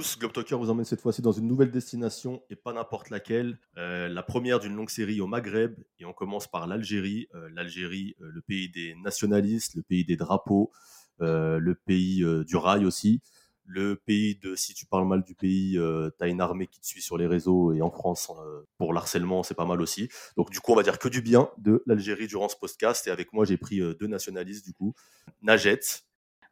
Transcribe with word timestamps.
Tous, 0.00 0.18
Globetalker 0.18 0.56
vous 0.56 0.70
emmène 0.70 0.86
cette 0.86 1.02
fois-ci 1.02 1.20
dans 1.20 1.32
une 1.32 1.46
nouvelle 1.46 1.70
destination 1.70 2.42
et 2.48 2.56
pas 2.56 2.72
n'importe 2.72 3.10
laquelle. 3.10 3.58
Euh, 3.76 4.08
la 4.08 4.22
première 4.22 4.58
d'une 4.58 4.74
longue 4.74 4.88
série 4.88 5.20
au 5.20 5.26
Maghreb 5.26 5.74
et 5.98 6.06
on 6.06 6.14
commence 6.14 6.50
par 6.50 6.66
l'Algérie. 6.66 7.28
Euh, 7.34 7.50
L'Algérie, 7.52 8.16
euh, 8.22 8.30
le 8.32 8.40
pays 8.40 8.70
des 8.70 8.94
nationalistes, 9.04 9.74
le 9.74 9.82
pays 9.82 10.06
des 10.06 10.16
drapeaux, 10.16 10.72
le 11.18 11.74
pays 11.74 12.24
du 12.46 12.56
rail 12.56 12.86
aussi. 12.86 13.20
Le 13.66 13.94
pays 13.94 14.36
de 14.36 14.54
si 14.54 14.72
tu 14.72 14.86
parles 14.86 15.06
mal 15.06 15.22
du 15.22 15.34
pays, 15.34 15.72
tu 15.72 16.24
as 16.24 16.28
une 16.28 16.40
armée 16.40 16.66
qui 16.66 16.80
te 16.80 16.86
suit 16.86 17.02
sur 17.02 17.18
les 17.18 17.26
réseaux 17.26 17.74
et 17.74 17.82
en 17.82 17.90
France 17.90 18.32
pour 18.78 18.94
l'harcèlement, 18.94 19.42
c'est 19.42 19.54
pas 19.54 19.66
mal 19.66 19.82
aussi. 19.82 20.08
Donc 20.38 20.48
du 20.50 20.60
coup, 20.60 20.72
on 20.72 20.76
va 20.76 20.82
dire 20.82 20.98
que 20.98 21.08
du 21.08 21.20
bien 21.20 21.50
de 21.58 21.82
l'Algérie 21.84 22.26
durant 22.26 22.48
ce 22.48 22.56
podcast 22.56 23.06
et 23.06 23.10
avec 23.10 23.34
moi, 23.34 23.44
j'ai 23.44 23.58
pris 23.58 23.80
deux 24.00 24.06
nationalistes 24.06 24.64
du 24.64 24.72
coup. 24.72 24.94
Najet. 25.42 25.80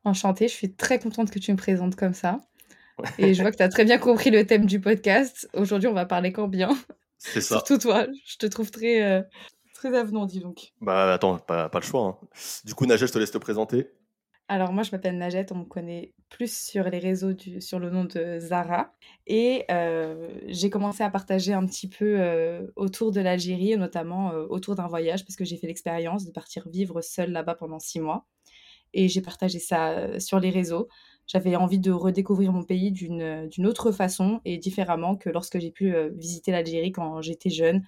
Enchantée, 0.04 0.48
je 0.48 0.52
suis 0.52 0.74
très 0.74 0.98
contente 0.98 1.30
que 1.30 1.38
tu 1.38 1.50
me 1.50 1.56
présentes 1.56 1.96
comme 1.96 2.12
ça. 2.12 2.40
Et 3.18 3.34
je 3.34 3.42
vois 3.42 3.50
que 3.50 3.56
tu 3.56 3.62
as 3.62 3.68
très 3.68 3.84
bien 3.84 3.98
compris 3.98 4.30
le 4.30 4.46
thème 4.46 4.66
du 4.66 4.80
podcast. 4.80 5.48
Aujourd'hui, 5.54 5.88
on 5.88 5.94
va 5.94 6.06
parler 6.06 6.32
qu'en 6.32 6.48
bien. 6.48 6.70
C'est 7.18 7.40
ça. 7.40 7.56
Surtout 7.56 7.78
toi, 7.78 8.06
je 8.24 8.36
te 8.36 8.46
trouve 8.46 8.70
très, 8.70 9.02
euh, 9.02 9.22
très 9.74 9.96
avenant, 9.96 10.26
dis 10.26 10.40
donc. 10.40 10.72
Bah 10.80 11.12
attends, 11.12 11.38
pas, 11.38 11.68
pas 11.68 11.80
le 11.80 11.84
choix. 11.84 12.02
Hein. 12.22 12.28
Du 12.64 12.74
coup, 12.74 12.86
Najet, 12.86 13.06
je 13.06 13.12
te 13.12 13.18
laisse 13.18 13.30
te 13.30 13.38
présenter. 13.38 13.88
Alors 14.50 14.72
moi, 14.72 14.82
je 14.82 14.92
m'appelle 14.92 15.18
Najet, 15.18 15.44
on 15.50 15.56
me 15.56 15.64
connaît 15.64 16.14
plus 16.30 16.50
sur 16.50 16.84
les 16.84 16.98
réseaux 16.98 17.34
du, 17.34 17.60
sur 17.60 17.78
le 17.78 17.90
nom 17.90 18.04
de 18.04 18.38
Zara. 18.38 18.94
Et 19.26 19.64
euh, 19.70 20.28
j'ai 20.46 20.70
commencé 20.70 21.02
à 21.02 21.10
partager 21.10 21.52
un 21.52 21.66
petit 21.66 21.88
peu 21.88 22.16
euh, 22.18 22.66
autour 22.76 23.12
de 23.12 23.20
l'Algérie, 23.20 23.76
notamment 23.76 24.30
autour 24.48 24.74
d'un 24.74 24.86
voyage, 24.86 25.24
parce 25.24 25.36
que 25.36 25.44
j'ai 25.44 25.58
fait 25.58 25.66
l'expérience 25.66 26.24
de 26.24 26.30
partir 26.30 26.66
vivre 26.68 27.02
seule 27.02 27.32
là-bas 27.32 27.56
pendant 27.56 27.78
six 27.78 28.00
mois. 28.00 28.26
Et 28.94 29.08
j'ai 29.08 29.20
partagé 29.20 29.58
ça 29.58 30.18
sur 30.18 30.40
les 30.40 30.48
réseaux 30.48 30.88
j'avais 31.28 31.56
envie 31.56 31.78
de 31.78 31.92
redécouvrir 31.92 32.52
mon 32.52 32.64
pays 32.64 32.90
d'une 32.90 33.66
autre 33.66 33.92
façon 33.92 34.40
et 34.44 34.56
différemment 34.56 35.14
que 35.14 35.28
lorsque 35.28 35.60
j'ai 35.60 35.70
pu 35.70 35.94
euh, 35.94 36.08
visiter 36.16 36.50
l'Algérie 36.50 36.90
quand 36.90 37.20
j'étais 37.20 37.50
jeune 37.50 37.82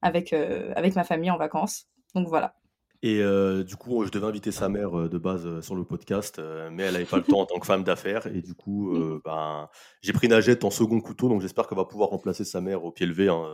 avec, 0.00 0.32
euh, 0.32 0.72
avec 0.74 0.96
ma 0.96 1.04
famille 1.04 1.30
en 1.30 1.36
vacances. 1.36 1.86
Donc 2.14 2.26
voilà. 2.28 2.56
Et 3.02 3.20
euh, 3.20 3.62
du 3.62 3.76
coup, 3.76 4.04
je 4.06 4.10
devais 4.10 4.26
inviter 4.26 4.50
sa 4.50 4.70
mère 4.70 5.10
de 5.10 5.18
base 5.18 5.60
sur 5.60 5.74
le 5.74 5.84
podcast, 5.84 6.40
mais 6.72 6.84
elle 6.84 6.94
n'avait 6.94 7.04
pas 7.04 7.18
le 7.18 7.22
temps 7.22 7.40
en 7.40 7.46
tant 7.46 7.58
que 7.58 7.66
femme 7.66 7.84
d'affaires. 7.84 8.26
Et 8.26 8.40
du 8.40 8.54
coup, 8.54 8.98
ben, 9.22 9.68
j'ai 10.00 10.14
pris 10.14 10.28
Najette 10.28 10.64
en 10.64 10.70
second 10.70 10.98
couteau, 11.00 11.28
donc 11.28 11.42
j'espère 11.42 11.68
qu'elle 11.68 11.76
va 11.76 11.84
pouvoir 11.84 12.08
remplacer 12.08 12.44
sa 12.44 12.62
mère 12.62 12.84
au 12.84 12.90
pied 12.90 13.04
levé. 13.04 13.28
Hein, 13.28 13.44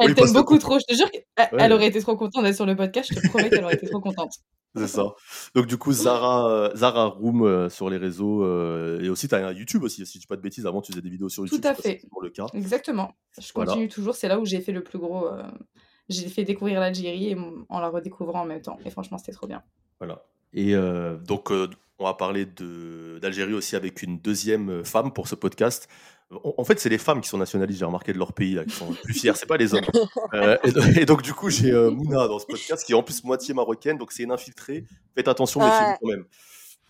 elle 0.00 0.14
t'aime 0.14 0.32
beaucoup 0.32 0.58
trop, 0.58 0.78
je 0.80 0.92
te 0.92 0.98
jure 0.98 1.08
qu'elle 1.10 1.72
aurait 1.72 1.86
été 1.86 2.00
trop 2.00 2.16
contente 2.16 2.42
d'être 2.42 2.56
sur 2.56 2.66
le 2.66 2.74
podcast, 2.74 3.10
je 3.14 3.20
te 3.20 3.28
promets 3.28 3.48
qu'elle 3.48 3.64
aurait 3.64 3.74
été 3.74 3.86
trop 3.86 4.00
contente. 4.00 4.32
C'est 4.76 4.86
ça. 4.86 5.14
Donc 5.54 5.66
du 5.66 5.76
coup, 5.76 5.92
Zara, 5.92 6.48
euh, 6.48 6.76
Zara 6.76 7.06
Room 7.06 7.42
euh, 7.42 7.68
sur 7.68 7.90
les 7.90 7.96
réseaux 7.96 8.44
euh, 8.44 9.00
et 9.00 9.08
aussi 9.08 9.28
tu 9.28 9.34
as 9.34 9.46
un 9.46 9.52
YouTube 9.52 9.82
aussi, 9.82 10.06
si 10.06 10.14
je 10.14 10.20
dis 10.20 10.26
pas 10.26 10.36
de 10.36 10.42
bêtises. 10.42 10.66
Avant, 10.66 10.80
tu 10.80 10.92
faisais 10.92 11.02
des 11.02 11.10
vidéos 11.10 11.28
sur 11.28 11.44
YouTube. 11.44 11.60
Tout 11.60 11.68
à 11.68 11.74
fait. 11.74 12.02
Pour 12.10 12.22
le 12.22 12.30
cas. 12.30 12.46
Exactement. 12.54 13.14
Je 13.38 13.52
continue 13.52 13.88
toujours. 13.88 14.14
C'est 14.14 14.28
là 14.28 14.38
où 14.38 14.44
j'ai 14.44 14.60
fait 14.60 14.72
le 14.72 14.82
plus 14.82 14.98
gros. 14.98 15.28
J'ai 16.08 16.28
fait 16.28 16.44
découvrir 16.44 16.80
l'Algérie 16.80 17.36
en 17.68 17.80
la 17.80 17.88
redécouvrant 17.88 18.42
en 18.42 18.46
même 18.46 18.62
temps. 18.62 18.78
Et 18.84 18.90
franchement, 18.90 19.18
c'était 19.18 19.32
trop 19.32 19.46
bien. 19.46 19.62
Voilà. 19.98 20.24
Et 20.52 20.74
donc, 21.26 21.52
on 22.00 22.04
va 22.04 22.14
parler 22.14 22.46
d'Algérie 22.46 23.54
aussi 23.54 23.76
avec 23.76 24.02
une 24.02 24.18
deuxième 24.18 24.84
femme 24.84 25.12
pour 25.12 25.28
ce 25.28 25.34
podcast. 25.34 25.88
En 26.44 26.62
fait, 26.62 26.78
c'est 26.78 26.88
les 26.88 26.98
femmes 26.98 27.20
qui 27.20 27.28
sont 27.28 27.38
nationalistes, 27.38 27.80
j'ai 27.80 27.84
remarqué, 27.84 28.12
de 28.12 28.18
leur 28.18 28.32
pays, 28.32 28.54
là, 28.54 28.64
qui 28.64 28.70
sont 28.70 28.92
plus 28.92 29.14
fiers, 29.14 29.32
c'est 29.34 29.46
pas 29.46 29.56
les 29.56 29.74
hommes. 29.74 29.84
Euh, 30.32 30.56
et, 30.96 31.04
donc, 31.06 31.22
du 31.22 31.34
coup, 31.34 31.50
j'ai 31.50 31.72
euh, 31.72 31.90
Mouna 31.90 32.28
dans 32.28 32.38
ce 32.38 32.46
podcast, 32.46 32.84
qui 32.86 32.92
est 32.92 32.94
en 32.94 33.02
plus 33.02 33.24
moitié 33.24 33.52
marocaine, 33.52 33.98
donc 33.98 34.12
c'est 34.12 34.22
une 34.22 34.30
infiltrée. 34.30 34.84
Faites 35.16 35.26
attention, 35.26 35.60
les 35.60 35.70
filles, 35.70 35.96
quand 36.00 36.08
même. 36.08 36.24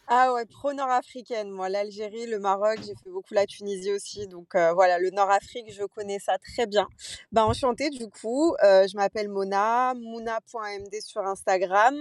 Ah 0.08 0.34
ouais, 0.34 0.44
pro-nord-africaine. 0.44 1.50
Moi, 1.50 1.70
l'Algérie, 1.70 2.26
le 2.26 2.38
Maroc, 2.38 2.78
j'ai 2.80 2.94
fait 3.02 3.10
beaucoup 3.10 3.32
la 3.32 3.46
Tunisie 3.46 3.92
aussi. 3.92 4.26
Donc 4.26 4.54
euh, 4.54 4.72
voilà, 4.74 4.98
le 4.98 5.10
Nord-Afrique, 5.10 5.72
je 5.72 5.84
connais 5.84 6.18
ça 6.18 6.36
très 6.38 6.66
bien. 6.66 6.86
Bah, 7.32 7.46
enchantée, 7.46 7.88
du 7.88 8.10
coup. 8.10 8.54
je 8.60 8.94
m'appelle 8.96 9.28
Mona, 9.28 9.94
mouna.md 9.94 11.00
sur 11.00 11.22
Instagram. 11.22 11.94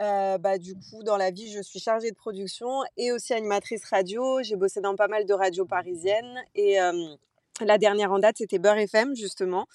Euh, 0.00 0.38
bah, 0.38 0.58
du 0.58 0.74
coup, 0.74 1.02
dans 1.02 1.16
la 1.16 1.30
vie, 1.30 1.50
je 1.50 1.60
suis 1.60 1.80
chargée 1.80 2.10
de 2.10 2.16
production 2.16 2.82
et 2.96 3.10
aussi 3.12 3.34
animatrice 3.34 3.84
radio. 3.84 4.42
J'ai 4.42 4.56
bossé 4.56 4.80
dans 4.80 4.94
pas 4.94 5.08
mal 5.08 5.26
de 5.26 5.34
radios 5.34 5.64
parisiennes. 5.64 6.38
Et 6.54 6.78
la 7.60 7.78
dernière 7.78 8.12
en 8.12 8.20
date, 8.20 8.36
c'était 8.38 8.60
Beurre 8.60 8.78
FM, 8.78 9.16
justement, 9.16 9.66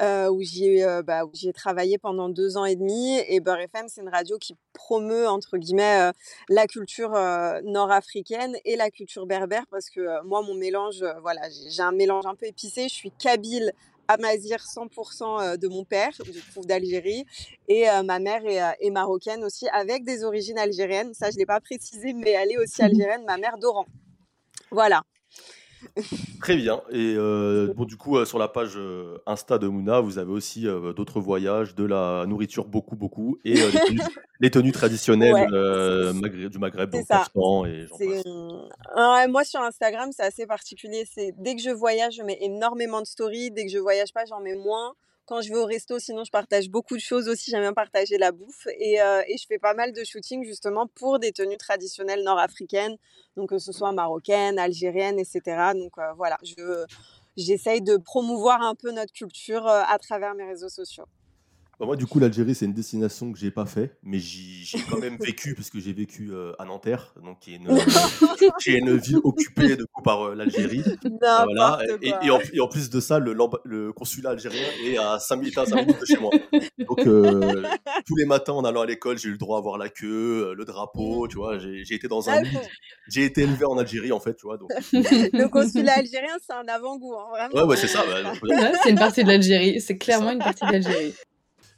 euh, 0.00 0.28
où 0.28 0.42
j'y 0.42 0.66
ai, 0.66 1.02
bah, 1.04 1.22
travaillé 1.54 1.96
pendant 1.96 2.28
deux 2.28 2.56
ans 2.56 2.64
et 2.64 2.74
demi. 2.74 3.18
Et 3.28 3.38
Beurre 3.38 3.60
FM, 3.60 3.86
c'est 3.88 4.00
une 4.00 4.08
radio 4.08 4.36
qui 4.38 4.56
promeut, 4.72 5.28
entre 5.28 5.58
guillemets, 5.58 6.10
la 6.48 6.66
culture 6.66 7.10
nord-africaine 7.62 8.56
et 8.64 8.74
la 8.74 8.90
culture 8.90 9.26
berbère. 9.26 9.64
Parce 9.70 9.90
que 9.90 10.24
moi, 10.24 10.42
mon 10.42 10.54
mélange, 10.54 11.04
voilà, 11.22 11.42
j'ai 11.68 11.82
un 11.82 11.92
mélange 11.92 12.26
un 12.26 12.34
peu 12.34 12.46
épicé. 12.46 12.88
Je 12.88 12.94
suis 12.94 13.12
kabyle 13.12 13.72
amazir 14.08 14.58
100% 14.58 15.40
euh, 15.40 15.56
de 15.56 15.68
mon 15.68 15.84
père, 15.84 16.10
je 16.12 16.50
trouve 16.50 16.66
d'Algérie, 16.66 17.26
et 17.68 17.88
euh, 17.88 18.02
ma 18.02 18.18
mère 18.18 18.44
est, 18.46 18.62
euh, 18.62 18.72
est, 18.80 18.90
marocaine 18.90 19.44
aussi, 19.44 19.68
avec 19.68 20.04
des 20.04 20.24
origines 20.24 20.58
algériennes. 20.58 21.14
Ça, 21.14 21.30
je 21.30 21.36
ne 21.36 21.40
l'ai 21.40 21.46
pas 21.46 21.60
précisé, 21.60 22.14
mais 22.14 22.30
elle 22.30 22.50
est 22.50 22.58
aussi 22.58 22.82
algérienne, 22.82 23.24
ma 23.26 23.36
mère 23.36 23.58
d'Oran. 23.58 23.86
Voilà. 24.70 25.02
Très 26.40 26.56
bien. 26.56 26.82
Et 26.90 27.14
euh, 27.16 27.72
bon, 27.74 27.84
du 27.84 27.96
coup, 27.96 28.16
euh, 28.16 28.24
sur 28.24 28.38
la 28.38 28.48
page 28.48 28.74
euh, 28.76 29.18
Insta 29.26 29.58
de 29.58 29.68
Mouna, 29.68 30.00
vous 30.00 30.18
avez 30.18 30.30
aussi 30.30 30.66
d'autres 30.96 31.20
voyages, 31.20 31.74
de 31.74 31.84
la 31.84 32.24
nourriture, 32.26 32.66
beaucoup, 32.66 32.96
beaucoup, 32.96 33.38
et 33.44 33.54
les, 34.40 34.50
tenues, 34.50 34.72
traditionnelles 34.72 35.46
du 36.50 36.58
Maghreb, 36.58 36.90
donc 36.90 37.06
Constant 37.06 37.66
et 37.66 37.86
Moi, 39.28 39.44
sur 39.44 39.60
Instagram, 39.60 40.10
c'est 40.12 40.24
assez 40.24 40.46
particulier. 40.46 41.06
C'est 41.12 41.32
dès 41.38 41.56
que 41.56 41.62
je 41.62 41.70
voyage, 41.70 42.14
je 42.16 42.22
mets 42.22 42.38
énormément 42.40 43.00
de 43.00 43.06
stories. 43.06 43.50
Dès 43.50 43.66
que 43.66 43.72
je 43.72 43.78
voyage 43.78 44.12
pas, 44.12 44.24
j'en 44.24 44.40
mets 44.40 44.56
moins 44.56 44.94
quand 45.28 45.42
je 45.42 45.50
vais 45.50 45.58
au 45.58 45.66
resto, 45.66 45.98
sinon 45.98 46.24
je 46.24 46.30
partage 46.30 46.70
beaucoup 46.70 46.96
de 46.96 47.02
choses 47.02 47.28
aussi. 47.28 47.50
J'aime 47.50 47.60
bien 47.60 47.74
partager 47.74 48.16
la 48.16 48.32
bouffe 48.32 48.66
et, 48.78 49.00
euh, 49.02 49.22
et, 49.28 49.36
je 49.36 49.46
fais 49.46 49.58
pas 49.58 49.74
mal 49.74 49.92
de 49.92 50.02
shooting 50.02 50.42
justement 50.44 50.86
pour 50.86 51.18
des 51.18 51.32
tenues 51.32 51.58
traditionnelles 51.58 52.24
nord-africaines, 52.24 52.96
donc 53.36 53.50
que 53.50 53.58
ce 53.58 53.70
soit 53.70 53.92
marocaines, 53.92 54.58
algériennes, 54.58 55.18
etc. 55.18 55.72
Donc 55.74 55.98
euh, 55.98 56.12
voilà, 56.16 56.38
je 56.42 56.86
j'essaye 57.36 57.82
de 57.82 57.98
promouvoir 57.98 58.62
un 58.62 58.74
peu 58.74 58.90
notre 58.90 59.12
culture 59.12 59.66
euh, 59.68 59.82
à 59.86 59.98
travers 59.98 60.34
mes 60.34 60.44
réseaux 60.44 60.70
sociaux. 60.70 61.04
Bah, 61.78 61.86
moi, 61.86 61.94
du 61.94 62.06
coup, 62.06 62.18
l'Algérie, 62.18 62.56
c'est 62.56 62.64
une 62.64 62.74
destination 62.74 63.32
que 63.32 63.38
j'ai 63.38 63.52
pas 63.52 63.64
fait, 63.64 63.96
mais 64.02 64.18
j'ai 64.18 64.80
quand 64.90 64.98
même 64.98 65.16
vécu, 65.20 65.54
parce 65.54 65.70
que 65.70 65.78
j'ai 65.78 65.92
vécu 65.92 66.30
euh, 66.32 66.52
à 66.58 66.64
Nanterre, 66.64 67.14
donc 67.22 67.38
qui 67.38 67.54
est 67.54 67.56
une, 67.56 67.68
une 68.66 68.96
ville 68.96 69.20
occupée 69.22 69.76
de 69.76 69.84
coup 69.84 70.02
par 70.02 70.22
euh, 70.22 70.34
l'Algérie. 70.34 70.82
Voilà. 71.20 71.78
Et, 72.02 72.12
et, 72.52 72.60
en, 72.60 72.66
plus 72.66 72.90
de 72.90 72.98
ça, 72.98 73.20
le, 73.20 73.36
le, 73.64 73.92
consulat 73.92 74.30
algérien 74.30 74.66
est 74.84 74.98
à 74.98 75.20
5 75.20 75.36
minutes, 75.36 75.56
de 75.56 76.04
chez 76.04 76.18
moi. 76.18 76.32
Donc, 76.78 77.06
euh, 77.06 77.62
tous 78.04 78.16
les 78.16 78.24
matins, 78.24 78.54
en 78.54 78.64
allant 78.64 78.80
à 78.80 78.86
l'école, 78.86 79.16
j'ai 79.16 79.28
eu 79.28 79.32
le 79.32 79.38
droit 79.38 79.58
à 79.58 79.60
voir 79.60 79.78
la 79.78 79.88
queue, 79.88 80.54
le 80.56 80.64
drapeau, 80.64 81.28
tu 81.28 81.36
vois. 81.36 81.58
J'ai 81.60 81.94
été 81.94 82.08
dans 82.08 82.28
un 82.28 82.42
ah, 82.42 82.58
J'ai 83.08 83.24
été 83.24 83.42
élevé 83.42 83.64
en 83.66 83.78
Algérie, 83.78 84.10
en 84.10 84.18
fait, 84.20 84.34
tu 84.34 84.46
vois. 84.46 84.58
Donc... 84.58 84.70
le 84.92 85.46
consulat 85.46 85.98
algérien, 85.98 86.36
c'est 86.44 86.54
un 86.54 86.66
avant-goût, 86.66 87.14
hein, 87.14 87.26
vraiment. 87.30 87.54
Ouais, 87.54 87.62
ouais, 87.62 87.76
c'est 87.76 87.86
ça. 87.86 88.04
Bah, 88.04 88.32
c'est 88.82 88.90
une 88.90 88.98
partie 88.98 89.22
de 89.22 89.28
l'Algérie. 89.28 89.80
C'est 89.80 89.96
clairement 89.96 90.32
une 90.32 90.40
partie 90.40 90.66
de 90.66 90.72
l'Algérie. 90.72 91.14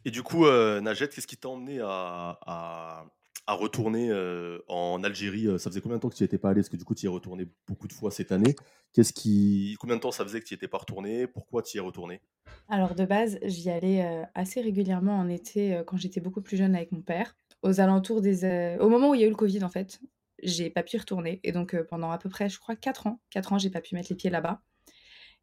Et 0.05 0.11
du 0.11 0.23
coup, 0.23 0.47
euh, 0.47 0.81
Najet, 0.81 1.09
qu'est-ce 1.09 1.27
qui 1.27 1.37
t'a 1.37 1.49
emmené 1.49 1.81
à, 1.81 3.07
retourner 3.49 4.11
euh, 4.11 4.61
en 4.69 5.03
Algérie 5.03 5.49
euh, 5.49 5.59
Ça 5.59 5.71
faisait 5.71 5.81
combien 5.81 5.97
de 5.97 6.03
temps 6.03 6.09
que 6.09 6.15
tu 6.15 6.23
n'y 6.23 6.27
étais 6.27 6.39
pas 6.39 6.51
allé? 6.51 6.61
Parce 6.61 6.69
que 6.69 6.77
du 6.77 6.85
coup, 6.85 6.95
tu 6.95 7.03
y 7.03 7.07
es 7.07 7.09
retourné 7.09 7.49
beaucoup 7.67 7.89
de 7.89 7.93
fois 7.93 8.11
cette 8.13 8.31
année? 8.31 8.55
Qu'est-ce 8.93 9.13
qui, 9.13 9.77
combien 9.81 9.97
de 9.97 10.01
temps 10.01 10.13
ça 10.13 10.25
faisait 10.25 10.41
que 10.41 10.47
tu 10.47 10.55
n'y 10.55 10.57
étais 10.57 10.69
pas 10.69 10.79
retourné? 10.79 11.27
Pourquoi 11.27 11.63
tu 11.63 11.77
y 11.77 11.81
es 11.81 11.83
retourné? 11.83 12.21
Alors 12.69 12.95
de 12.95 13.05
base, 13.05 13.39
j'y 13.43 13.69
allais 13.69 14.25
assez 14.35 14.61
régulièrement 14.61 15.19
en 15.19 15.29
été 15.29 15.83
quand 15.87 15.97
j'étais 15.97 16.21
beaucoup 16.21 16.41
plus 16.41 16.57
jeune 16.57 16.77
avec 16.77 16.93
mon 16.93 17.03
père. 17.03 17.37
Aux 17.63 17.81
alentours 17.81 18.21
des, 18.21 18.79
au 18.81 18.89
moment 18.89 19.11
où 19.11 19.15
il 19.15 19.21
y 19.21 19.25
a 19.25 19.27
eu 19.27 19.31
le 19.31 19.37
Covid 19.37 19.65
en 19.65 19.69
fait, 19.69 20.01
j'ai 20.43 20.71
pas 20.71 20.85
pu 20.85 20.97
y 20.97 20.99
retourner. 21.01 21.41
Et 21.43 21.51
donc 21.51 21.77
pendant 21.89 22.13
à 22.13 22.19
peu 22.19 22.29
près, 22.29 22.49
je 22.49 22.59
crois, 22.59 22.77
4 22.77 23.09
ans, 23.09 23.21
4 23.31 23.53
ans, 23.53 23.59
j'ai 23.59 23.71
pas 23.71 23.81
pu 23.81 23.97
mettre 23.97 24.09
les 24.11 24.17
pieds 24.17 24.31
là-bas. 24.31 24.63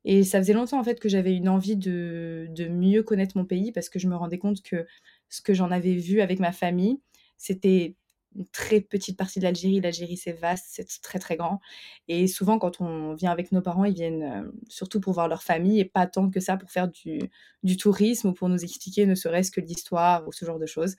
Et 0.05 0.23
ça 0.23 0.39
faisait 0.39 0.53
longtemps 0.53 0.79
en 0.79 0.83
fait 0.83 0.99
que 0.99 1.09
j'avais 1.09 1.35
une 1.35 1.49
envie 1.49 1.75
de, 1.75 2.47
de, 2.51 2.67
mieux 2.67 3.03
connaître 3.03 3.38
mon 3.38 3.45
pays 3.45 3.71
parce 3.71 3.89
que 3.89 3.99
je 3.99 4.07
me 4.07 4.15
rendais 4.15 4.38
compte 4.38 4.61
que 4.61 4.85
ce 5.29 5.41
que 5.41 5.53
j'en 5.53 5.71
avais 5.71 5.95
vu 5.95 6.21
avec 6.21 6.39
ma 6.39 6.51
famille, 6.51 7.01
c'était 7.38 7.95
une 8.35 8.47
très 8.47 8.81
petite 8.81 9.17
partie 9.17 9.39
de 9.39 9.45
l'Algérie. 9.45 9.81
L'Algérie, 9.81 10.17
c'est 10.17 10.33
vaste, 10.33 10.65
c'est 10.69 11.01
très 11.01 11.19
très 11.19 11.35
grand. 11.35 11.59
Et 12.07 12.27
souvent, 12.27 12.59
quand 12.59 12.81
on 12.81 13.13
vient 13.15 13.31
avec 13.31 13.51
nos 13.51 13.61
parents, 13.61 13.85
ils 13.85 13.94
viennent 13.94 14.23
euh, 14.23 14.51
surtout 14.69 14.99
pour 14.99 15.13
voir 15.13 15.27
leur 15.27 15.44
famille 15.44 15.79
et 15.79 15.85
pas 15.85 16.07
tant 16.07 16.29
que 16.29 16.39
ça 16.39 16.57
pour 16.57 16.69
faire 16.71 16.88
du, 16.88 17.19
du 17.63 17.77
tourisme 17.77 18.29
ou 18.29 18.33
pour 18.33 18.49
nous 18.49 18.63
expliquer 18.63 19.05
ne 19.05 19.15
serait-ce 19.15 19.51
que 19.51 19.61
l'histoire 19.61 20.27
ou 20.27 20.31
ce 20.31 20.45
genre 20.45 20.59
de 20.59 20.65
choses. 20.65 20.95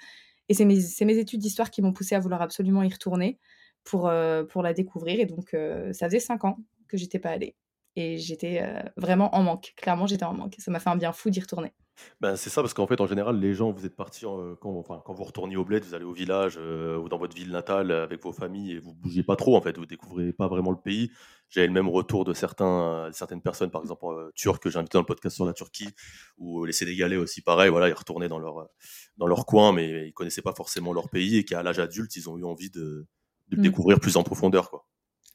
Et 0.49 0.55
c'est 0.55 0.65
mes, 0.65 0.79
mes, 1.03 1.19
études 1.19 1.41
d'histoire 1.41 1.71
qui 1.71 1.83
m'ont 1.83 1.93
poussé 1.93 2.15
à 2.15 2.21
vouloir 2.21 2.43
absolument 2.43 2.83
y 2.83 2.91
retourner 2.91 3.39
pour, 3.85 4.09
euh, 4.09 4.45
pour 4.45 4.63
la 4.63 4.73
découvrir. 4.73 5.21
Et 5.21 5.27
donc, 5.27 5.55
euh, 5.55 5.93
ça 5.93 6.07
faisait 6.07 6.21
cinq 6.21 6.45
ans 6.45 6.59
que 6.89 6.97
j'étais 6.97 7.19
pas 7.19 7.31
allée. 7.31 7.55
Et 7.99 8.19
j'étais 8.19 8.63
vraiment 8.97 9.35
en 9.35 9.43
manque. 9.43 9.75
Clairement, 9.77 10.07
j'étais 10.07 10.25
en 10.25 10.35
manque. 10.35 10.55
Ça 10.59 10.71
m'a 10.71 10.79
fait 10.79 10.91
un 10.91 10.97
bien 10.97 11.13
fou 11.13 11.31
d'y 11.31 11.41
retourner. 11.41 11.73
Ben, 12.21 12.37
c'est 12.37 12.49
ça, 12.49 12.63
parce 12.63 12.75
qu'en 12.75 12.87
fait, 12.87 13.01
en 13.01 13.09
général, 13.09 13.41
les 13.41 13.55
gens, 13.55 13.73
vous 13.73 13.85
êtes 13.85 13.97
partis, 13.97 14.25
quand, 14.61 14.79
enfin, 14.79 15.03
quand 15.05 15.15
vous 15.15 15.25
retourniez 15.25 15.57
au 15.57 15.65
bled, 15.65 15.85
vous 15.85 15.95
allez 15.95 16.05
au 16.05 16.13
village 16.13 16.57
ou 16.57 17.09
dans 17.09 17.19
votre 17.19 17.35
ville 17.35 17.51
natale 17.51 17.91
avec 17.91 18.23
vos 18.23 18.33
familles 18.33 18.73
et 18.73 18.79
vous 18.79 18.95
bougez 18.95 19.25
pas 19.25 19.35
trop, 19.35 19.57
en 19.57 19.61
fait, 19.61 19.77
vous 19.77 19.87
découvrez 19.87 20.33
pas 20.33 20.47
vraiment 20.47 20.71
le 20.71 20.81
pays. 20.81 21.11
J'avais 21.49 21.67
le 21.67 21.73
même 21.73 21.89
retour 21.89 22.25
de 22.25 22.33
certains, 22.35 23.09
certaines 23.13 23.43
personnes, 23.43 23.71
par 23.71 23.83
exemple, 23.83 24.07
turcs 24.37 24.61
que 24.61 24.71
j'ai 24.71 24.79
invité 24.79 24.97
dans 24.97 25.03
le 25.03 25.07
podcast 25.07 25.35
sur 25.35 25.45
la 25.45 25.55
Turquie, 25.55 25.89
ou 26.37 26.65
les 26.65 26.73
Sénégalais 26.73 27.17
aussi, 27.17 27.43
pareil, 27.43 27.69
voilà, 27.69 27.89
ils 27.89 27.95
retournaient 27.95 28.29
dans 28.29 28.39
leur, 28.39 28.69
dans 29.17 29.27
leur 29.27 29.45
coin, 29.45 29.73
mais 29.73 30.07
ils 30.07 30.13
connaissaient 30.13 30.43
pas 30.43 30.55
forcément 30.55 30.93
leur 30.93 31.09
pays 31.11 31.39
et 31.39 31.45
qu'à 31.45 31.65
l'âge 31.65 31.81
adulte, 31.81 32.15
ils 32.15 32.31
ont 32.31 32.39
eu 32.39 32.45
envie 32.45 32.71
de, 32.71 33.09
de 33.49 33.57
le 33.57 33.59
mmh. 33.59 33.63
découvrir 33.63 34.01
plus 34.01 34.17
en 34.17 34.23
profondeur, 34.23 34.71
quoi. 34.71 34.87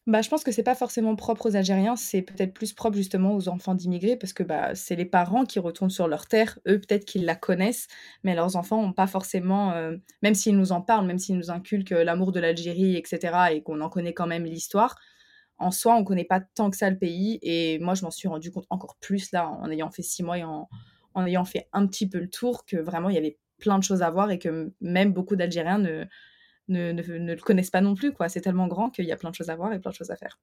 Bah, 0.06 0.22
je 0.22 0.28
pense 0.30 0.44
que 0.44 0.52
c'est 0.52 0.64
pas 0.64 0.76
forcément 0.76 1.16
propre 1.16 1.48
aux 1.50 1.56
Algériens, 1.56 1.96
c'est 1.96 2.22
peut-être 2.22 2.54
plus 2.54 2.74
propre 2.74 2.98
justement 2.98 3.34
aux 3.36 3.48
enfants 3.48 3.74
d'immigrés 3.74 4.18
parce 4.18 4.34
que 4.34 4.44
bah, 4.44 4.76
c'est 4.76 4.98
les 4.98 5.06
parents 5.06 5.46
qui 5.46 5.60
retournent 5.60 5.90
sur 5.90 6.10
leur 6.10 6.28
terre, 6.28 6.60
eux 6.68 6.78
peut-être 6.78 7.06
qu'ils 7.06 7.24
la 7.24 7.36
connaissent, 7.36 7.88
mais 8.24 8.36
leurs 8.36 8.58
enfants 8.58 8.82
n'ont 8.82 8.92
pas 8.92 9.08
forcément, 9.08 9.72
euh, 9.72 9.96
même 10.22 10.36
s'ils 10.36 10.58
nous 10.58 10.74
en 10.74 10.82
parlent, 10.82 11.06
même 11.08 11.20
s'ils 11.20 11.38
nous 11.38 11.52
inculquent 11.52 11.94
euh, 11.94 12.04
l'amour 12.04 12.34
de 12.34 12.42
l'Algérie, 12.42 12.98
etc., 12.98 13.54
et 13.54 13.64
qu'on 13.64 13.80
en 13.80 13.90
connaît 13.90 14.14
quand 14.14 14.28
même 14.28 14.44
l'histoire, 14.44 14.98
en 15.58 15.72
soi, 15.72 15.96
on 15.96 16.04
connaît 16.04 16.26
pas 16.26 16.42
tant 16.42 16.70
que 16.70 16.76
ça 16.76 16.90
le 16.90 16.98
pays. 16.98 17.40
Et 17.42 17.80
moi, 17.80 17.94
je 17.96 18.04
m'en 18.04 18.12
suis 18.12 18.28
rendu 18.28 18.52
compte 18.52 18.66
encore 18.70 18.98
plus 19.00 19.32
là, 19.32 19.48
en 19.50 19.70
ayant 19.72 19.90
fait 19.92 20.02
six 20.02 20.24
mois 20.24 20.38
et 20.38 20.44
en, 20.44 20.68
en 21.14 21.26
ayant 21.26 21.46
fait 21.46 21.70
un 21.72 21.88
petit 21.88 22.10
peu 22.10 22.20
le 22.20 22.30
tour, 22.30 22.66
que 22.66 22.76
vraiment 22.76 23.10
il 23.10 23.16
y 23.16 23.20
avait 23.20 23.38
plein 23.58 23.80
de 23.80 23.84
choses 23.84 24.02
à 24.02 24.10
voir 24.10 24.32
et 24.32 24.40
que 24.40 24.74
même 24.82 25.14
beaucoup 25.14 25.38
d'Algériens 25.38 25.78
ne, 25.78 26.06
ne, 26.68 26.92
ne, 26.92 27.33
le 27.33 27.42
connaissent 27.42 27.69
pas 27.69 27.81
non 27.81 27.95
plus. 27.95 28.13
quoi. 28.13 28.30
C'est 28.30 28.42
tellement 28.42 28.68
grand 28.68 28.89
qu'il 28.89 29.06
y 29.06 29.12
a 29.12 29.18
plein 29.18 29.30
de 29.30 29.36
choses 29.36 29.50
à 29.50 29.56
voir 29.56 29.74
et 29.74 29.80
plein 29.80 29.92
de 29.92 29.95
choses 29.95 30.12
à 30.12 30.15
faire. 30.15 30.39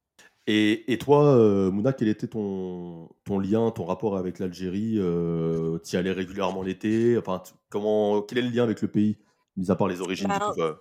Et, 0.47 0.93
et 0.93 0.99
toi, 0.99 1.35
euh, 1.37 1.71
Mouna, 1.71 1.93
quel 1.93 2.09
était 2.09 2.27
ton, 2.27 3.09
ton 3.25 3.39
lien, 3.39 3.71
ton 3.71 3.85
rapport 3.85 4.17
avec 4.17 4.39
l'Algérie 4.39 4.97
euh, 4.99 5.79
Tu 5.85 5.97
y 5.97 5.99
allais 5.99 6.13
régulièrement 6.13 6.63
l'été? 6.63 7.17
Enfin, 7.19 7.43
comment, 7.69 8.23
Quel 8.23 8.39
est 8.39 8.43
le 8.43 8.51
lien 8.51 8.65
avec 8.65 8.83
le 8.83 8.89
pays, 8.89 9.19
mis 9.57 9.71
à 9.71 9.77
part 9.77 9.89
les 9.89 10.01
origines 10.01 10.29
du 10.29 10.35
ben, 10.57 10.77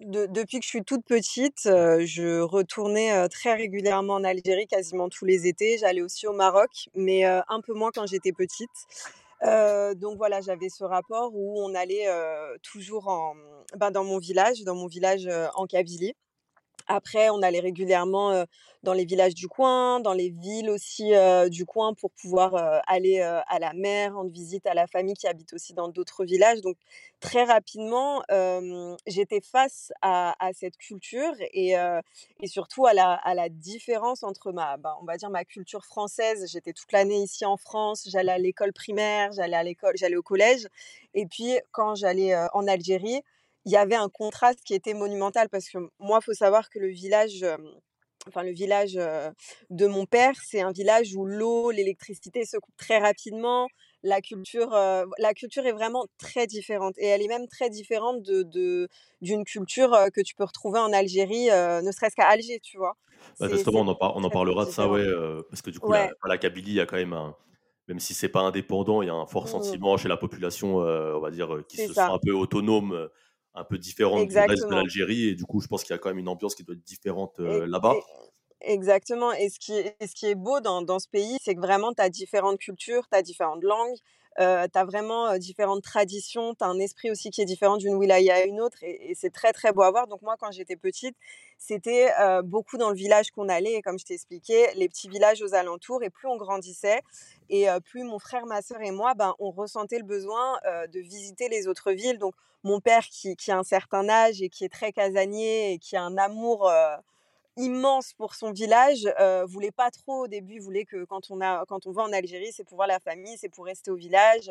de, 0.00 0.26
depuis 0.26 0.58
que 0.58 0.64
je 0.64 0.70
suis 0.70 0.84
toute 0.84 1.04
petite, 1.04 1.66
euh, 1.66 2.04
je 2.04 2.40
retournais 2.40 3.12
euh, 3.12 3.28
très 3.28 3.54
régulièrement 3.54 4.14
en 4.14 4.24
Algérie, 4.24 4.66
quasiment 4.66 5.08
tous 5.08 5.24
les 5.24 5.46
étés. 5.46 5.78
J'allais 5.78 6.02
aussi 6.02 6.26
au 6.26 6.32
Maroc, 6.32 6.88
mais 6.96 7.24
un 7.24 7.60
peu 7.64 7.74
moins 7.74 7.90
quand 7.94 8.06
j'étais 8.06 8.32
petite 8.32 8.70
donc 9.44 10.16
voilà, 10.16 10.40
j'avais 10.40 10.68
ce 10.68 10.84
rapport 10.84 11.32
où 11.34 11.60
on 11.62 11.74
allait 11.74 12.06
toujours 12.62 13.08
en, 13.08 13.34
ben, 13.76 13.90
dans 13.90 14.04
mon 14.04 14.18
village, 14.18 14.62
dans 14.64 14.74
mon 14.74 14.86
village 14.86 15.28
en 15.54 15.66
Kabylie. 15.66 16.14
Après, 16.86 17.30
on 17.30 17.42
allait 17.42 17.60
régulièrement 17.60 18.44
dans 18.82 18.92
les 18.92 19.04
villages 19.04 19.34
du 19.34 19.48
coin, 19.48 20.00
dans 20.00 20.12
les 20.12 20.28
villes 20.28 20.70
aussi 20.70 21.12
du 21.50 21.64
coin 21.64 21.94
pour 21.94 22.10
pouvoir 22.10 22.82
aller 22.86 23.20
à 23.20 23.58
la 23.58 23.72
mer, 23.72 24.14
rendre 24.14 24.30
visite 24.30 24.66
à 24.66 24.74
la 24.74 24.86
famille 24.86 25.14
qui 25.14 25.26
habite 25.26 25.52
aussi 25.54 25.72
dans 25.74 25.88
d'autres 25.88 26.24
villages. 26.24 26.60
Donc 26.60 26.76
très 27.20 27.44
rapidement, 27.44 28.22
j'étais 29.06 29.40
face 29.40 29.92
à, 30.02 30.34
cette 30.52 30.76
culture 30.76 31.32
et, 31.52 31.74
surtout 32.44 32.86
à 32.86 32.92
la, 32.92 33.48
différence 33.48 34.22
entre 34.22 34.52
ma, 34.52 34.76
ben, 34.76 34.94
on 35.00 35.04
va 35.04 35.16
dire 35.16 35.30
ma 35.30 35.44
culture 35.44 35.84
française. 35.84 36.46
J'étais 36.50 36.72
toute 36.72 36.92
l'année 36.92 37.22
ici 37.22 37.44
en 37.46 37.56
France, 37.56 38.06
j'allais 38.10 38.32
à 38.32 38.38
l'école 38.38 38.72
primaire, 38.72 39.32
j'allais 39.32 39.56
à 39.56 39.62
l'école, 39.62 39.94
j'allais 39.96 40.16
au 40.16 40.22
collège. 40.22 40.68
Et 41.14 41.26
puis 41.26 41.58
quand 41.72 41.94
j'allais 41.94 42.34
en 42.52 42.66
Algérie, 42.66 43.22
il 43.64 43.72
y 43.72 43.76
avait 43.76 43.94
un 43.94 44.08
contraste 44.08 44.60
qui 44.64 44.74
était 44.74 44.94
monumental 44.94 45.48
parce 45.48 45.68
que 45.68 45.78
moi, 45.98 46.18
il 46.20 46.24
faut 46.24 46.34
savoir 46.34 46.68
que 46.68 46.78
le 46.78 46.88
village, 46.88 47.44
enfin 48.28 48.42
le 48.42 48.52
village 48.52 48.94
de 48.94 49.86
mon 49.86 50.06
père, 50.06 50.34
c'est 50.44 50.60
un 50.60 50.72
village 50.72 51.14
où 51.16 51.24
l'eau, 51.24 51.70
l'électricité 51.70 52.44
se 52.44 52.56
coupent 52.58 52.76
très 52.76 52.98
rapidement. 52.98 53.68
La 54.02 54.20
culture, 54.20 54.70
la 54.70 55.34
culture 55.34 55.64
est 55.64 55.72
vraiment 55.72 56.04
très 56.18 56.46
différente 56.46 56.94
et 56.98 57.06
elle 57.06 57.22
est 57.22 57.28
même 57.28 57.48
très 57.48 57.70
différente 57.70 58.22
de, 58.22 58.88
d'une 59.22 59.44
culture 59.44 59.96
que 60.12 60.20
tu 60.20 60.34
peux 60.34 60.44
retrouver 60.44 60.78
en 60.78 60.92
Algérie, 60.92 61.46
ne 61.46 61.90
serait-ce 61.90 62.14
qu'à 62.14 62.28
Alger, 62.28 62.60
tu 62.62 62.76
vois? 62.76 62.96
Bah, 63.40 63.48
justement, 63.48 63.80
on 63.80 63.88
en, 63.88 63.96
on 64.00 64.24
en 64.24 64.30
parlera 64.30 64.66
de 64.66 64.70
ça, 64.70 64.88
ouais, 64.88 65.06
parce 65.48 65.62
que 65.62 65.70
du 65.70 65.80
coup, 65.80 65.90
la, 65.90 66.10
la, 66.26 66.36
Kabylie, 66.36 66.72
il 66.72 66.76
y 66.76 66.80
a 66.80 66.86
quand 66.86 66.96
même 66.96 67.14
un, 67.14 67.34
même 67.88 67.98
si 67.98 68.12
c'est 68.12 68.28
pas 68.28 68.40
indépendant, 68.40 69.00
il 69.00 69.06
y 69.06 69.10
a 69.10 69.14
un 69.14 69.26
fort 69.26 69.44
mmh. 69.44 69.48
sentiment 69.48 69.96
chez 69.96 70.08
la 70.08 70.18
population, 70.18 70.76
on 70.76 71.20
va 71.20 71.30
dire, 71.30 71.62
qui 71.66 71.78
se 71.78 71.94
sent 71.94 72.00
un 72.00 72.18
peu 72.22 72.32
autonome 72.32 73.08
un 73.54 73.64
peu 73.64 73.78
différente 73.78 74.28
du 74.28 74.36
reste 74.36 74.68
de 74.68 74.74
l'Algérie. 74.74 75.28
Et 75.28 75.34
du 75.34 75.44
coup, 75.44 75.60
je 75.60 75.68
pense 75.68 75.82
qu'il 75.84 75.92
y 75.92 75.94
a 75.94 75.98
quand 75.98 76.08
même 76.08 76.18
une 76.18 76.28
ambiance 76.28 76.54
qui 76.54 76.64
doit 76.64 76.74
être 76.74 76.84
différente 76.84 77.38
euh, 77.40 77.66
là-bas. 77.66 77.94
Exactement. 78.60 79.32
Et 79.32 79.48
ce 79.48 79.58
qui 79.58 79.72
est, 79.74 79.96
ce 80.04 80.14
qui 80.14 80.26
est 80.26 80.34
beau 80.34 80.60
dans, 80.60 80.82
dans 80.82 80.98
ce 80.98 81.08
pays, 81.08 81.36
c'est 81.42 81.54
que 81.54 81.60
vraiment, 81.60 81.92
tu 81.92 82.02
as 82.02 82.08
différentes 82.08 82.58
cultures, 82.58 83.06
tu 83.10 83.16
as 83.16 83.22
différentes 83.22 83.62
langues, 83.62 83.96
euh, 84.40 84.66
tu 84.72 84.78
as 84.78 84.84
vraiment 84.84 85.36
différentes 85.38 85.82
traditions, 85.82 86.54
tu 86.54 86.64
as 86.64 86.66
un 86.66 86.78
esprit 86.78 87.10
aussi 87.10 87.30
qui 87.30 87.40
est 87.40 87.44
différent 87.44 87.76
d'une 87.76 87.94
wilaya 87.94 88.36
à 88.36 88.42
une 88.44 88.60
autre. 88.60 88.78
Et, 88.82 89.14
c'est 89.14 89.30
très, 89.30 89.52
très 89.52 89.72
beau 89.72 89.82
à 89.82 89.90
voir. 89.90 90.06
Donc, 90.06 90.22
moi, 90.22 90.36
quand 90.38 90.50
j'étais 90.50 90.76
petite, 90.76 91.16
c'était 91.58 92.10
beaucoup 92.42 92.76
dans 92.76 92.90
le 92.90 92.96
village 92.96 93.30
qu'on 93.30 93.48
allait. 93.48 93.74
Et 93.74 93.82
comme 93.82 93.98
je 93.98 94.04
t'ai 94.04 94.14
expliqué, 94.14 94.66
les 94.74 94.88
petits 94.88 95.08
villages 95.08 95.40
aux 95.42 95.54
alentours. 95.54 96.02
Et 96.02 96.10
plus 96.10 96.28
on 96.28 96.36
grandissait, 96.36 97.00
et 97.48 97.66
plus 97.84 98.04
mon 98.04 98.18
frère, 98.18 98.46
ma 98.46 98.60
soeur 98.60 98.80
et 98.82 98.90
moi, 98.90 99.14
ben, 99.14 99.34
on 99.38 99.50
ressentait 99.50 99.98
le 99.98 100.04
besoin 100.04 100.58
de 100.92 101.00
visiter 101.00 101.48
les 101.48 101.68
autres 101.68 101.92
villes. 101.92 102.18
Donc, 102.18 102.34
mon 102.64 102.80
père, 102.80 103.04
qui, 103.04 103.36
qui, 103.36 103.50
a 103.50 103.58
un 103.58 103.62
certain 103.62 104.08
âge 104.08 104.42
et 104.42 104.48
qui 104.48 104.64
est 104.64 104.72
très 104.72 104.92
casanier 104.92 105.72
et 105.72 105.78
qui 105.78 105.96
a 105.96 106.02
un 106.02 106.16
amour 106.16 106.70
immense 107.56 108.12
pour 108.14 108.34
son 108.34 108.52
village, 108.52 109.08
euh, 109.20 109.44
voulait 109.46 109.70
pas 109.70 109.90
trop 109.90 110.24
au 110.24 110.28
début, 110.28 110.58
voulait 110.58 110.84
que 110.84 111.04
quand 111.04 111.30
on, 111.30 111.40
a, 111.40 111.64
quand 111.66 111.86
on 111.86 111.92
va 111.92 112.02
en 112.02 112.12
Algérie, 112.12 112.52
c'est 112.52 112.64
pour 112.64 112.76
voir 112.76 112.88
la 112.88 113.00
famille, 113.00 113.36
c'est 113.38 113.48
pour 113.48 113.64
rester 113.64 113.90
au 113.90 113.96
village. 113.96 114.50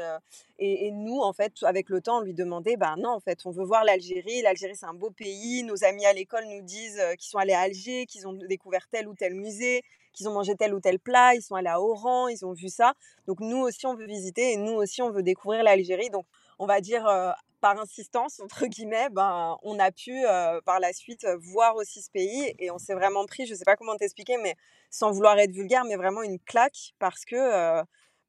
et, 0.59 0.91
nous, 0.91 1.19
en 1.19 1.33
fait, 1.33 1.53
avec 1.63 1.89
le 1.89 2.01
temps, 2.01 2.19
on 2.19 2.21
lui 2.21 2.33
demandait, 2.33 2.77
ben 2.77 2.95
non, 2.97 3.09
en 3.11 3.19
fait, 3.19 3.39
on 3.45 3.51
veut 3.51 3.65
voir 3.65 3.83
l'Algérie. 3.83 4.41
L'Algérie, 4.41 4.75
c'est 4.75 4.85
un 4.85 4.93
beau 4.93 5.09
pays. 5.09 5.63
Nos 5.63 5.83
amis 5.83 6.05
à 6.05 6.13
l'école 6.13 6.45
nous 6.45 6.61
disent 6.61 7.01
qu'ils 7.17 7.29
sont 7.29 7.37
allés 7.37 7.53
à 7.53 7.61
Alger, 7.61 8.05
qu'ils 8.05 8.27
ont 8.27 8.33
découvert 8.33 8.87
tel 8.89 9.07
ou 9.07 9.15
tel 9.15 9.35
musée, 9.35 9.83
qu'ils 10.13 10.29
ont 10.29 10.33
mangé 10.33 10.55
tel 10.55 10.73
ou 10.73 10.79
tel 10.79 10.99
plat, 10.99 11.35
ils 11.35 11.41
sont 11.41 11.55
allés 11.55 11.67
à 11.67 11.81
Oran, 11.81 12.27
ils 12.27 12.45
ont 12.45 12.53
vu 12.53 12.69
ça. 12.69 12.93
Donc 13.27 13.39
nous 13.39 13.57
aussi, 13.57 13.85
on 13.85 13.95
veut 13.95 14.05
visiter 14.05 14.53
et 14.53 14.57
nous 14.57 14.73
aussi, 14.73 15.01
on 15.01 15.09
veut 15.09 15.23
découvrir 15.23 15.63
l'Algérie. 15.63 16.09
Donc, 16.09 16.25
on 16.59 16.65
va 16.65 16.79
dire, 16.81 17.05
par 17.63 17.79
insistance, 17.79 18.41
entre 18.41 18.65
guillemets, 18.67 19.07
ben, 19.09 19.57
on 19.63 19.79
a 19.79 19.89
pu 19.89 20.13
par 20.65 20.81
la 20.81 20.91
suite 20.91 21.25
voir 21.39 21.77
aussi 21.77 22.01
ce 22.01 22.11
pays 22.11 22.53
et 22.59 22.69
on 22.71 22.77
s'est 22.77 22.93
vraiment 22.93 23.25
pris, 23.25 23.45
je 23.45 23.53
ne 23.53 23.57
sais 23.57 23.63
pas 23.63 23.77
comment 23.77 23.95
t'expliquer, 23.95 24.35
mais 24.37 24.57
sans 24.89 25.11
vouloir 25.11 25.39
être 25.39 25.51
vulgaire, 25.51 25.85
mais 25.85 25.95
vraiment 25.95 26.23
une 26.23 26.39
claque 26.39 26.93
parce 26.99 27.23
que, 27.23 27.81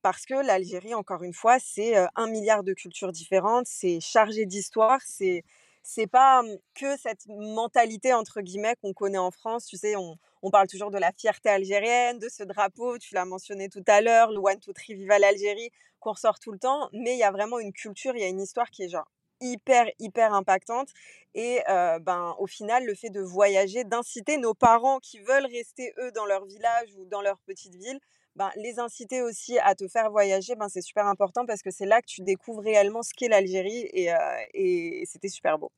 parce 0.03 0.25
que 0.25 0.35
l'Algérie, 0.35 0.95
encore 0.95 1.25
une 1.25 1.33
fois, 1.33 1.59
c'est 1.59 1.97
un 2.15 2.29
milliard 2.29 2.63
de 2.63 2.75
cultures 2.75 3.11
différentes, 3.11 3.67
c'est 3.67 3.99
chargé 4.01 4.47
d'histoire, 4.47 5.01
c'est 5.05 5.43
c'est 5.85 6.07
pas 6.07 6.43
que 6.75 6.97
cette 6.97 7.27
mentalité 7.29 8.15
entre 8.15 8.41
guillemets 8.41 8.75
qu'on 8.81 8.95
connaît 8.95 9.19
en 9.19 9.31
France. 9.31 9.67
Tu 9.67 9.77
sais, 9.77 9.97
on, 9.97 10.17
on, 10.43 10.51
parle 10.51 10.67
toujours 10.67 10.91
de 10.91 10.99
la 10.99 11.13
fierté 11.13 11.51
algérienne, 11.51 12.19
de 12.19 12.29
ce 12.31 12.43
drapeau. 12.43 12.99
Tu 12.99 13.15
l'as 13.15 13.27
mentionné 13.27 13.69
tout 13.69 13.85
à 13.87 14.01
l'heure, 14.01 14.31
le 14.33 14.39
One 14.39 14.59
Two 14.61 14.73
Three 14.73 14.95
Viva 14.95 15.19
l'Algérie 15.19 15.71
qu'on 16.01 16.13
ressort 16.13 16.39
tout 16.41 16.53
le 16.53 16.59
temps. 16.59 16.89
Mais 16.93 17.13
il 17.15 17.19
y 17.19 17.23
a 17.23 17.31
vraiment 17.31 17.59
une 17.59 17.73
culture, 17.73 18.17
il 18.17 18.23
y 18.23 18.25
a 18.25 18.29
une 18.29 18.41
histoire 18.41 18.71
qui 18.71 18.85
est 18.85 18.89
genre 18.89 19.07
hyper, 19.53 19.87
hyper 19.99 20.33
impactante. 20.35 20.89
Et 21.35 21.61
ben, 21.67 22.35
au 22.39 22.47
final, 22.47 22.85
le 22.85 22.95
fait 22.95 23.11
de 23.11 23.21
voyager, 23.21 23.85
d'inciter 23.85 24.37
nos 24.37 24.55
parents 24.55 25.01
qui 25.01 25.19
veulent 25.19 25.47
rester, 25.47 25.93
eux, 25.99 26.13
dans 26.13 26.27
leur 26.27 26.45
village 26.45 26.89
ou 26.97 27.05
dans 27.07 27.23
leur 27.23 27.39
petite 27.41 27.75
ville, 27.75 27.99
ben, 28.37 28.51
les 28.57 28.81
inciter 28.81 29.23
aussi 29.23 29.59
à 29.59 29.75
te 29.75 29.87
faire 29.87 30.11
voyager, 30.11 30.55
ben, 30.57 30.69
c'est 30.69 30.81
super 30.81 31.07
important 31.07 31.47
parce 31.47 31.63
que 31.63 31.71
c'est 31.71 31.87
là 31.87 32.01
que 32.01 32.07
tu 32.07 32.23
découvres 32.23 32.63
réellement 32.63 33.03
ce 33.03 33.11
qu'est 33.17 33.29
l'Algérie 33.29 33.89
et, 33.93 34.11
et 34.55 35.05
c'était 35.07 35.29
super 35.29 35.59
beau. 35.59 35.71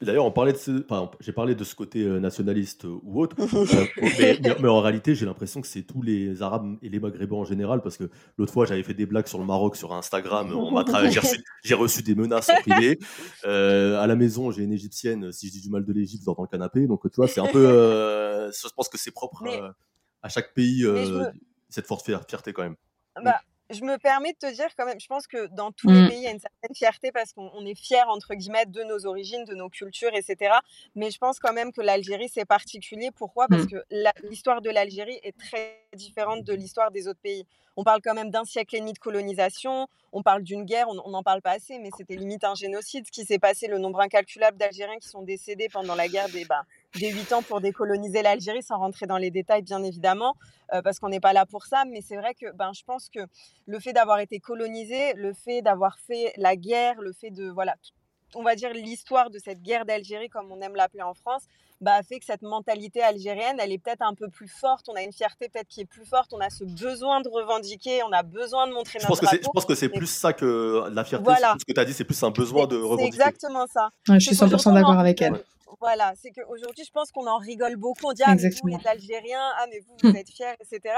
D'ailleurs, 0.00 0.24
on 0.24 0.30
parlait 0.30 0.52
de 0.52 0.58
ce, 0.58 0.84
enfin, 0.84 1.10
j'ai 1.20 1.32
parlé 1.32 1.54
de 1.54 1.64
ce 1.64 1.74
côté 1.74 2.04
nationaliste 2.04 2.84
ou 2.84 3.20
autre, 3.20 3.36
mais, 4.18 4.38
mais, 4.40 4.68
en 4.68 4.80
réalité, 4.80 5.14
j'ai 5.14 5.26
l'impression 5.26 5.60
que 5.60 5.66
c'est 5.66 5.82
tous 5.82 6.00
les 6.00 6.40
Arabes 6.40 6.78
et 6.82 6.88
les 6.88 6.98
Maghrébins 6.98 7.36
en 7.36 7.44
général 7.44 7.82
parce 7.82 7.98
que 7.98 8.10
l'autre 8.38 8.52
fois, 8.52 8.64
j'avais 8.64 8.82
fait 8.82 8.94
des 8.94 9.06
blagues 9.06 9.26
sur 9.26 9.38
le 9.38 9.44
Maroc 9.44 9.76
sur 9.76 9.92
Instagram, 9.92 10.50
on 10.56 10.70
m'a 10.70 10.84
j'ai, 11.10 11.20
reçu, 11.20 11.44
j'ai 11.62 11.74
reçu 11.74 12.02
des 12.02 12.14
menaces 12.14 12.48
en 12.48 12.56
privé. 12.62 12.98
à 13.44 14.06
la 14.06 14.16
maison, 14.16 14.50
j'ai 14.50 14.62
une 14.62 14.72
égyptienne, 14.72 15.30
si 15.32 15.48
je 15.48 15.52
dis 15.52 15.60
du 15.60 15.68
mal 15.70 15.84
de 15.84 15.92
l'Égypte, 15.92 16.24
dans 16.24 16.36
le 16.38 16.46
canapé, 16.46 16.86
donc 16.86 17.02
tu 17.02 17.16
vois, 17.16 17.28
c'est 17.28 17.40
un 17.40 17.46
peu, 17.46 18.50
je 18.50 18.68
pense 18.74 18.88
que 18.88 18.96
c'est 18.96 19.10
propre 19.10 19.44
à 20.22 20.28
chaque 20.28 20.54
pays 20.54 20.84
cette 21.68 21.86
forte 21.86 22.04
fierté 22.04 22.52
quand 22.52 22.62
même. 22.62 22.76
Bah, 23.22 23.40
je 23.70 23.84
me 23.84 23.98
permets 23.98 24.32
de 24.32 24.38
te 24.38 24.54
dire 24.54 24.68
quand 24.76 24.86
même, 24.86 25.00
je 25.00 25.06
pense 25.06 25.26
que 25.26 25.46
dans 25.48 25.72
tous 25.72 25.88
les 25.88 26.02
mmh. 26.02 26.08
pays, 26.08 26.18
il 26.18 26.22
y 26.22 26.26
a 26.26 26.30
une 26.30 26.40
certaine 26.40 26.74
fierté 26.74 27.12
parce 27.12 27.32
qu'on 27.32 27.66
est 27.66 27.74
fier, 27.74 28.08
entre 28.08 28.34
guillemets, 28.34 28.64
de 28.66 28.82
nos 28.82 29.06
origines, 29.06 29.44
de 29.44 29.54
nos 29.54 29.68
cultures, 29.68 30.14
etc. 30.14 30.54
Mais 30.94 31.10
je 31.10 31.18
pense 31.18 31.38
quand 31.38 31.52
même 31.52 31.72
que 31.72 31.82
l'Algérie, 31.82 32.30
c'est 32.32 32.46
particulier. 32.46 33.10
Pourquoi? 33.14 33.46
Parce 33.48 33.64
mmh. 33.64 33.68
que 33.68 34.26
l'histoire 34.28 34.62
de 34.62 34.70
l'Algérie 34.70 35.20
est 35.22 35.36
très 35.36 35.86
différente 35.94 36.44
de 36.44 36.54
l'histoire 36.54 36.90
des 36.90 37.08
autres 37.08 37.20
pays. 37.20 37.46
On 37.76 37.84
parle 37.84 38.00
quand 38.02 38.14
même 38.14 38.30
d'un 38.30 38.44
siècle 38.44 38.74
et 38.74 38.80
demi 38.80 38.92
de 38.92 38.98
colonisation, 38.98 39.86
on 40.12 40.24
parle 40.24 40.42
d'une 40.42 40.64
guerre, 40.64 40.88
on 40.88 41.10
n'en 41.10 41.22
parle 41.22 41.42
pas 41.42 41.52
assez, 41.52 41.78
mais 41.78 41.90
c'était 41.96 42.16
limite 42.16 42.42
un 42.42 42.56
génocide 42.56 43.06
ce 43.06 43.12
qui 43.12 43.24
s'est 43.24 43.38
passé, 43.38 43.68
le 43.68 43.78
nombre 43.78 44.00
incalculable 44.00 44.56
d'Algériens 44.58 44.98
qui 44.98 45.08
sont 45.08 45.22
décédés 45.22 45.68
pendant 45.68 45.94
la 45.94 46.08
guerre 46.08 46.28
des, 46.30 46.44
bah, 46.44 46.64
des 46.94 47.10
8 47.12 47.32
ans 47.32 47.42
pour 47.42 47.60
décoloniser 47.60 48.22
l'Algérie, 48.22 48.62
sans 48.62 48.78
rentrer 48.78 49.06
dans 49.06 49.18
les 49.18 49.30
détails, 49.30 49.62
bien 49.62 49.82
évidemment, 49.82 50.34
parce 50.84 50.98
qu'on 50.98 51.08
n'est 51.08 51.20
pas 51.20 51.32
là 51.32 51.46
pour 51.46 51.66
ça. 51.66 51.84
Mais 51.86 52.00
c'est 52.00 52.16
vrai 52.16 52.34
que 52.34 52.50
ben, 52.52 52.72
je 52.72 52.82
pense 52.84 53.08
que 53.08 53.20
le 53.66 53.78
fait 53.80 53.92
d'avoir 53.92 54.20
été 54.20 54.40
colonisé, 54.40 55.12
le 55.14 55.32
fait 55.32 55.62
d'avoir 55.62 55.98
fait 55.98 56.32
la 56.36 56.56
guerre, 56.56 57.00
le 57.00 57.12
fait 57.12 57.30
de, 57.30 57.48
voilà, 57.50 57.74
on 58.34 58.42
va 58.42 58.54
dire 58.54 58.72
l'histoire 58.72 59.30
de 59.30 59.38
cette 59.38 59.62
guerre 59.62 59.84
d'Algérie, 59.84 60.28
comme 60.28 60.50
on 60.50 60.60
aime 60.60 60.74
l'appeler 60.74 61.02
en 61.02 61.14
France, 61.14 61.44
bah, 61.80 62.02
fait 62.02 62.18
que 62.18 62.24
cette 62.24 62.42
mentalité 62.42 63.02
algérienne, 63.02 63.56
elle 63.60 63.72
est 63.72 63.78
peut-être 63.78 64.02
un 64.02 64.14
peu 64.14 64.28
plus 64.28 64.48
forte. 64.48 64.88
On 64.88 64.94
a 64.94 65.02
une 65.02 65.12
fierté 65.12 65.48
peut-être 65.48 65.68
qui 65.68 65.80
est 65.80 65.86
plus 65.86 66.04
forte. 66.04 66.32
On 66.32 66.40
a 66.40 66.50
ce 66.50 66.64
besoin 66.64 67.20
de 67.20 67.28
revendiquer. 67.28 68.02
On 68.02 68.12
a 68.12 68.22
besoin 68.22 68.66
de 68.66 68.72
montrer 68.72 68.98
je 68.98 69.06
notre 69.06 69.20
pense 69.20 69.30
que. 69.30 69.36
Je 69.36 69.48
pense 69.52 69.64
que 69.64 69.74
c'est 69.74 69.88
plus 69.88 70.06
ça 70.06 70.32
que 70.32 70.88
la 70.90 71.04
fierté. 71.04 71.24
Voilà. 71.24 71.54
Ce 71.58 71.64
que 71.64 71.72
tu 71.72 71.80
as 71.80 71.84
dit, 71.84 71.92
c'est 71.92 72.04
plus 72.04 72.22
un 72.22 72.30
besoin 72.30 72.66
de 72.66 72.76
revendiquer. 72.76 73.12
C'est 73.12 73.28
exactement 73.28 73.66
ça. 73.66 73.90
Ouais, 74.08 74.18
je 74.18 74.26
suis 74.26 74.36
100% 74.36 74.74
d'accord 74.74 74.98
avec 74.98 75.22
elle. 75.22 75.42
Voilà, 75.80 76.12
c'est 76.20 76.30
qu'aujourd'hui, 76.30 76.84
je 76.84 76.90
pense 76.90 77.12
qu'on 77.12 77.28
en 77.28 77.38
rigole 77.38 77.76
beaucoup. 77.76 78.06
On 78.06 78.12
dit, 78.12 78.22
ah, 78.24 78.34
mais 78.34 78.50
vous, 78.50 78.66
les 78.66 78.86
Algériens, 78.86 79.52
ah, 79.58 79.66
mais 79.70 79.80
vous, 79.86 79.94
vous 80.02 80.16
êtes 80.16 80.28
fiers, 80.28 80.54
etc 80.60 80.94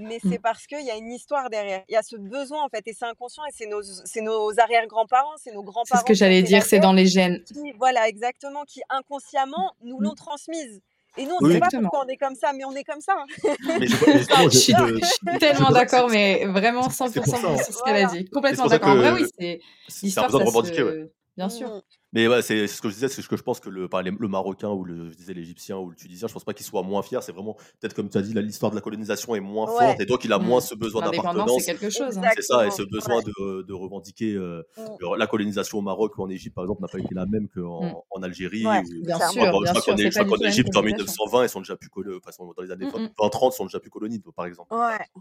mais 0.00 0.18
c'est 0.28 0.38
parce 0.38 0.66
qu'il 0.66 0.84
y 0.84 0.90
a 0.90 0.96
une 0.96 1.12
histoire 1.12 1.50
derrière. 1.50 1.82
Il 1.88 1.92
y 1.92 1.96
a 1.96 2.02
ce 2.02 2.16
besoin, 2.16 2.64
en 2.64 2.68
fait, 2.68 2.82
et 2.86 2.92
c'est 2.92 3.04
inconscient, 3.04 3.44
et 3.44 3.52
c'est 3.54 3.66
nos, 3.66 3.80
nos 4.22 4.60
arrière-grands-parents, 4.60 5.36
c'est 5.42 5.52
nos 5.52 5.62
grands-parents. 5.62 5.84
C'est 5.96 6.00
ce 6.00 6.04
que 6.04 6.14
j'allais 6.14 6.42
dire, 6.42 6.62
c'est 6.64 6.80
dans 6.80 6.92
les 6.92 7.06
gènes. 7.06 7.42
Qui, 7.44 7.72
voilà, 7.78 8.08
exactement, 8.08 8.64
qui 8.64 8.80
inconsciemment 8.88 9.72
nous 9.82 10.00
l'ont 10.00 10.14
transmise. 10.14 10.80
Et 11.16 11.24
nous, 11.26 11.34
on 11.40 11.44
ne 11.44 11.52
sait 11.52 11.58
pas 11.58 11.68
pourquoi 11.82 12.04
on 12.04 12.08
est 12.08 12.16
comme 12.16 12.36
ça, 12.36 12.52
mais 12.52 12.64
on 12.64 12.72
est 12.72 12.84
comme 12.84 13.00
ça. 13.00 13.16
Mais 13.44 13.86
je, 13.86 14.06
mais 14.06 14.18
je- 14.18 14.50
Je 14.52 14.58
suis 14.58 14.72
je- 14.74 15.38
tellement 15.38 15.68
je- 15.68 15.74
d'accord, 15.74 16.08
mais 16.08 16.44
vraiment 16.46 16.88
c'est 16.88 17.04
100% 17.04 17.12
pour 17.14 17.26
ça, 17.26 17.48
hein. 17.48 17.56
sur 17.56 17.74
ce 17.74 17.82
qu'elle 17.82 17.96
a 17.96 18.04
dit. 18.06 18.30
Complètement 18.30 18.66
d'accord. 18.66 18.90
En 18.90 18.96
vrai, 18.96 19.10
que 19.10 19.22
oui, 19.22 19.28
c'est 19.38 19.60
c'est 19.88 20.18
un 20.20 20.26
besoin 20.26 20.40
de 20.40 20.46
revendiquer, 20.46 20.76
se... 20.78 20.82
ouais. 20.84 21.12
Bien 21.36 21.48
sûr. 21.48 21.68
Mm. 21.68 21.80
Mais 22.12 22.26
ouais, 22.26 22.42
c'est 22.42 22.66
ce 22.66 22.82
que 22.82 22.88
je 22.88 22.94
disais, 22.94 23.06
c'est 23.08 23.22
ce 23.22 23.28
que 23.28 23.36
je 23.36 23.42
pense 23.44 23.60
que 23.60 23.70
le, 23.70 23.88
par 23.88 24.02
les- 24.02 24.10
le 24.10 24.26
Marocain 24.28 24.68
ou 24.70 24.84
le, 24.84 25.10
je 25.10 25.14
disais 25.16 25.32
l'Égyptien 25.32 25.78
ou 25.78 25.90
le 25.90 25.96
Tunisien, 25.96 26.26
je 26.26 26.32
pense 26.32 26.42
pas 26.42 26.52
qu'il 26.54 26.66
soit 26.66 26.82
moins 26.82 27.02
fier. 27.02 27.22
C'est 27.22 27.30
vraiment, 27.30 27.54
peut-être 27.80 27.94
comme 27.94 28.10
tu 28.10 28.18
as 28.18 28.22
dit, 28.22 28.34
l'histoire 28.34 28.70
de 28.72 28.76
la 28.76 28.82
colonisation 28.82 29.36
est 29.36 29.40
moins 29.40 29.70
Ouais. 29.70 29.78
forte 29.86 30.00
et 30.00 30.06
donc 30.06 30.24
il 30.24 30.32
a 30.32 30.38
Mm. 30.40 30.44
moins 30.44 30.60
ce 30.60 30.74
besoin 30.74 31.02
d'appartenance. 31.08 31.62
c'est 31.62 31.72
quelque 31.78 31.88
chose. 31.88 32.18
hein. 32.18 32.22
C'est 32.34 32.42
ça, 32.42 32.66
et 32.66 32.72
ce 32.72 32.82
besoin 32.82 33.20
de, 33.22 33.62
de 33.62 33.72
revendiquer 33.72 34.34
euh, 34.34 34.62
Mm. 34.76 34.82
le- 34.98 35.16
la 35.18 35.26
colonisation 35.28 35.78
au 35.78 35.82
Maroc 35.82 36.18
ou 36.18 36.22
en 36.24 36.28
Égypte, 36.30 36.54
par 36.56 36.64
exemple, 36.64 36.82
n'a 36.82 36.88
pas 36.88 36.98
été 36.98 37.14
la 37.14 37.26
même 37.26 37.48
qu'en 37.48 38.04
en 38.10 38.22
Algérie. 38.24 38.66
Ouais, 38.66 38.80
ou- 38.80 39.04
Bien 39.06 39.18
sûr, 39.28 39.60
bien 39.62 39.74
sûr, 39.74 39.96
je 39.96 40.20
crois 40.20 40.36
qu'en 40.36 40.44
Égypte, 40.44 40.76
en 40.76 40.80
colonisation. 40.80 40.82
1920, 40.84 41.44
ils 41.44 41.48
sont 41.48 41.60
déjà 41.60 41.76
plus 41.76 41.90
enfin, 42.26 42.44
dans 42.56 42.62
les 42.62 42.70
années 42.72 42.86
Mm, 42.86 43.02
mm. 43.04 43.08
20-30, 43.18 43.52
ils 43.54 43.56
sont 43.56 43.66
déjà 43.66 43.78
plus 43.78 43.90
colonies, 43.90 44.20
par 44.34 44.46
exemple. 44.46 44.74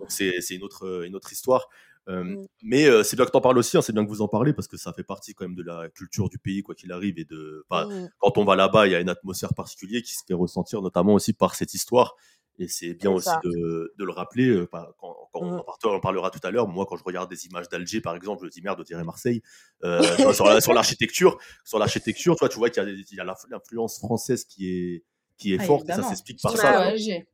C'est 0.08 0.42
c'est 0.42 0.56
une 0.56 0.64
autre, 0.64 1.04
une 1.06 1.16
autre 1.16 1.32
histoire. 1.32 1.70
Euh, 2.10 2.24
Mm. 2.24 2.46
Mais 2.64 2.86
euh, 2.86 3.04
c'est 3.04 3.16
bien 3.16 3.26
que 3.26 3.32
tu 3.32 3.38
en 3.38 3.42
parles 3.42 3.58
aussi, 3.58 3.78
hein, 3.78 3.82
c'est 3.82 3.94
bien 3.94 4.04
que 4.04 4.10
vous 4.10 4.22
en 4.22 4.28
parlez 4.28 4.52
parce 4.54 4.68
que 4.68 4.78
ça 4.78 4.92
fait 4.94 5.04
partie 5.04 5.34
quand 5.34 5.46
même 5.46 5.56
de 5.56 5.64
la 5.64 5.90
culture 5.90 6.28
du 6.30 6.40
pays, 6.40 6.62
quoi 6.64 6.74
qu'il 6.76 6.92
arrive. 6.92 7.20
Et 7.20 7.26
de, 7.26 7.64
Mm. 7.72 8.08
quand 8.20 8.38
on 8.38 8.46
va 8.46 8.56
là-bas, 8.56 8.88
il 8.88 8.92
y 8.92 8.96
a 8.96 9.00
une 9.00 9.10
atmosphère 9.10 9.54
particulière 9.54 10.02
qui 10.02 10.14
se 10.14 10.24
fait 10.28 10.34
ressentir, 10.34 10.82
notamment 10.82 11.14
aussi 11.14 11.34
par 11.34 11.54
cette 11.56 11.74
histoire. 11.74 12.16
Et 12.62 12.68
c'est 12.68 12.94
bien 12.94 13.12
aussi 13.12 13.30
de, 13.44 13.94
de 13.98 14.04
le 14.04 14.12
rappeler. 14.12 14.50
euh, 14.50 14.68
Quand, 14.70 14.86
quand 15.00 15.40
on, 15.42 15.46
Mm. 15.46 15.60
en 15.60 15.64
parlera, 15.64 15.98
on 15.98 16.00
parlera 16.02 16.30
tout 16.32 16.40
à 16.44 16.52
l'heure. 16.52 16.68
Moi, 16.68 16.86
quand 16.90 16.98
je 16.98 17.04
regarde 17.06 17.30
des 17.30 17.46
images 17.46 17.70
d'Alger, 17.70 18.02
par 18.02 18.16
exemple, 18.16 18.42
je 18.42 18.46
me 18.48 18.50
dis 18.50 18.62
merde, 18.62 18.80
on 18.80 18.84
dirait 18.84 19.04
Marseille. 19.06 19.42
Euh, 19.84 20.02
sur 20.36 20.46
la- 20.46 20.60
sur 20.60 20.74
l'architecture, 20.74 21.38
sur 21.64 21.80
l'architecture, 21.80 22.36
tu 22.36 22.40
vois, 22.40 22.50
tu 22.50 22.58
vois 22.58 22.70
qu'il 22.70 22.84
y 23.14 23.20
a, 23.20 23.24
l'influence 23.50 24.00
française 24.00 24.44
qui 24.46 24.68
est, 24.70 25.04
qui 25.38 25.54
est 25.54 25.58
Ah, 25.62 25.64
forte 25.64 25.88
et 25.90 25.94
ça 25.94 26.04
s'explique 26.04 26.42
par 26.42 26.58
ça. 26.58 26.92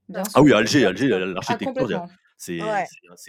bien 0.10 0.24
sûr. 0.24 0.34
Ah 0.36 0.42
oui, 0.44 0.54
Alger, 0.54 0.86
Alger, 0.86 1.08
sûr. 1.08 1.26
l'architecture, 1.26 1.88
Ah, 1.96 2.08
c'est 2.38 2.60
Ouais. 2.60 2.88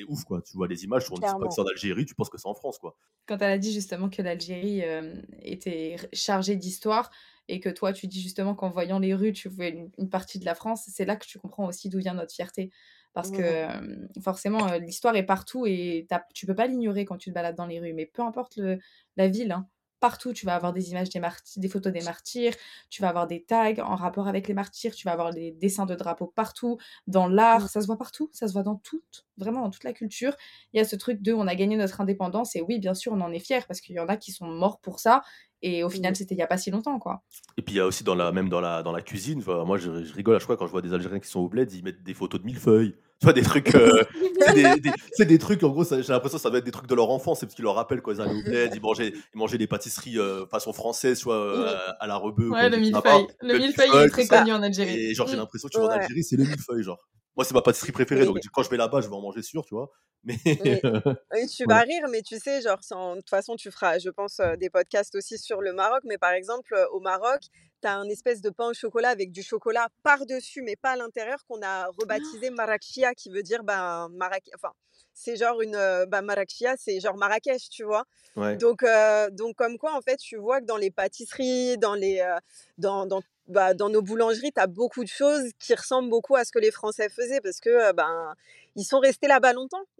ouf, 0.08 0.24
quoi. 0.24 0.42
Tu 0.42 0.56
vois 0.56 0.68
les 0.68 0.84
images, 0.84 1.10
on 1.10 1.18
ne 1.18 1.22
dit 1.22 1.34
pas 1.36 1.46
Clairement. 1.46 1.48
que 1.48 1.54
c'est 1.54 1.60
en 1.62 1.66
Algérie, 1.66 2.04
tu 2.06 2.14
penses 2.14 2.30
que 2.30 2.38
c'est 2.38 2.48
en 2.48 2.54
France, 2.54 2.78
quoi. 2.78 2.96
Quand 3.26 3.38
elle 3.38 3.50
a 3.52 3.58
dit 3.58 3.72
justement 3.72 4.08
que 4.08 4.22
l'Algérie 4.22 4.84
euh, 4.84 5.20
était 5.42 5.96
chargée 6.12 6.54
d'histoire 6.56 7.10
et 7.48 7.58
que 7.58 7.68
toi 7.68 7.92
tu 7.92 8.06
dis 8.06 8.20
justement 8.22 8.54
qu'en 8.54 8.70
voyant 8.70 8.98
les 9.00 9.14
rues 9.14 9.32
tu 9.32 9.48
vois 9.48 9.66
une, 9.66 9.90
une 9.98 10.08
partie 10.10 10.38
de 10.38 10.44
la 10.44 10.54
France, 10.54 10.84
c'est 10.92 11.04
là 11.04 11.16
que 11.16 11.26
tu 11.26 11.38
comprends 11.40 11.66
aussi 11.66 11.88
d'où 11.88 11.98
vient 11.98 12.14
notre 12.14 12.32
fierté. 12.34 12.70
Parce 13.14 13.30
que 13.32 13.42
euh, 13.42 14.06
forcément 14.22 14.66
l'histoire 14.78 15.16
est 15.16 15.24
partout 15.26 15.66
et 15.66 16.06
tu 16.34 16.46
peux 16.46 16.54
pas 16.54 16.66
l'ignorer 16.68 17.04
quand 17.04 17.16
tu 17.16 17.30
te 17.30 17.34
balades 17.34 17.56
dans 17.56 17.66
les 17.66 17.80
rues. 17.80 17.94
Mais 17.94 18.06
peu 18.06 18.22
importe 18.22 18.56
le, 18.58 18.78
la 19.16 19.26
ville, 19.28 19.50
hein, 19.52 19.68
partout 20.00 20.32
tu 20.32 20.46
vas 20.46 20.54
avoir 20.54 20.72
des 20.72 20.90
images 20.90 21.08
des 21.10 21.20
martyrs, 21.20 21.60
des 21.60 21.68
photos 21.68 21.92
des 21.92 22.02
martyrs, 22.02 22.52
tu 22.90 23.02
vas 23.02 23.08
avoir 23.08 23.26
des 23.26 23.44
tags 23.44 23.74
en 23.84 23.96
rapport 23.96 24.28
avec 24.28 24.48
les 24.48 24.54
martyrs, 24.54 24.94
tu 24.94 25.04
vas 25.06 25.12
avoir 25.12 25.32
des 25.32 25.52
dessins 25.52 25.86
de 25.86 25.94
drapeaux 25.94 26.26
partout, 26.34 26.78
dans 27.06 27.28
l'art, 27.28 27.62
Mm. 27.64 27.68
ça 27.68 27.80
se 27.80 27.86
voit 27.86 27.98
partout, 27.98 28.28
ça 28.32 28.48
se 28.48 28.52
voit 28.52 28.62
dans 28.62 28.76
toute, 28.76 29.26
vraiment 29.36 29.62
dans 29.62 29.70
toute 29.70 29.84
la 29.84 29.92
culture 29.92 30.34
il 30.72 30.78
y 30.78 30.80
a 30.80 30.84
ce 30.84 30.96
truc 30.96 31.22
de 31.22 31.32
on 31.32 31.46
a 31.46 31.54
gagné 31.54 31.76
notre 31.76 32.00
indépendance 32.00 32.56
et 32.56 32.62
oui 32.62 32.78
bien 32.78 32.94
sûr 32.94 33.12
on 33.12 33.20
en 33.20 33.32
est 33.32 33.38
fier 33.38 33.66
parce 33.66 33.80
qu'il 33.80 33.94
y 33.96 34.00
en 34.00 34.06
a 34.08 34.16
qui 34.16 34.32
sont 34.32 34.46
morts 34.46 34.80
pour 34.80 35.00
ça 35.00 35.22
et 35.62 35.82
au 35.84 35.88
final 35.90 36.12
Mm. 36.12 36.14
c'était 36.14 36.34
il 36.34 36.38
y 36.38 36.42
a 36.42 36.46
pas 36.46 36.58
si 36.58 36.70
longtemps 36.70 36.98
quoi 36.98 37.22
Et 37.56 37.62
puis 37.62 37.74
il 37.74 37.78
y 37.78 37.80
a 37.80 37.86
aussi 37.86 38.04
dans 38.04 38.14
la, 38.14 38.32
même 38.32 38.48
dans 38.48 38.60
la, 38.60 38.82
dans 38.82 38.92
la 38.92 39.02
cuisine, 39.02 39.38
enfin, 39.40 39.64
moi 39.64 39.78
je, 39.78 40.04
je 40.04 40.12
rigole 40.14 40.36
à 40.36 40.38
chaque 40.38 40.46
fois 40.46 40.56
quand 40.56 40.66
je 40.66 40.72
vois 40.72 40.82
des 40.82 40.92
Algériens 40.92 41.20
qui 41.20 41.28
sont 41.28 41.40
au 41.40 41.48
bled, 41.48 41.72
ils 41.72 41.82
mettent 41.82 42.02
des 42.02 42.14
photos 42.14 42.40
de 42.40 42.46
millefeuilles. 42.46 42.94
Tu 43.20 43.24
vois, 43.24 43.32
des 43.32 43.42
trucs. 43.42 43.74
euh, 43.74 44.04
c'est 44.40 44.52
des, 44.52 44.80
des- 44.80 44.92
c'est 45.12 45.24
des 45.24 45.38
trucs, 45.38 45.62
en 45.62 45.70
gros, 45.70 45.84
j'ai 45.84 45.96
l'impression 46.12 46.36
que 46.38 46.42
ça 46.42 46.50
va 46.50 46.58
être 46.58 46.64
des 46.64 46.70
trucs 46.70 46.86
de 46.86 46.94
leur 46.94 47.10
enfance, 47.10 47.40
c'est 47.40 47.46
parce 47.46 47.54
qu'ils 47.54 47.64
leur 47.64 47.74
rappellent 47.74 48.02
quand 48.02 48.12
ils 48.12 48.20
allaient 48.20 48.34
au 48.34 48.42
bled, 48.42 48.74
ils 48.74 48.80
mangeaient, 48.80 49.12
ils 49.34 49.38
mangeaient 49.38 49.56
des 49.58 49.66
pâtisseries 49.66 50.18
euh, 50.18 50.46
façon 50.46 50.72
française, 50.74 51.18
soit 51.18 51.36
euh, 51.36 51.76
à 51.98 52.06
la 52.06 52.16
rebeu. 52.16 52.50
ouais 52.50 52.68
le 52.68 52.76
millefeuille 52.76 53.26
le 53.40 53.58
millefeuille 53.58 53.90
il 53.92 54.02
est 54.02 54.10
très 54.10 54.26
connu 54.26 54.52
en 54.52 54.62
Algérie 54.62 54.96
Et 54.96 55.14
genre, 55.14 55.26
j'ai 55.28 55.36
Mm. 55.36 55.40
l'impression 55.40 55.68
que 55.68 55.72
tu 55.74 55.80
vas 55.80 55.86
en. 55.86 55.90
Algérie, 55.90 56.22
c'est 56.24 56.36
le 56.36 56.44
millefeuille, 56.44 56.82
genre. 56.82 56.98
Moi, 57.36 57.44
c'est 57.44 57.52
ma 57.54 57.60
pâtisserie 57.62 57.92
préférée, 57.92 58.24
donc 58.24 58.38
quand 58.52 58.62
je 58.62 58.70
vais 58.70 58.76
là-bas, 58.78 59.00
je 59.02 59.08
vais 59.08 59.14
en 59.14 59.20
manger 59.20 59.42
sûr, 59.42 59.64
tu 59.66 59.74
vois. 59.74 59.90
Mais. 60.24 60.36
Oui, 60.44 60.46
tu 61.54 61.64
Voilà. 61.64 61.80
vas 61.80 61.84
rire, 61.86 62.06
mais 62.10 62.22
tu 62.22 62.38
sais, 62.38 62.60
genre, 62.62 62.78
de 62.78 63.16
toute 63.20 63.28
façon, 63.30 63.56
tu 63.56 63.70
feras, 63.70 63.98
je 63.98 64.08
pense, 64.10 64.40
euh, 64.40 64.56
des 64.56 64.70
podcasts 64.70 65.14
aussi 65.14 65.38
sur 65.38 65.60
le 65.60 65.72
Maroc. 65.72 66.00
Mais 66.04 66.18
par 66.18 66.32
exemple, 66.32 66.74
euh, 66.74 66.86
au 66.92 67.00
Maroc, 67.00 67.40
tu 67.80 67.88
as 67.88 67.96
un 67.96 68.08
espèce 68.08 68.40
de 68.40 68.50
pain 68.50 68.68
au 68.68 68.74
chocolat 68.74 69.10
avec 69.10 69.32
du 69.32 69.42
chocolat 69.42 69.88
par-dessus, 70.02 70.62
mais 70.62 70.76
pas 70.76 70.90
à 70.90 70.96
l'intérieur, 70.96 71.38
qu'on 71.48 71.62
a 71.62 71.86
rebaptisé 71.98 72.50
Marrakechia, 72.50 73.14
qui 73.14 73.30
veut 73.30 73.42
dire, 73.42 73.62
ben, 73.64 74.08
Marrak... 74.10 74.44
enfin, 74.54 74.72
c'est 75.16 75.36
genre 75.36 75.60
une. 75.62 75.78
Marrakechia, 76.22 76.76
c'est 76.78 77.00
genre 77.00 77.16
Marrakech, 77.16 77.70
tu 77.70 77.84
vois? 77.84 78.04
ouais. 78.36 78.56
Donc, 78.56 78.82
euh, 78.82 79.30
donc, 79.30 79.56
comme 79.56 79.78
quoi, 79.78 79.96
en 79.96 80.02
fait, 80.02 80.18
tu 80.18 80.36
vois 80.36 80.60
que 80.60 80.66
dans 80.66 80.76
les 80.76 80.90
pâtisseries, 80.90 81.78
dans, 81.78 81.94
les, 81.94 82.20
euh, 82.20 82.38
dans, 82.78 83.06
dans, 83.06 83.22
bah, 83.48 83.74
dans 83.74 83.88
nos 83.88 84.02
boulangeries, 84.02 84.52
tu 84.52 84.60
as 84.60 84.66
beaucoup 84.66 85.02
de 85.02 85.08
choses 85.08 85.50
qui 85.58 85.74
ressemblent 85.74 86.10
beaucoup 86.10 86.36
à 86.36 86.44
ce 86.44 86.52
que 86.52 86.58
les 86.58 86.70
Français 86.70 87.08
faisaient 87.08 87.40
parce 87.40 87.60
que 87.60 87.70
euh, 87.70 87.92
ben, 87.92 88.34
ils 88.76 88.84
sont 88.84 89.00
restés 89.00 89.26
là-bas 89.26 89.54
longtemps. 89.54 89.84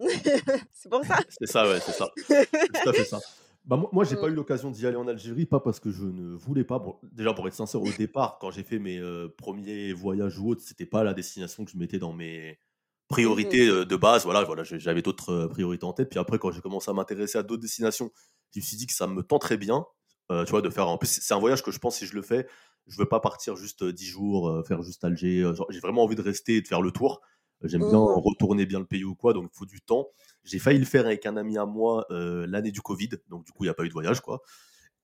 c'est 0.73 0.90
pour 0.90 1.04
ça. 1.04 1.18
C'est 1.40 1.47
ça, 1.47 1.66
ouais, 1.66 1.80
c'est 1.80 1.92
ça. 1.92 2.09
Tout 2.14 2.88
à 2.90 2.92
fait 2.92 3.04
ça. 3.04 3.21
Bah, 3.67 3.77
moi, 3.77 3.91
moi 3.93 4.05
j'ai 4.05 4.17
Mm. 4.17 4.17
pas 4.17 4.29
eu 4.29 4.35
l'occasion 4.35 4.71
d'y 4.71 4.87
aller 4.87 4.97
en 4.97 5.09
Algérie, 5.09 5.45
pas 5.47 5.61
parce 5.61 5.81
que 5.81 5.91
je 5.91 6.05
ne 6.05 6.35
voulais 6.37 6.65
pas. 6.65 6.79
Bon, 6.79 6.99
déjà, 7.03 7.35
pour 7.35 7.47
être 7.49 7.55
sincère, 7.55 7.83
au 7.83 7.93
départ, 7.93 8.39
quand 8.41 8.51
j'ai 8.51 8.63
fait 8.63 8.79
mes 8.79 8.99
euh, 8.99 9.29
premiers 9.37 9.93
voyages 9.93 10.39
ou 10.39 10.51
autres, 10.51 10.63
c'était 10.63 10.87
pas 10.87 11.03
la 11.03 11.15
destination 11.15 11.65
que 11.65 11.71
je 11.73 11.77
mettais 11.77 11.99
dans 11.99 12.13
mes 12.13 12.61
priorités 13.09 13.69
euh, 13.69 13.85
de 13.85 13.97
base. 13.97 14.25
Voilà, 14.25 14.45
voilà 14.45 14.63
j'avais 14.65 15.03
d'autres 15.03 15.31
euh, 15.31 15.49
priorités 15.49 15.85
en 15.85 15.93
tête. 15.93 16.09
Puis 16.11 16.19
après, 16.21 16.39
quand 16.39 16.53
j'ai 16.53 16.61
commencé 16.61 16.91
à 16.91 16.95
m'intéresser 16.95 17.39
à 17.39 17.43
d'autres 17.43 17.63
destinations, 17.63 18.11
je 18.55 18.61
me 18.61 18.65
suis 18.65 18.77
dit 18.77 18.87
que 18.87 18.95
ça 18.95 19.09
me 19.09 19.23
tenterait 19.23 19.57
bien, 19.59 19.85
tu 20.31 20.51
vois, 20.51 20.63
de 20.63 20.71
faire. 20.71 20.89
En 20.89 20.99
plus, 20.99 21.09
c'est 21.23 21.35
un 21.35 21.39
voyage 21.39 21.63
que 21.63 21.71
je 21.73 21.79
pense, 21.79 21.97
si 21.97 22.07
je 22.07 22.15
le 22.15 22.23
fais, 22.23 22.47
je 22.87 22.97
veux 22.99 23.07
pas 23.09 23.21
partir 23.21 23.57
juste 23.57 23.83
euh, 23.83 23.93
10 23.93 24.07
jours, 24.07 24.63
faire 24.67 24.83
juste 24.83 25.05
Alger. 25.05 25.51
J'ai 25.71 25.81
vraiment 25.81 26.05
envie 26.05 26.15
de 26.17 26.23
rester 26.23 26.57
et 26.57 26.63
de 26.63 26.69
faire 26.69 26.83
le 26.83 26.93
tour. 26.93 27.21
J'aime 27.63 27.85
bien 27.85 27.99
Mhm. 27.99 28.07
retourner 28.15 28.65
bien 28.67 28.79
le 28.79 28.87
pays 28.87 29.03
ou 29.05 29.15
quoi, 29.15 29.33
donc 29.33 29.51
il 29.53 29.57
faut 29.59 29.67
du 29.67 29.81
temps. 29.81 30.09
J'ai 30.47 30.59
failli 30.59 30.79
le 30.79 30.85
faire 30.87 31.05
avec 31.07 31.26
un 31.26 31.37
ami 31.37 31.59
à 31.59 31.67
moi 31.67 32.07
euh, 32.11 32.47
l'année 32.49 32.71
du 32.73 32.81
Covid, 32.81 33.11
donc 33.29 33.45
du 33.45 33.53
coup, 33.53 33.65
il 33.65 33.67
n'y 33.67 33.71
a 33.71 33.75
pas 33.75 33.85
eu 33.85 33.88
de 33.88 33.93
voyage, 33.93 34.21
quoi. 34.21 34.41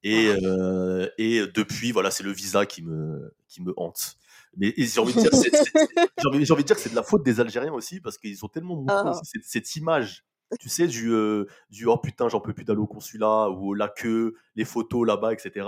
Et, 0.04 0.28
euh, 0.42 1.08
et 1.18 1.46
depuis, 1.54 1.92
voilà, 1.92 2.10
c'est 2.10 2.24
le 2.24 2.32
visa 2.32 2.66
qui 2.66 2.82
me, 2.82 3.34
qui 3.48 3.62
me 3.62 3.72
hante. 3.76 4.16
Mais 4.56 4.74
j'ai 4.76 5.00
envie 5.00 5.14
de 5.14 5.20
dire, 5.20 5.34
c'est- 5.34 5.54
c'est- 5.54 5.72
j'ai 6.18 6.28
envie, 6.28 6.44
j'ai 6.44 6.52
envie 6.52 6.62
de 6.62 6.66
dire 6.66 6.76
que 6.76 6.82
c'est 6.82 6.90
de 6.90 6.96
la 6.96 7.02
faute 7.02 7.22
des 7.22 7.40
Algériens 7.40 7.72
aussi, 7.72 8.00
parce 8.00 8.18
qu'ils 8.18 8.44
ont 8.44 8.48
tellement 8.48 8.76
montré 8.76 8.96
Ah. 8.96 9.20
cette 9.42 9.76
image, 9.76 10.24
tu 10.60 10.68
sais, 10.68 10.86
du, 10.86 11.10
euh, 11.12 11.46
du 11.70 11.86
oh 11.86 11.96
putain, 11.96 12.28
j'en 12.28 12.40
peux 12.40 12.52
plus 12.52 12.64
d'aller 12.64 12.80
au 12.80 12.86
consulat, 12.86 13.48
ou 13.50 13.74
la 13.74 13.88
queue, 13.88 14.34
les 14.56 14.64
photos 14.64 15.06
là-bas, 15.06 15.32
etc., 15.32 15.66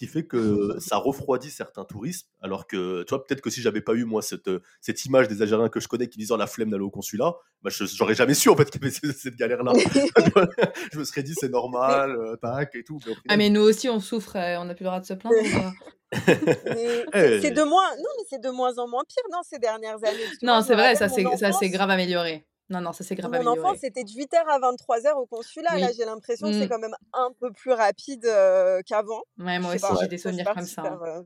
qui 0.00 0.06
fait 0.06 0.24
que 0.24 0.76
ça 0.78 0.96
refroidit 0.96 1.50
certains 1.50 1.84
touristes, 1.84 2.30
alors 2.40 2.66
que, 2.66 3.02
tu 3.02 3.10
vois, 3.10 3.22
peut-être 3.22 3.42
que 3.42 3.50
si 3.50 3.60
j'avais 3.60 3.82
pas 3.82 3.92
eu, 3.92 4.04
moi, 4.06 4.22
cette, 4.22 4.48
euh, 4.48 4.60
cette 4.80 5.04
image 5.04 5.28
des 5.28 5.42
Algériens 5.42 5.68
que 5.68 5.78
je 5.78 5.88
connais 5.88 6.08
qui 6.08 6.16
disent 6.18 6.32
oh, 6.32 6.38
la 6.38 6.46
flemme 6.46 6.70
d'aller 6.70 6.82
au 6.84 6.88
consulat, 6.90 7.34
bah, 7.60 7.68
je- 7.70 7.84
j'aurais 7.84 8.14
jamais 8.14 8.32
su, 8.32 8.48
en 8.48 8.56
fait, 8.56 8.70
qu'il 8.70 8.80
y 8.82 8.86
avait 8.86 8.94
cette- 9.12 9.36
galère-là. 9.36 9.72
je 10.92 10.98
me 10.98 11.04
serais 11.04 11.22
dit, 11.22 11.34
c'est 11.38 11.50
normal, 11.50 12.12
euh, 12.16 12.34
tac, 12.36 12.74
et 12.76 12.82
tout. 12.82 12.98
mais 13.06 13.12
ah 13.28 13.36
mais 13.36 13.50
nous 13.50 13.60
aussi 13.60 13.90
on 13.90 14.00
souffre 14.00 14.36
euh, 14.36 14.56
on 14.58 14.64
n'a 14.64 14.74
plus 14.74 14.84
le 14.84 14.88
droit 14.88 15.00
de 15.00 15.04
se 15.04 15.12
plaindre. 15.12 15.36
Mais 16.64 17.04
Eh. 17.14 17.40
c'est 17.40 17.50
de 17.52 17.62
moins, 17.62 17.88
non, 17.98 18.08
mais 18.18 18.24
c'est 18.28 18.40
de 18.40 18.48
moins 18.50 18.76
en 18.78 18.88
moins 18.88 19.02
pire, 19.06 19.22
non, 19.30 19.40
ces 19.48 19.58
dernières 19.58 20.02
années. 20.02 20.26
Non 20.42 20.60
c'est 20.62 20.74
vrai 20.74 20.94
ça 20.96 21.08
c'est 21.08 21.22
ça 21.22 21.36
c'est 21.36 21.46
enfance- 21.66 21.70
grave 21.70 21.90
amélioré 21.90 22.46
non 22.70 22.80
non 22.80 22.92
ça 22.92 23.04
c'est 23.04 23.14
grave 23.16 23.30
Mon 23.30 23.36
amélioré 23.38 23.76
c'était 23.78 24.04
de 24.04 24.08
8h 24.10 24.36
à 24.48 24.58
23h 24.58 25.12
au 25.16 25.26
consulat. 25.26 25.70
Oui. 25.74 25.80
Là, 25.80 25.88
j'ai 25.96 26.04
l'impression 26.04 26.48
que 26.50 26.56
Mm. 26.56 26.60
c'est 26.60 26.68
quand 26.68 26.78
même 26.78 26.94
un 27.12 27.30
peu 27.38 27.52
plus 27.52 27.72
rapide 27.72 28.24
euh, 28.26 28.80
qu'avant. 28.86 29.22
ouais 29.38 29.58
moi 29.58 29.74
aussi 29.74 29.84
j'ai 30.00 30.08
des 30.08 30.18
souvenirs 30.18 30.50
comme 30.54 30.64
ça 30.64 30.82
hein. 30.82 30.98
euh, 31.04 31.22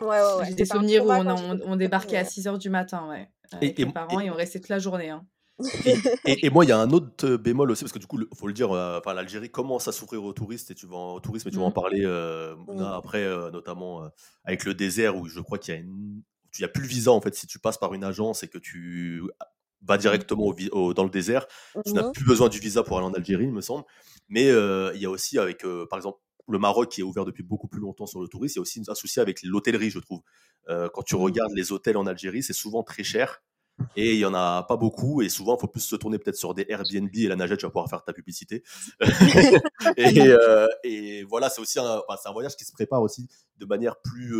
Ouais, 0.00 0.08
ouais, 0.08 0.34
ouais. 0.40 0.44
j'ai 0.48 0.54
des 0.54 0.64
souvenirs 0.64 1.04
où 1.06 1.10
on, 1.10 1.60
on, 1.64 1.76
débarquait 1.76 2.16
à 2.16 2.24
petite, 2.24 2.44
6h 2.44 2.58
du 2.58 2.70
matin 2.70 3.08
ouais 3.08 3.28
Et- 3.52 3.56
avec 3.56 3.78
et- 3.80 3.84
mes 3.84 3.92
parents 3.92 4.18
et- 4.20 4.26
et 4.26 4.30
on 4.30 4.34
restait 4.34 4.58
toute 4.58 4.70
la 4.70 4.78
journée 4.78 5.10
hein. 5.10 5.24
Et, 6.24 6.50
moi, 6.50 6.64
il 6.64 6.68
y 6.68 6.72
a 6.72 6.78
un 6.78 6.90
autre 6.90 7.36
bémol 7.36 7.70
aussi, 7.70 7.84
parce 7.84 7.92
que 7.92 7.98
du 8.00 8.06
coup, 8.06 8.18
il 8.18 8.36
faut 8.36 8.48
le 8.48 8.52
dire, 8.54 8.70
enfin, 8.70 9.12
l'Algérie 9.14 9.50
commence 9.50 9.86
à 9.86 9.92
s'ouvrir 9.92 10.24
aux 10.24 10.32
touristes, 10.32 10.72
et 10.72 10.74
tu 10.74 10.86
vas 10.86 10.96
en, 10.96 11.14
au 11.14 11.20
tourisme, 11.20 11.46
et 11.48 11.50
tu 11.52 11.58
vas 11.58 11.64
en 11.64 11.70
mmh. 11.70 11.74
parler 11.74 12.04
mmh. 12.06 12.80
après, 12.82 13.24
notamment 13.52 14.02
avec 14.44 14.64
le 14.64 14.74
désert, 14.74 15.16
où 15.16 15.28
je 15.28 15.38
crois 15.40 15.58
qu'il 15.58 15.74
y 15.74 15.76
a 15.76 15.80
une... 15.80 16.22
Tu 16.50 16.66
plus 16.68 16.82
le 16.82 16.88
visa 16.88 17.12
en 17.12 17.20
fait 17.20 17.34
si 17.34 17.46
tu 17.46 17.58
passes 17.60 17.78
par 17.78 17.94
une 17.94 18.02
agence 18.02 18.42
et 18.42 18.48
que 18.48 18.58
tu 18.58 19.22
vas 19.82 19.98
directement 19.98 20.54
dans 20.94 21.04
le 21.04 21.10
désert. 21.10 21.46
Tu 21.84 21.92
n'as 21.92 22.10
plus 22.10 22.24
besoin 22.24 22.48
du 22.48 22.58
visa 22.58 22.82
pour 22.82 22.98
aller 22.98 23.06
en 23.06 23.12
Algérie, 23.14 23.44
il 23.44 23.52
me 23.52 23.60
semble. 23.60 23.84
Mais 24.28 24.46
il 24.46 25.00
y 25.00 25.06
a 25.06 25.10
aussi 25.10 25.38
avec, 25.38 25.64
par 25.90 25.98
exemple, 25.98 26.18
le 26.48 26.58
Maroc 26.58 26.90
qui 26.90 27.00
est 27.00 27.04
ouvert 27.04 27.24
depuis 27.24 27.44
beaucoup 27.44 27.68
plus 27.68 27.80
longtemps 27.80 28.06
sur 28.06 28.20
le 28.20 28.28
tourisme, 28.28 28.54
il 28.54 28.58
y 28.58 28.60
a 28.60 28.62
aussi 28.62 28.82
un 28.88 28.94
souci 28.94 29.20
avec 29.20 29.42
l'hôtellerie, 29.42 29.90
je 29.90 30.00
trouve. 30.00 30.22
quand 30.66 31.02
tu 31.02 31.16
mmh. 31.16 31.20
regardes 31.20 31.52
les 31.54 31.72
hôtels 31.72 31.96
en 31.96 32.06
Algérie, 32.06 32.42
c'est 32.42 32.52
souvent 32.52 32.82
très 32.82 33.04
cher. 33.04 33.42
Et 33.96 34.12
il 34.12 34.18
n'y 34.18 34.24
en 34.24 34.34
a 34.34 34.62
pas 34.62 34.76
beaucoup. 34.76 35.22
Et 35.22 35.28
souvent, 35.28 35.56
il 35.56 35.60
faut 35.60 35.68
plus 35.68 35.80
se 35.80 35.96
tourner 35.96 36.18
peut-être 36.18 36.36
sur 36.36 36.54
des 36.54 36.66
Airbnb 36.68 37.10
et 37.14 37.28
la 37.28 37.36
nagette, 37.36 37.60
tu 37.60 37.66
vas 37.66 37.70
pouvoir 37.70 37.88
faire 37.88 38.04
ta 38.04 38.12
publicité. 38.12 38.62
et, 39.96 41.24
voilà, 41.24 41.50
c'est 41.50 41.60
aussi 41.60 41.78
un, 41.78 41.84
un, 42.08 42.32
voyage 42.32 42.56
qui 42.56 42.64
se 42.64 42.72
prépare 42.72 43.02
aussi 43.02 43.28
de 43.56 43.66
manière 43.66 43.96
plus, 44.02 44.34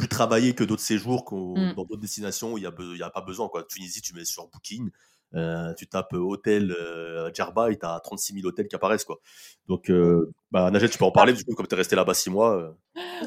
plus 0.00 0.08
travaillé 0.08 0.54
que 0.54 0.64
d'autres 0.64 0.82
séjours 0.82 1.24
mmh. 1.30 1.74
dans 1.74 1.84
d'autres 1.84 2.00
destinations 2.00 2.54
où 2.54 2.58
il 2.58 2.62
n'y 2.62 2.66
a, 2.66 3.06
a, 3.06 3.10
pas 3.10 3.20
besoin. 3.20 3.48
Quoi. 3.48 3.64
Tunisie, 3.64 4.00
tu 4.00 4.14
mets 4.14 4.24
sur 4.24 4.48
Booking, 4.48 4.90
euh, 5.34 5.74
tu 5.74 5.86
tapes 5.86 6.14
hôtel 6.14 6.72
euh, 6.72 7.30
Djerba 7.34 7.70
et 7.70 7.78
tu 7.78 7.84
as 7.84 8.00
36 8.02 8.32
000 8.32 8.46
hôtels 8.46 8.66
qui 8.66 8.74
apparaissent. 8.74 9.04
Quoi. 9.04 9.20
Donc, 9.68 9.90
euh, 9.90 10.32
bah, 10.50 10.72
tu 10.72 10.98
peux 10.98 11.04
en 11.04 11.12
parler, 11.12 11.34
du 11.34 11.44
coup, 11.44 11.54
comme 11.54 11.66
tu 11.66 11.74
es 11.74 11.78
resté 11.78 11.96
là-bas 11.96 12.14
six 12.14 12.30
mois. 12.30 12.56
Euh. 12.56 12.70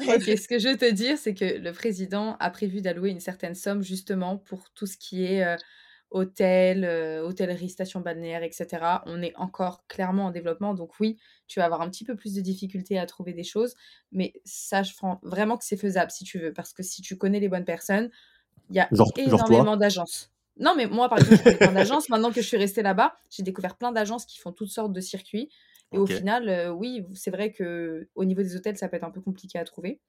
Ok, 0.08 0.22
ce 0.24 0.48
que 0.48 0.58
je 0.58 0.70
veux 0.70 0.76
te 0.76 0.90
dire, 0.90 1.16
c'est 1.16 1.34
que 1.34 1.44
le 1.44 1.72
président 1.72 2.36
a 2.40 2.50
prévu 2.50 2.80
d'allouer 2.82 3.10
une 3.10 3.20
certaine 3.20 3.54
somme 3.54 3.82
justement 3.82 4.36
pour 4.36 4.70
tout 4.74 4.86
ce 4.86 4.96
qui 4.96 5.24
est 5.24 5.56
hôtel, 6.10 6.84
hôtellerie, 7.24 7.68
station 7.68 8.00
balnéaire, 8.00 8.42
etc. 8.42 8.66
On 9.06 9.20
est 9.22 9.34
encore 9.36 9.86
clairement 9.88 10.26
en 10.26 10.30
développement, 10.30 10.74
donc 10.74 10.98
oui, 11.00 11.18
tu 11.48 11.58
vas 11.58 11.66
avoir 11.66 11.80
un 11.80 11.90
petit 11.90 12.04
peu 12.04 12.14
plus 12.14 12.34
de 12.34 12.40
difficultés 12.40 12.98
à 12.98 13.06
trouver 13.06 13.32
des 13.32 13.44
choses, 13.44 13.74
mais 14.12 14.32
sache 14.44 14.94
vraiment 15.22 15.56
que 15.56 15.64
c'est 15.64 15.76
faisable 15.76 16.10
si 16.10 16.24
tu 16.24 16.38
veux, 16.38 16.52
parce 16.52 16.72
que 16.72 16.82
si 16.82 17.02
tu 17.02 17.16
connais 17.16 17.40
les 17.40 17.48
bonnes 17.48 17.64
personnes, 17.64 18.10
il 18.70 18.76
y 18.76 18.80
a 18.80 18.88
énormément 19.16 19.76
d'agences. 19.76 20.30
Non, 20.56 20.74
mais 20.76 20.86
moi, 20.86 21.08
par 21.08 21.18
exemple, 21.18 21.42
j'ai 21.44 21.56
plein 21.56 21.72
d'agences. 21.72 22.08
Maintenant 22.08 22.30
que 22.30 22.40
je 22.40 22.46
suis 22.46 22.56
restée 22.56 22.82
là-bas, 22.82 23.16
j'ai 23.28 23.42
découvert 23.42 23.76
plein 23.76 23.90
d'agences 23.90 24.24
qui 24.24 24.38
font 24.38 24.52
toutes 24.52 24.70
sortes 24.70 24.92
de 24.92 25.00
circuits. 25.00 25.50
Et 25.92 25.98
au 25.98 26.06
final, 26.06 26.70
oui, 26.76 27.04
c'est 27.12 27.32
vrai 27.32 27.50
que 27.52 28.08
au 28.14 28.24
niveau 28.24 28.40
des 28.42 28.54
hôtels, 28.54 28.76
ça 28.76 28.88
peut 28.88 28.96
être 28.96 29.04
un 29.04 29.10
peu 29.10 29.20
compliqué 29.20 29.58
à 29.58 29.64
trouver. 29.64 30.00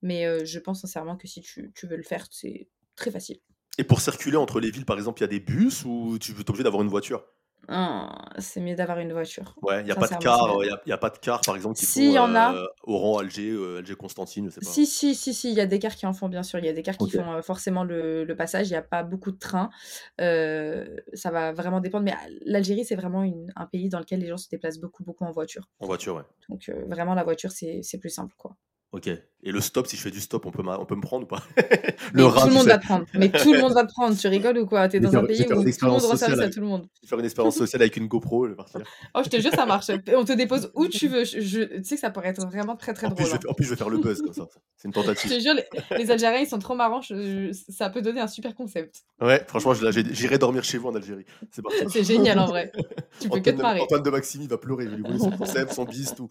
Mais 0.00 0.44
je 0.46 0.58
pense 0.60 0.82
sincèrement 0.82 1.16
que 1.16 1.26
si 1.26 1.40
tu 1.40 1.72
veux 1.82 1.96
le 1.96 2.02
faire, 2.04 2.26
c'est 2.30 2.68
très 2.94 3.10
facile. 3.10 3.40
Et 3.78 3.84
pour 3.84 4.00
circuler 4.00 4.36
entre 4.36 4.60
les 4.60 4.70
villes, 4.70 4.84
par 4.84 4.96
exemple, 4.96 5.20
il 5.20 5.22
y 5.22 5.24
a 5.24 5.28
des 5.28 5.40
bus 5.40 5.84
ou 5.84 6.18
tu 6.20 6.32
es 6.32 6.50
obligé 6.50 6.62
d'avoir 6.62 6.82
une 6.82 6.88
voiture? 6.88 7.24
Ah, 7.68 8.28
c'est 8.38 8.60
mieux 8.60 8.74
d'avoir 8.74 8.98
une 8.98 9.12
voiture. 9.12 9.54
Ouais, 9.62 9.80
il 9.80 9.84
n'y 9.84 9.92
a 9.92 9.94
pas 9.94 10.08
de 10.08 10.16
car, 10.16 10.48
il 10.62 10.88
y, 10.88 10.92
a 10.92 10.98
pas 10.98 11.10
de 11.10 11.18
car 11.18 11.40
par 11.42 11.54
exemple 11.54 11.78
qui 11.78 11.86
si, 11.86 12.06
font 12.06 12.12
y 12.12 12.18
en 12.18 12.34
a. 12.34 12.54
Euh, 12.56 12.66
Oran, 12.82 13.18
Alger, 13.18 13.50
euh, 13.50 13.78
Alger, 13.78 13.94
Constantine, 13.94 14.46
je 14.46 14.54
sais 14.54 14.60
pas. 14.60 14.66
Si, 14.66 14.84
si, 14.84 15.14
si, 15.14 15.32
si, 15.32 15.50
il 15.50 15.54
y 15.54 15.60
a 15.60 15.66
des 15.66 15.78
cars 15.78 15.94
qui 15.94 16.04
en 16.04 16.12
font 16.12 16.28
bien 16.28 16.42
sûr. 16.42 16.58
Il 16.58 16.64
y 16.64 16.68
a 16.68 16.72
des 16.72 16.82
cars 16.82 16.96
qui 16.96 17.10
font 17.10 17.32
euh, 17.32 17.42
forcément 17.42 17.84
le, 17.84 18.24
le 18.24 18.36
passage. 18.36 18.66
Il 18.68 18.72
n'y 18.72 18.76
a 18.76 18.82
pas 18.82 19.04
beaucoup 19.04 19.30
de 19.30 19.38
trains. 19.38 19.70
ça 20.18 21.30
va 21.30 21.52
vraiment 21.52 21.80
dépendre. 21.80 22.04
Mais 22.04 22.14
l'Algérie, 22.44 22.84
c'est 22.84 22.96
vraiment 22.96 23.22
une, 23.22 23.52
un 23.54 23.66
pays 23.66 23.88
dans 23.88 24.00
lequel 24.00 24.20
les 24.20 24.26
gens 24.26 24.36
se 24.36 24.48
déplacent 24.48 24.80
beaucoup, 24.80 25.04
beaucoup 25.04 25.24
en 25.24 25.30
voiture. 25.30 25.68
En 25.78 25.86
voiture, 25.86 26.16
ouais. 26.16 26.22
Donc 26.48 26.68
vraiment, 26.88 27.14
la 27.14 27.22
voiture, 27.22 27.52
c'est 27.52 27.98
plus 28.00 28.10
simple, 28.10 28.34
quoi. 28.36 28.56
Ok. 28.92 29.08
Et 29.44 29.50
le 29.50 29.60
stop, 29.60 29.86
si 29.86 29.96
je 29.96 30.02
fais 30.02 30.10
du 30.10 30.20
stop, 30.20 30.44
on 30.46 30.50
peut, 30.50 30.62
on 30.64 30.84
peut 30.84 30.94
me 30.94 31.00
prendre 31.00 31.24
ou 31.24 31.26
pas? 31.26 31.42
Le 32.12 32.24
Tout 32.24 32.46
le 32.46 32.52
monde 32.52 32.66
va 32.66 32.78
prendre. 32.78 33.06
Mais 33.14 33.30
tout 33.30 33.52
le 33.52 33.60
monde 33.60 33.72
va 33.72 33.84
te 33.84 33.92
prendre. 33.92 34.16
Tu 34.16 34.28
rigoles 34.28 34.58
ou 34.58 34.66
quoi? 34.66 34.86
T'es 34.86 35.00
dans 35.00 35.16
un 35.16 35.24
pays 35.24 35.40
où 35.42 35.44
tout 35.44 35.84
le 35.86 35.90
monde 35.90 36.02
rend 36.02 36.16
service 36.16 36.38
à 36.38 36.50
tout 36.50 36.60
le 36.60 36.66
monde. 36.66 36.86
Faire 37.06 37.18
une 37.18 37.24
expérience 37.24 37.56
sociale 37.56 37.82
avec 37.82 37.96
une 37.96 38.06
GoPro, 38.06 38.44
je 38.46 38.50
vais 38.50 38.56
partir. 38.56 38.82
Oh, 39.14 39.20
je 39.24 39.30
te 39.30 39.40
jure, 39.40 39.50
ça 39.52 39.66
marche. 39.66 39.90
On 40.14 40.24
te 40.24 40.32
dépose 40.32 40.70
où 40.74 40.86
tu 40.86 41.08
veux. 41.08 41.24
Je, 41.24 41.64
tu 41.78 41.84
sais 41.84 41.94
que 41.94 42.00
ça 42.00 42.10
pourrait 42.10 42.28
être 42.28 42.46
vraiment 42.46 42.76
très 42.76 42.92
très 42.92 43.06
en 43.06 43.10
drôle. 43.10 43.24
Plus, 43.24 43.34
hein. 43.34 43.40
en 43.48 43.54
plus, 43.54 43.64
je 43.64 43.70
vais 43.70 43.76
faire 43.76 43.88
le 43.88 43.98
buzz 43.98 44.20
comme 44.20 44.34
ça. 44.34 44.46
C'est 44.76 44.88
une 44.88 44.94
tentative. 44.94 45.30
je 45.30 45.36
te 45.36 45.40
jure, 45.40 45.54
les, 45.96 46.10
Algériens, 46.10 46.40
ils 46.40 46.48
sont 46.48 46.58
trop 46.58 46.74
marrants. 46.74 47.00
ça 47.70 47.88
peut 47.88 48.02
donner 48.02 48.20
un 48.20 48.28
super 48.28 48.54
concept. 48.54 49.02
Ouais, 49.20 49.42
franchement, 49.48 49.72
j'irai 49.72 50.38
dormir 50.38 50.62
chez 50.62 50.78
vous 50.78 50.88
en 50.88 50.94
Algérie. 50.94 51.24
C'est 51.50 51.62
parti. 51.62 51.78
C'est 51.88 52.04
génial 52.04 52.38
en 52.38 52.46
vrai. 52.46 52.70
Tu 53.20 53.28
peux 53.28 53.40
que 53.40 53.50
te 53.50 53.62
marrer. 53.62 53.80
Antoine 53.80 54.02
de 54.02 54.10
Maximi 54.10 54.46
va 54.46 54.58
pleurer. 54.58 54.84
Je 54.84 54.94
lui 54.94 55.02
voler 55.02 55.18
son 55.18 55.30
concept, 55.30 55.72
son 55.72 55.84
bis, 55.84 56.14
tout. 56.14 56.28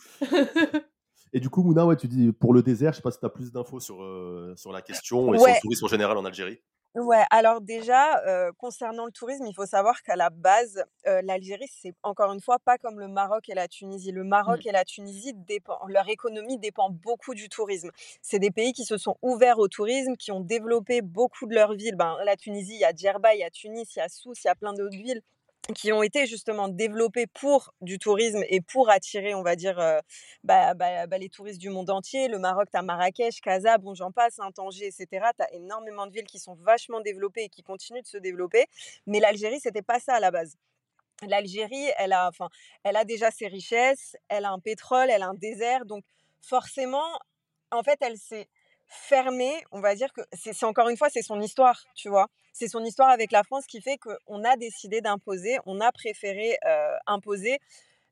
Et 1.33 1.39
du 1.39 1.49
coup, 1.49 1.63
Mouna, 1.63 1.85
ouais, 1.85 1.95
tu 1.95 2.07
dis 2.07 2.31
pour 2.31 2.53
le 2.53 2.61
désert, 2.61 2.91
je 2.91 2.97
sais 2.97 3.01
pas 3.01 3.11
si 3.11 3.19
tu 3.19 3.25
as 3.25 3.29
plus 3.29 3.51
d'infos 3.51 3.79
sur, 3.79 4.03
euh, 4.03 4.53
sur 4.57 4.71
la 4.71 4.81
question 4.81 5.33
et 5.33 5.37
sur 5.37 5.47
le 5.47 5.61
tourisme 5.61 5.85
en 5.85 5.87
général 5.87 6.17
en 6.17 6.25
Algérie. 6.25 6.59
Ouais, 6.93 7.23
alors 7.29 7.61
déjà, 7.61 8.19
euh, 8.27 8.51
concernant 8.57 9.05
le 9.05 9.13
tourisme, 9.13 9.45
il 9.45 9.53
faut 9.53 9.65
savoir 9.65 10.01
qu'à 10.03 10.17
la 10.17 10.29
base, 10.29 10.83
euh, 11.07 11.21
l'Algérie, 11.23 11.69
c'est 11.71 11.93
encore 12.03 12.33
une 12.33 12.41
fois 12.41 12.59
pas 12.59 12.77
comme 12.77 12.99
le 12.99 13.07
Maroc 13.07 13.47
et 13.47 13.53
la 13.53 13.69
Tunisie. 13.69 14.11
Le 14.11 14.25
Maroc 14.25 14.65
mmh. 14.65 14.67
et 14.67 14.71
la 14.73 14.83
Tunisie, 14.83 15.33
dépend, 15.33 15.79
leur 15.87 16.09
économie 16.09 16.57
dépend 16.57 16.89
beaucoup 16.89 17.33
du 17.33 17.47
tourisme. 17.47 17.91
C'est 18.21 18.39
des 18.39 18.51
pays 18.51 18.73
qui 18.73 18.83
se 18.83 18.97
sont 18.97 19.15
ouverts 19.21 19.59
au 19.59 19.69
tourisme, 19.69 20.17
qui 20.17 20.33
ont 20.33 20.41
développé 20.41 21.01
beaucoup 21.01 21.47
de 21.47 21.55
leurs 21.55 21.75
villes. 21.75 21.95
Ben, 21.95 22.17
la 22.25 22.35
Tunisie, 22.35 22.73
il 22.73 22.81
y 22.81 22.85
a 22.85 22.91
Djerba, 22.93 23.35
il 23.35 23.39
y 23.39 23.43
a 23.43 23.49
Tunis, 23.49 23.95
il 23.95 23.99
y 23.99 24.01
a 24.01 24.09
Sousse, 24.09 24.43
il 24.43 24.47
y 24.47 24.49
a 24.49 24.55
plein 24.55 24.73
d'autres 24.73 24.97
villes 24.97 25.21
qui 25.75 25.91
ont 25.93 26.03
été 26.03 26.25
justement 26.25 26.67
développés 26.67 27.27
pour 27.27 27.73
du 27.81 27.99
tourisme 27.99 28.43
et 28.49 28.61
pour 28.61 28.89
attirer, 28.89 29.33
on 29.35 29.43
va 29.43 29.55
dire, 29.55 29.79
euh, 29.79 29.99
bah, 30.43 30.73
bah, 30.73 31.07
bah, 31.07 31.17
les 31.17 31.29
touristes 31.29 31.59
du 31.59 31.69
monde 31.69 31.89
entier. 31.89 32.27
Le 32.27 32.39
Maroc, 32.39 32.69
tu 32.71 32.77
as 32.77 32.81
Marrakech, 32.81 33.41
Casa, 33.41 33.77
bon, 33.77 33.93
j'en 33.93 34.11
passe, 34.11 34.39
hein, 34.39 34.51
Tanger, 34.51 34.87
etc. 34.87 35.07
Tu 35.37 35.43
as 35.43 35.53
énormément 35.53 36.07
de 36.07 36.13
villes 36.13 36.25
qui 36.25 36.39
sont 36.39 36.55
vachement 36.55 36.99
développées 37.01 37.43
et 37.43 37.49
qui 37.49 37.63
continuent 37.63 38.01
de 38.01 38.07
se 38.07 38.17
développer. 38.17 38.65
Mais 39.07 39.19
l'Algérie, 39.19 39.59
c'était 39.59 39.81
pas 39.81 39.99
ça 39.99 40.15
à 40.15 40.19
la 40.19 40.31
base. 40.31 40.57
L'Algérie, 41.27 41.87
elle 41.97 42.13
a, 42.13 42.27
enfin, 42.27 42.49
elle 42.83 42.95
a 42.95 43.05
déjà 43.05 43.29
ses 43.31 43.47
richesses, 43.47 44.15
elle 44.29 44.45
a 44.45 44.51
un 44.51 44.59
pétrole, 44.59 45.09
elle 45.11 45.21
a 45.21 45.27
un 45.27 45.35
désert. 45.35 45.85
Donc, 45.85 46.03
forcément, 46.41 47.05
en 47.71 47.83
fait, 47.83 47.97
elle 48.01 48.17
s'est 48.17 48.47
fermée. 48.91 49.63
On 49.71 49.79
va 49.79 49.95
dire 49.95 50.13
que 50.13 50.21
c'est 50.33 50.63
encore 50.65 50.89
une 50.89 50.97
fois, 50.97 51.09
c'est 51.09 51.21
son 51.21 51.41
histoire, 51.41 51.83
tu 51.95 52.09
vois? 52.09 52.27
C'est 52.53 52.67
son 52.67 52.83
histoire 52.83 53.09
avec 53.09 53.31
la 53.31 53.43
France 53.43 53.65
qui 53.65 53.81
fait 53.81 53.97
qu'on 53.97 54.43
a 54.43 54.57
décidé 54.57 55.01
d'imposer, 55.01 55.57
on 55.65 55.79
a 55.79 55.91
préféré 55.91 56.57
imposer 57.07 57.59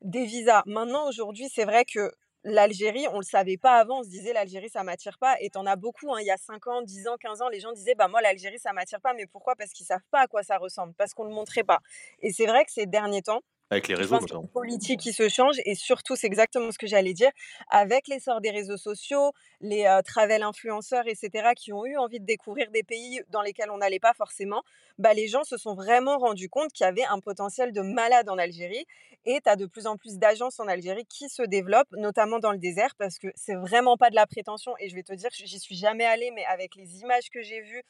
des 0.02 0.26
visas. 0.26 0.64
Maintenant, 0.66 1.08
aujourd'hui, 1.08 1.50
c'est 1.54 1.66
vrai 1.66 1.86
que 1.86 2.12
l'Algérie, 2.46 3.06
on 3.10 3.16
ne 3.16 3.20
le 3.20 3.24
savait 3.24 3.58
pas 3.58 3.80
avant, 3.80 4.00
on 4.00 4.04
se 4.04 4.08
disait 4.08 4.32
l'Algérie, 4.32 4.70
ça 4.70 4.82
m'attire 4.84 5.18
pas. 5.20 5.36
Et 5.42 5.50
t'en 5.50 5.66
as 5.66 5.76
beaucoup, 5.76 6.14
hein, 6.14 6.20
il 6.22 6.26
y 6.26 6.32
a 6.32 6.38
5 6.38 6.68
ans, 6.68 6.82
10 6.82 7.10
ans, 7.10 7.18
15 7.18 7.42
ans, 7.42 7.50
les 7.50 7.60
gens 7.60 7.74
disaient, 7.74 7.96
bah 7.96 8.08
moi, 8.08 8.22
l'Algérie, 8.22 8.60
ça 8.60 8.72
m'attire 8.72 9.02
pas. 9.02 9.14
Mais 9.14 9.26
pourquoi? 9.26 9.58
Parce 9.58 9.72
qu'ils 9.72 9.86
savent 9.86 10.00
pas 10.10 10.22
à 10.22 10.28
quoi 10.28 10.42
ça 10.42 10.58
ressemble, 10.58 10.94
parce 10.94 11.14
qu'on 11.14 11.26
ne 11.26 11.30
le 11.30 11.36
montrait 11.36 11.66
pas. 11.66 11.80
Et 12.22 12.32
c'est 12.32 12.46
vrai 12.46 12.64
que 12.64 12.72
ces 12.72 12.86
derniers 12.86 13.24
temps, 13.24 13.42
avec 13.70 13.88
les 13.88 13.96
réseaux, 13.96 14.20
notamment. 14.20 14.50
politique 14.54 15.00
qui 15.00 15.14
se 15.14 15.30
change 15.30 15.58
et 15.66 15.76
surtout, 15.76 16.16
c'est 16.16 16.28
exactement 16.28 16.72
ce 16.72 16.78
que 16.78 16.88
j'allais 16.88 17.14
dire, 17.14 17.32
avec 17.70 18.08
l'essor 18.08 18.42
des 18.42 18.52
réseaux 18.52 18.78
sociaux, 18.78 19.32
les 19.62 19.88
travel 20.06 20.44
influenceurs, 20.44 21.08
etc., 21.08 21.50
qui 21.56 21.72
ont 21.74 21.86
eu 21.86 21.98
envie 21.98 22.20
de 22.20 22.26
découvrir 22.26 22.72
des 22.72 22.84
pays 22.84 23.22
dans 23.30 23.42
lesquels 23.42 23.70
on 23.72 23.78
n'allait 23.78 24.00
pas 24.00 24.14
forcément, 24.14 24.64
bah, 25.00 25.14
les 25.14 25.28
gens 25.28 25.44
se 25.44 25.58
sont 25.58 25.74
vraiment 25.74 26.18
rendus 26.18 26.50
compte 26.50 26.72
qu'il 26.72 26.84
y 26.84 26.88
avait 26.88 27.06
un 27.06 27.20
potentiel 27.20 27.74
de 27.74 27.82
malade 27.82 28.30
en 28.30 28.38
Algérie. 28.38 28.86
Et 29.26 29.40
tu 29.44 29.50
as 29.50 29.56
de 29.56 29.66
plus 29.66 29.88
en 29.88 29.98
plus 29.98 30.18
d'agences 30.18 30.60
en 30.60 30.68
Algérie 30.68 31.06
qui 31.06 31.28
se 31.30 31.42
développent, 31.42 31.92
notamment 31.92 32.40
dans 32.40 32.52
le 32.52 32.58
désert, 32.58 32.96
parce 32.98 33.18
que 33.18 33.28
c'est 33.36 33.56
vraiment 33.56 33.98
pas 33.98 34.10
de 34.10 34.16
la 34.16 34.28
prétention. 34.28 34.74
Et 34.80 34.90
je 34.90 34.96
vais 34.96 35.04
te 35.04 35.14
dire, 35.14 35.30
j'y 35.34 35.60
suis 35.60 35.76
jamais 35.76 36.06
allée, 36.06 36.32
mais 36.32 36.46
avec 36.46 36.76
les 36.76 37.00
images 37.00 37.30
que 37.30 37.42
j'ai 37.42 37.62
vues 37.62 37.84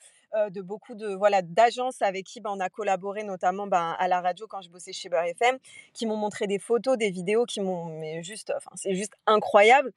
de 0.52 0.62
beaucoup 0.62 0.94
de 0.94 1.16
voilà 1.16 1.42
d'agences 1.42 2.04
avec 2.04 2.26
qui 2.26 2.40
bah, 2.40 2.52
on 2.54 2.60
a 2.60 2.70
collaboré, 2.70 3.24
notamment 3.24 3.66
bah, 3.66 3.96
à 3.98 4.08
la 4.08 4.22
radio 4.22 4.46
quand 4.48 4.62
je 4.62 4.70
bossais 4.70 4.94
chez 4.94 5.10
Beurre 5.10 5.24
FM, 5.24 5.58
qui 5.94 6.06
m'ont 6.06 6.18
montré 6.18 6.46
des 6.46 6.60
photos, 6.60 6.98
des 6.98 7.10
vidéos 7.10 7.46
qui 7.46 7.62
m'ont, 7.62 7.86
mais 7.86 8.22
juste, 8.24 8.54
enfin 8.56 8.70
c'est 8.76 8.94
juste 8.94 9.14
incroyable. 9.26 9.92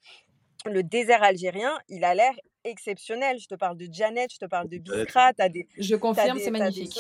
Le 0.65 0.83
désert 0.83 1.23
algérien, 1.23 1.79
il 1.89 2.05
a 2.05 2.15
l'air 2.15 2.35
exceptionnel. 2.65 3.39
Je 3.39 3.47
te 3.47 3.55
parle 3.55 3.77
de 3.77 3.89
Janet, 3.91 4.33
je 4.33 4.39
te 4.39 4.47
parle 4.47 4.69
de 4.69 4.79
Biskra. 4.79 5.33
des, 5.33 5.67
je 5.79 5.97
confirme, 5.97 6.39
c'est 6.39 6.51
magnifique. 6.51 6.99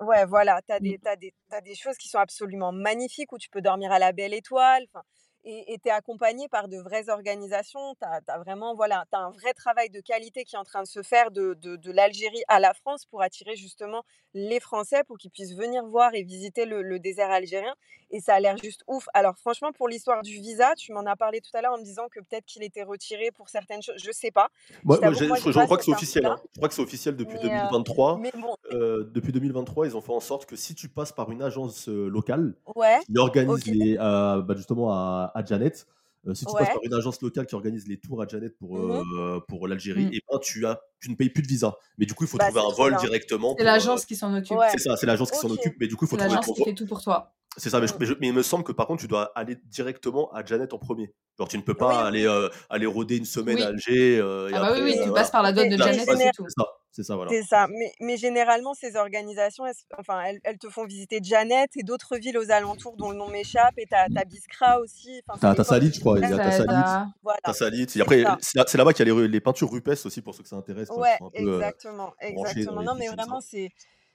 ouais, 0.00 0.24
voilà, 0.26 0.60
tu 0.66 0.72
as, 0.72 0.80
mmh. 0.80 0.96
as, 1.06 1.16
des, 1.16 1.34
as 1.50 1.60
des 1.60 1.74
choses 1.74 1.96
qui 1.96 2.08
sont 2.08 2.18
absolument 2.18 2.72
magnifiques 2.72 3.32
où 3.32 3.38
tu 3.38 3.48
peux 3.48 3.60
dormir 3.60 3.92
à 3.92 3.98
la 3.98 4.12
belle 4.12 4.34
étoile. 4.34 4.84
Enfin, 4.92 5.04
et 5.44 5.78
tu 5.82 5.88
es 5.88 5.92
accompagné 5.92 6.48
par 6.48 6.68
de 6.68 6.78
vraies 6.78 7.08
organisations. 7.08 7.94
Tu 8.00 8.06
as, 8.06 8.38
vraiment 8.38 8.74
voilà, 8.74 9.04
as 9.12 9.18
un 9.18 9.30
vrai 9.30 9.52
travail 9.54 9.90
de 9.90 10.00
qualité 10.00 10.44
qui 10.44 10.54
est 10.54 10.58
en 10.58 10.64
train 10.64 10.82
de 10.82 10.88
se 10.88 11.02
faire 11.02 11.30
de, 11.30 11.54
de, 11.54 11.76
de 11.76 11.92
l'Algérie 11.92 12.42
à 12.48 12.60
la 12.60 12.74
France 12.74 13.06
pour 13.06 13.22
attirer 13.22 13.56
justement 13.56 14.04
les 14.34 14.60
Français 14.60 15.02
pour 15.04 15.18
qu'ils 15.18 15.30
puissent 15.30 15.54
venir 15.54 15.84
voir 15.84 16.14
et 16.14 16.22
visiter 16.22 16.64
le, 16.64 16.82
le, 16.82 16.98
désert 16.98 17.30
algérien. 17.30 17.74
Et 18.10 18.20
ça 18.20 18.34
a 18.34 18.40
l'air 18.40 18.56
juste 18.56 18.84
ouf. 18.86 19.08
Alors 19.14 19.36
franchement, 19.38 19.72
pour 19.72 19.88
l'histoire 19.88 20.22
du 20.22 20.32
visa, 20.32 20.74
tu 20.76 20.92
m'en 20.92 21.06
as 21.06 21.16
parlé 21.16 21.40
tout 21.40 21.50
à 21.54 21.62
l'heure 21.62 21.72
en 21.72 21.78
me 21.78 21.84
disant 21.84 22.08
que 22.10 22.20
peut-être 22.20 22.44
qu'il 22.44 22.62
était 22.62 22.82
retiré 22.82 23.30
pour 23.30 23.48
certaines 23.48 23.82
choses. 23.82 23.96
Je 23.98 24.12
sais 24.12 24.30
pas. 24.30 24.48
Moi, 24.84 24.98
je, 25.12 25.64
crois 25.64 25.76
que 25.78 25.84
c'est 25.84 25.92
officiel. 25.92 26.26
Hein. 26.26 26.36
Je 26.52 26.58
crois 26.58 26.68
que 26.68 26.74
c'est 26.74 26.82
officiel 26.82 27.16
depuis 27.16 27.38
2023. 27.38 28.20
Euh, 28.20 28.74
euh, 28.74 29.10
depuis 29.12 29.32
2023, 29.32 29.86
ils 29.86 29.96
ont 29.96 30.00
fait 30.00 30.12
en 30.12 30.20
sorte 30.20 30.46
que 30.46 30.56
si 30.56 30.74
tu 30.74 30.88
passes 30.88 31.12
par 31.12 31.30
une 31.30 31.42
agence 31.42 31.88
euh, 31.88 32.08
locale 32.08 32.54
ouais, 32.76 33.00
qui 33.06 33.18
organise 33.18 33.66
les, 33.66 33.96
bah, 33.96 34.44
justement 34.56 34.92
à, 34.92 35.31
à 35.34 35.44
Janet, 35.44 35.86
si 36.34 36.46
tu 36.46 36.52
passes 36.52 36.68
par 36.68 36.82
une 36.84 36.94
agence 36.94 37.20
locale 37.20 37.46
qui 37.46 37.54
organise 37.54 37.88
les 37.88 37.98
tours 37.98 38.22
à 38.22 38.26
Janet 38.26 38.56
pour, 38.56 38.78
mmh 38.78 39.40
pour 39.48 39.66
l'Algérie, 39.66 40.06
mmh. 40.06 40.14
et 40.14 40.22
ben, 40.30 40.38
tu, 40.40 40.66
as, 40.66 40.80
tu 41.00 41.10
ne 41.10 41.16
payes 41.16 41.30
plus 41.30 41.42
de 41.42 41.48
visa. 41.48 41.76
Mais 41.98 42.06
du 42.06 42.14
coup, 42.14 42.24
il 42.24 42.28
faut 42.28 42.38
bah, 42.38 42.46
trouver 42.46 42.60
un 42.60 42.74
vol 42.74 42.96
directement. 42.96 43.56
C'est 43.58 43.64
l'agence 43.64 44.06
qui 44.06 44.14
s'en 44.14 44.34
occupe. 44.34 44.56
C'est 44.70 44.78
ça, 44.78 44.96
c'est 44.96 45.06
l'agence 45.06 45.30
qui 45.30 45.38
s'en 45.38 45.50
occupe. 45.50 45.74
Mais 45.80 45.88
du 45.88 45.96
coup, 45.96 46.04
il 46.04 46.08
faut 46.08 46.16
trouver 46.16 46.34
l'agence 46.34 46.54
qui 46.54 46.64
fait 46.64 46.74
tout 46.74 46.86
pour 46.86 47.02
toi. 47.02 47.34
C'est 47.58 47.68
ça, 47.68 47.80
mais, 47.80 47.86
il 48.22 48.32
me 48.32 48.42
semble 48.42 48.64
que 48.64 48.72
par 48.72 48.86
contre, 48.86 49.02
tu 49.02 49.08
dois 49.08 49.30
aller 49.34 49.56
directement 49.66 50.32
à 50.32 50.44
Janet 50.44 50.72
en 50.72 50.78
premier. 50.78 51.12
Genre, 51.38 51.48
tu 51.48 51.58
ne 51.58 51.62
peux 51.62 51.74
pas 51.74 52.06
aller, 52.06 52.26
aller 52.70 52.86
rôder 52.86 53.16
une 53.16 53.24
semaine 53.24 53.60
à 53.60 53.68
Alger. 53.68 54.20
ah, 54.20 54.60
bah 54.60 54.72
oui, 54.74 54.80
oui, 54.84 55.00
tu 55.02 55.10
passes 55.12 55.30
par 55.30 55.42
la 55.42 55.52
donne 55.52 55.70
de 55.70 55.76
Janet, 55.76 56.08
c'est 56.08 56.30
tout. 56.36 56.46
C'est 56.92 57.02
ça, 57.02 57.16
voilà. 57.16 57.30
C'est 57.30 57.42
ça. 57.42 57.68
Mais, 57.68 57.92
mais, 58.00 58.18
généralement, 58.18 58.74
ces 58.74 58.96
organisations, 58.96 59.66
elles, 59.66 59.74
enfin, 59.98 60.20
elles, 60.26 60.40
elles, 60.44 60.58
te 60.58 60.68
font 60.68 60.84
visiter 60.84 61.20
Janet 61.22 61.70
et 61.74 61.82
d'autres 61.82 62.18
villes 62.18 62.36
aux 62.36 62.50
alentours 62.50 62.96
dont 62.98 63.10
le 63.10 63.16
nom 63.16 63.28
m'échappe. 63.28 63.72
Et 63.78 63.86
t'as 63.88 64.04
as 64.14 64.24
Biskra 64.24 64.78
aussi. 64.78 65.22
T'as 65.40 65.54
Tassalit, 65.54 65.92
je 65.94 66.00
crois. 66.00 66.18
Il 66.18 66.28
y 66.28 66.32
a 66.32 66.36
Tassalit. 66.36 67.10
Voilà. 67.22 67.40
Tassalit. 67.42 67.86
Et 67.96 68.00
après, 68.02 68.24
c'est 68.40 68.76
là-bas 68.76 68.92
qu'il 68.92 69.08
y 69.08 69.10
a 69.10 69.14
les, 69.14 69.28
les, 69.28 69.40
peintures 69.40 69.70
rupestres 69.70 70.06
aussi, 70.06 70.20
pour 70.20 70.34
ceux 70.34 70.42
que 70.42 70.48
ça 70.50 70.56
intéresse. 70.56 70.90
Ouais, 70.90 71.16
exactement. 71.32 72.12
exactement. 72.20 72.82
Non, 72.82 72.94
mais 72.94 73.08
vraiment, 73.08 73.40
c'est 73.40 73.70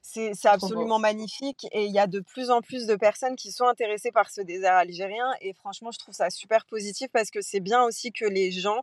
c'est 0.10 0.46
absolument 0.46 1.00
magnifique 1.00 1.68
et 1.72 1.86
il 1.86 1.92
y 1.92 2.00
a 2.00 2.08
de 2.08 2.20
plus 2.20 2.50
en 2.50 2.62
plus 2.62 2.88
de 2.88 2.96
personnes 2.96 3.36
qui 3.36 3.52
sont 3.52 3.66
intéressées 3.66 4.12
par 4.12 4.30
ce 4.30 4.42
désert 4.42 4.76
algérien 4.76 5.26
et 5.42 5.54
franchement 5.54 5.92
je 5.92 6.00
trouve 6.00 6.14
ça 6.14 6.30
super 6.30 6.66
positif 6.66 7.10
parce 7.12 7.30
que 7.30 7.42
c'est 7.42 7.60
bien 7.60 7.84
aussi 7.84 8.12
que 8.12 8.26
les 8.26 8.52
gens 8.52 8.82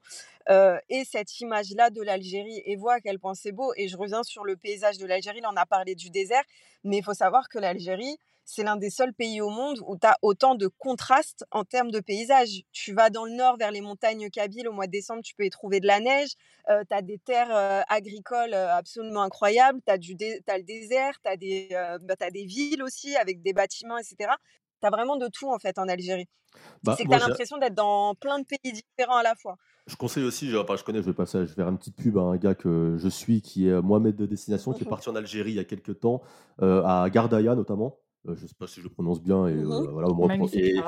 euh, 0.51 0.79
aient 0.91 1.05
cette 1.05 1.41
image-là 1.41 1.91
de 1.91 2.03
l'Algérie 2.03 2.63
et 2.67 2.77
voient 2.77 2.95
à 2.95 3.01
quel 3.01 3.19
point 3.19 3.35
c'est 3.35 3.53
beau. 3.53 3.73
Et 3.77 3.89
je 3.89 3.97
reviens 3.97 4.23
sur 4.23 4.45
le 4.45 4.57
paysage 4.57 4.99
de 4.99 5.07
l'Algérie, 5.07 5.41
on 5.51 5.57
a 5.57 5.65
parlé 5.65 5.95
du 5.95 6.11
désert 6.11 6.45
mais 6.85 6.99
il 6.99 7.03
faut 7.03 7.15
savoir 7.15 7.49
que 7.49 7.59
l'Algérie 7.59 8.19
c'est 8.45 8.63
l'un 8.63 8.77
des 8.77 8.91
seuls 8.91 9.15
pays 9.15 9.41
au 9.41 9.49
monde 9.49 9.79
où 9.87 9.97
tu 9.97 10.07
as 10.07 10.17
autant 10.23 10.55
de 10.55 10.67
contrastes 10.67 11.45
en 11.51 11.65
termes 11.65 11.91
de 11.91 12.01
paysage. 12.01 12.63
Tu 12.73 12.93
vas 12.93 13.11
dans 13.11 13.25
le 13.25 13.33
nord 13.33 13.57
vers 13.57 13.71
les 13.71 13.81
montagnes 13.81 14.29
Kabyles, 14.31 14.69
au 14.69 14.73
mois 14.73 14.87
de 14.87 14.93
décembre, 14.93 15.23
tu 15.23 15.35
peux 15.35 15.45
y 15.45 15.51
trouver 15.51 15.81
de 15.81 15.87
la 15.87 16.01
neige. 16.01 16.31
Euh, 16.71 16.83
tu 16.89 16.95
as 16.95 17.03
des 17.03 17.19
terres 17.19 17.55
euh, 17.55 17.81
agricoles 17.89 18.55
euh, 18.55 18.75
absolument 18.75 19.23
incroyables. 19.23 19.81
Tu 19.87 19.93
as, 19.93 19.97
le 19.97 20.63
désert, 20.63 21.15
tu 21.23 21.31
as, 21.31 21.37
des, 21.37 21.69
bah, 22.03 22.31
des 22.31 22.45
villes 22.45 22.83
aussi 22.83 23.17
avec 23.17 23.43
des 23.43 23.53
bâtiments, 23.53 23.99
etc. 23.99 24.17
Tu 24.81 24.87
as 24.87 24.91
vraiment 24.91 25.17
de 25.17 25.29
tout 25.29 25.51
en 25.51 25.59
fait 25.59 25.79
en 25.79 25.89
Algérie. 25.89 26.29
Bah, 26.85 26.95
c'est 26.97 27.05
que 27.05 27.09
tu 27.09 27.15
as 27.15 27.19
l'impression 27.19 27.59
d'être 27.59 27.75
dans 27.75 28.15
plein 28.15 28.39
de 28.39 28.45
pays 28.45 28.73
différents 28.73 29.17
à 29.17 29.23
la 29.23 29.35
fois. 29.35 29.57
Je 29.87 29.97
conseille 29.97 30.23
aussi, 30.23 30.49
je, 30.49 30.57
je 30.57 30.85
connais, 30.85 31.03
je 31.03 31.07
vais 31.07 31.13
passer, 31.13 31.39
je 31.41 31.45
vais 31.45 31.55
faire 31.55 31.69
une 31.69 31.79
petite 31.79 31.97
pub 31.97 32.17
à 32.17 32.23
un 32.23 32.37
gars 32.37 32.55
que 32.55 32.97
je 32.99 33.09
suis 33.09 33.43
qui 33.43 33.69
est 33.69 33.83
Mohamed 33.83 34.15
de 34.15 34.27
Destination, 34.27 34.73
qui 34.73 34.85
est 34.85 34.89
parti 34.89 35.09
en 35.09 35.17
Algérie 35.17 35.51
il 35.53 35.57
y 35.57 35.61
a 35.61 35.65
quelques 35.65 36.01
temps, 36.01 36.23
à 36.61 37.07
Gardaïa 37.11 37.55
notamment. 37.55 37.99
Euh, 38.27 38.35
je 38.37 38.43
ne 38.43 38.49
sais 38.49 38.55
pas 38.59 38.67
si 38.67 38.81
je 38.81 38.85
le 38.85 38.91
prononce 38.91 39.23
bien. 39.23 39.47
Et, 39.47 39.55
mmh 39.55 39.71
euh, 39.71 39.91
voilà, 39.91 40.09
au 40.09 40.15
moins, 40.15 40.29
magnifique, 40.29 40.61
et, 40.61 40.81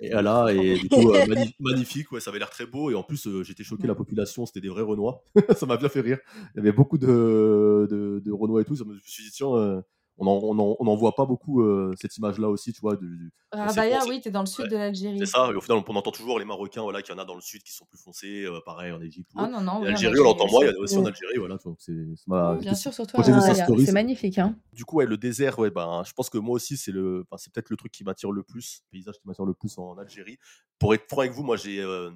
et, 0.00 0.08
là, 0.10 0.48
et 0.48 0.76
du 0.76 0.88
coup, 0.88 1.12
euh, 1.12 1.24
magnifique, 1.60 2.10
ouais, 2.10 2.20
ça 2.20 2.30
avait 2.30 2.38
l'air 2.38 2.50
très 2.50 2.66
beau. 2.66 2.90
Et 2.90 2.94
en 2.94 3.02
plus, 3.02 3.28
j'étais 3.42 3.62
choqué, 3.62 3.86
la 3.86 3.94
mmh. 3.94 3.96
population, 3.96 4.46
c'était 4.46 4.60
des 4.60 4.68
vrais 4.68 4.82
Renois. 4.82 5.24
ça 5.56 5.66
m'a 5.66 5.76
bien 5.76 5.88
fait 5.88 6.00
rire. 6.00 6.18
Il 6.54 6.58
y 6.58 6.60
avait 6.60 6.72
beaucoup 6.72 6.98
de, 6.98 7.86
de, 7.88 8.20
de 8.24 8.32
Renois 8.32 8.62
et 8.62 8.64
tout. 8.64 8.74
Je 8.74 8.84
me 8.84 8.98
suis 8.98 9.24
dit, 9.24 9.30
tiens, 9.30 9.82
on 10.20 10.54
n'en 10.54 10.76
on 10.78 10.96
voit 10.96 11.14
pas 11.14 11.24
beaucoup 11.24 11.62
euh, 11.62 11.94
cette 12.00 12.16
image-là 12.16 12.48
aussi, 12.48 12.72
tu 12.72 12.80
vois. 12.80 12.96
Du, 12.96 13.32
Rabaya, 13.52 14.00
oui, 14.06 14.20
tu 14.20 14.28
es 14.28 14.30
dans 14.30 14.40
le 14.40 14.46
sud 14.46 14.66
de 14.68 14.76
l'Algérie. 14.76 15.18
C'est 15.18 15.26
ça, 15.26 15.50
et 15.50 15.54
au 15.54 15.60
final, 15.60 15.82
on 15.86 15.96
entend 15.96 16.10
toujours 16.10 16.38
les 16.38 16.44
Marocains, 16.44 16.82
voilà, 16.82 17.02
qu'il 17.02 17.14
y 17.14 17.18
en 17.18 17.20
a 17.20 17.24
dans 17.24 17.34
le 17.34 17.40
sud 17.40 17.62
qui 17.62 17.72
sont 17.72 17.86
plus 17.86 17.98
foncés, 17.98 18.44
euh, 18.44 18.60
pareil 18.64 18.92
en 18.92 19.00
Égypte. 19.00 19.30
Ah 19.36 19.48
non, 19.48 19.60
non. 19.60 19.72
En 19.72 19.84
Algérie, 19.84 20.20
on 20.20 20.24
l'entend 20.24 20.46
moins, 20.48 20.64
il 20.64 20.68
y 20.68 20.70
en 20.70 20.78
a 20.78 20.82
aussi 20.82 20.96
en 20.96 21.04
Algérie, 21.04 21.38
voilà. 21.38 22.54
Bien 22.60 22.74
sûr, 22.74 22.92
sur 22.92 23.06
toi, 23.06 23.22
c'est 23.24 23.92
magnifique. 23.92 24.38
Hein. 24.38 24.56
Du 24.72 24.84
coup, 24.84 24.96
ouais, 24.96 25.06
le 25.06 25.16
désert, 25.16 25.58
ouais, 25.58 25.70
ben, 25.70 26.02
je 26.06 26.12
pense 26.12 26.28
que 26.30 26.38
moi 26.38 26.54
aussi, 26.54 26.76
c'est 26.76 26.92
le, 26.92 27.24
c'est 27.36 27.52
peut-être 27.52 27.70
le 27.70 27.76
truc 27.76 27.92
qui 27.92 28.04
m'attire 28.04 28.30
le 28.30 28.42
plus, 28.42 28.82
le 28.84 28.98
paysage 28.98 29.14
qui 29.14 29.26
m'attire 29.26 29.46
le 29.46 29.54
plus 29.54 29.78
en 29.78 29.96
Algérie. 29.98 30.38
Pour 30.78 30.94
être 30.94 31.06
franc 31.08 31.20
avec 31.20 31.32
vous, 31.32 31.42
moi, 31.42 31.56
j'ai. 31.56 31.80
Euh, 31.80 32.10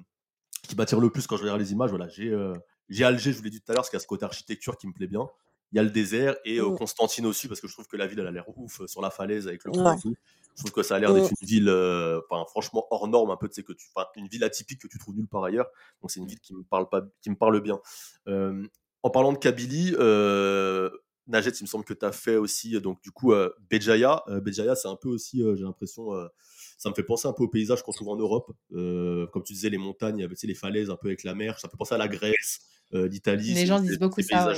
qui 0.67 0.75
m'attire 0.75 0.99
le 0.99 1.11
plus 1.11 1.27
quand 1.27 1.37
je 1.37 1.43
regarde 1.43 1.59
les 1.59 1.71
images, 1.71 1.89
voilà, 1.89 2.07
j'ai. 2.07 2.35
J'ai 2.87 3.03
Alger, 3.03 3.31
je 3.31 3.37
vous 3.37 3.43
l'ai 3.43 3.49
dit 3.49 3.61
tout 3.61 3.71
à 3.71 3.73
l'heure, 3.73 3.81
parce 3.81 3.89
qu'il 3.89 3.97
y 3.97 4.01
a 4.01 4.03
ce 4.03 4.07
côté 4.07 4.25
architecture 4.25 4.77
qui 4.77 4.87
me 4.87 4.93
plaît 4.93 5.07
bien 5.07 5.27
il 5.75 5.77
y 5.77 5.81
a 5.81 5.83
le 5.83 5.89
désert 5.89 6.37
et 6.45 6.59
euh, 6.59 6.69
mmh. 6.69 6.77
Constantine 6.77 7.25
aussi 7.25 7.49
parce 7.49 7.59
que 7.59 7.67
je 7.67 7.73
trouve 7.73 7.87
que 7.87 7.97
la 7.97 8.07
ville 8.07 8.19
elle 8.19 8.27
a 8.27 8.31
l'air 8.31 8.47
ouf 8.55 8.79
euh, 8.79 8.87
sur 8.87 9.01
la 9.01 9.09
falaise 9.09 9.45
avec 9.45 9.65
le 9.65 9.71
ouais. 9.71 9.95
Je 10.55 10.61
trouve 10.61 10.71
que 10.71 10.83
ça 10.83 10.95
a 10.95 10.99
l'air 10.99 11.13
d'être 11.13 11.29
mmh. 11.29 11.41
une 11.41 11.47
ville, 11.47 11.67
euh, 11.67 12.21
franchement 12.47 12.87
hors 12.91 13.09
norme 13.09 13.29
un 13.29 13.35
peu, 13.35 13.49
tu 13.49 13.55
sais 13.55 13.63
que 13.63 13.73
tu, 13.73 13.87
une 14.15 14.29
ville 14.29 14.45
atypique 14.45 14.79
que 14.79 14.87
tu 14.87 14.97
trouves 14.97 15.15
nulle 15.15 15.27
part 15.27 15.43
ailleurs. 15.43 15.67
Donc 16.01 16.11
c'est 16.11 16.21
une 16.21 16.27
ville 16.27 16.39
qui 16.39 16.55
me 16.55 16.63
parle 16.63 16.87
pas, 16.87 17.01
qui 17.21 17.29
me 17.29 17.35
parle 17.35 17.59
bien. 17.59 17.77
en 18.25 19.09
parlant 19.09 19.33
de 19.33 19.37
Kabylie, 19.37 19.91
Najet, 21.27 21.49
il 21.49 21.63
me 21.63 21.67
semble 21.67 21.83
que 21.83 21.93
tu 21.93 22.05
as 22.05 22.13
fait 22.13 22.37
aussi 22.37 22.79
donc 22.79 23.01
du 23.01 23.11
coup 23.11 23.33
Béjaïa. 23.69 24.23
Béjaïa, 24.43 24.75
c'est 24.75 24.87
un 24.87 24.95
peu 24.95 25.09
aussi, 25.09 25.43
j'ai 25.57 25.63
l'impression, 25.63 26.11
ça 26.77 26.89
me 26.89 26.95
fait 26.95 27.03
penser 27.03 27.27
un 27.27 27.33
peu 27.33 27.43
au 27.43 27.49
paysage 27.49 27.83
qu'on 27.83 27.91
trouve 27.91 28.09
en 28.09 28.15
Europe. 28.15 28.49
comme 28.69 29.43
tu 29.43 29.51
disais, 29.51 29.69
les 29.69 29.77
montagnes, 29.77 30.25
les 30.25 30.55
falaises 30.55 30.89
un 30.89 30.95
peu 30.95 31.09
avec 31.09 31.25
la 31.25 31.35
mer. 31.35 31.59
Ça 31.59 31.67
peut 31.67 31.75
penser 31.75 31.95
à 31.95 31.97
la 31.97 32.07
Grèce. 32.07 32.61
Euh, 32.95 33.09
d'Italie. 33.09 33.53
Les 33.53 33.65
gens 33.65 33.79
disent 33.79 33.99
beaucoup 33.99 34.21
ça. 34.21 34.53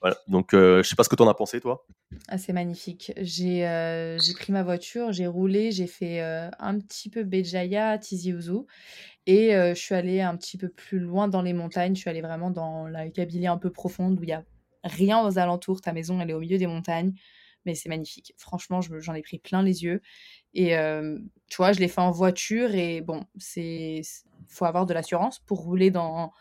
Voilà. 0.00 0.16
Donc, 0.28 0.54
euh, 0.54 0.82
je 0.82 0.88
sais 0.88 0.94
pas 0.94 1.02
ce 1.02 1.08
que 1.08 1.16
tu 1.16 1.22
en 1.22 1.28
as 1.28 1.34
pensé, 1.34 1.60
toi. 1.60 1.86
Ah, 2.28 2.38
c'est 2.38 2.52
magnifique. 2.52 3.12
J'ai 3.16 3.66
euh, 3.66 4.18
j'ai 4.18 4.32
pris 4.32 4.52
ma 4.52 4.62
voiture, 4.62 5.12
j'ai 5.12 5.26
roulé, 5.26 5.72
j'ai 5.72 5.86
fait 5.86 6.20
un 6.20 6.78
petit 6.78 7.10
peu 7.10 7.24
Béjaïa, 7.24 7.98
Tizi 7.98 8.32
Ouzou. 8.32 8.66
Et 9.26 9.50
je 9.50 9.74
suis 9.74 9.94
allée 9.94 10.20
un 10.20 10.36
petit 10.36 10.56
peu 10.56 10.68
plus 10.68 10.98
loin 10.98 11.28
dans 11.28 11.42
les 11.42 11.52
montagnes. 11.52 11.94
Je 11.94 12.00
suis 12.00 12.10
allée 12.10 12.22
vraiment 12.22 12.50
dans 12.50 12.86
la 12.86 13.08
Kabylie 13.10 13.46
un 13.46 13.58
peu 13.58 13.70
profonde 13.70 14.18
où 14.18 14.22
il 14.22 14.28
y 14.28 14.32
a 14.32 14.44
rien 14.84 15.20
aux 15.26 15.38
alentours. 15.38 15.80
Ta 15.80 15.92
maison, 15.92 16.20
elle 16.20 16.30
est 16.30 16.34
au 16.34 16.40
milieu 16.40 16.58
des 16.58 16.66
montagnes. 16.66 17.12
Mais 17.66 17.74
c'est 17.74 17.88
magnifique. 17.88 18.32
Franchement, 18.38 18.80
j'en 18.80 19.14
ai 19.14 19.22
pris 19.22 19.38
plein 19.38 19.62
les 19.62 19.82
yeux. 19.82 20.00
Et 20.54 20.76
tu 21.48 21.56
vois, 21.56 21.72
je 21.72 21.80
l'ai 21.80 21.88
fait 21.88 22.00
en 22.00 22.12
voiture. 22.12 22.74
Et 22.74 23.00
bon, 23.00 23.24
c'est 23.36 24.02
faut 24.46 24.64
avoir 24.64 24.86
de 24.86 24.94
l'assurance 24.94 25.40
pour 25.40 25.58
rouler 25.58 25.90
dans, 25.90 26.32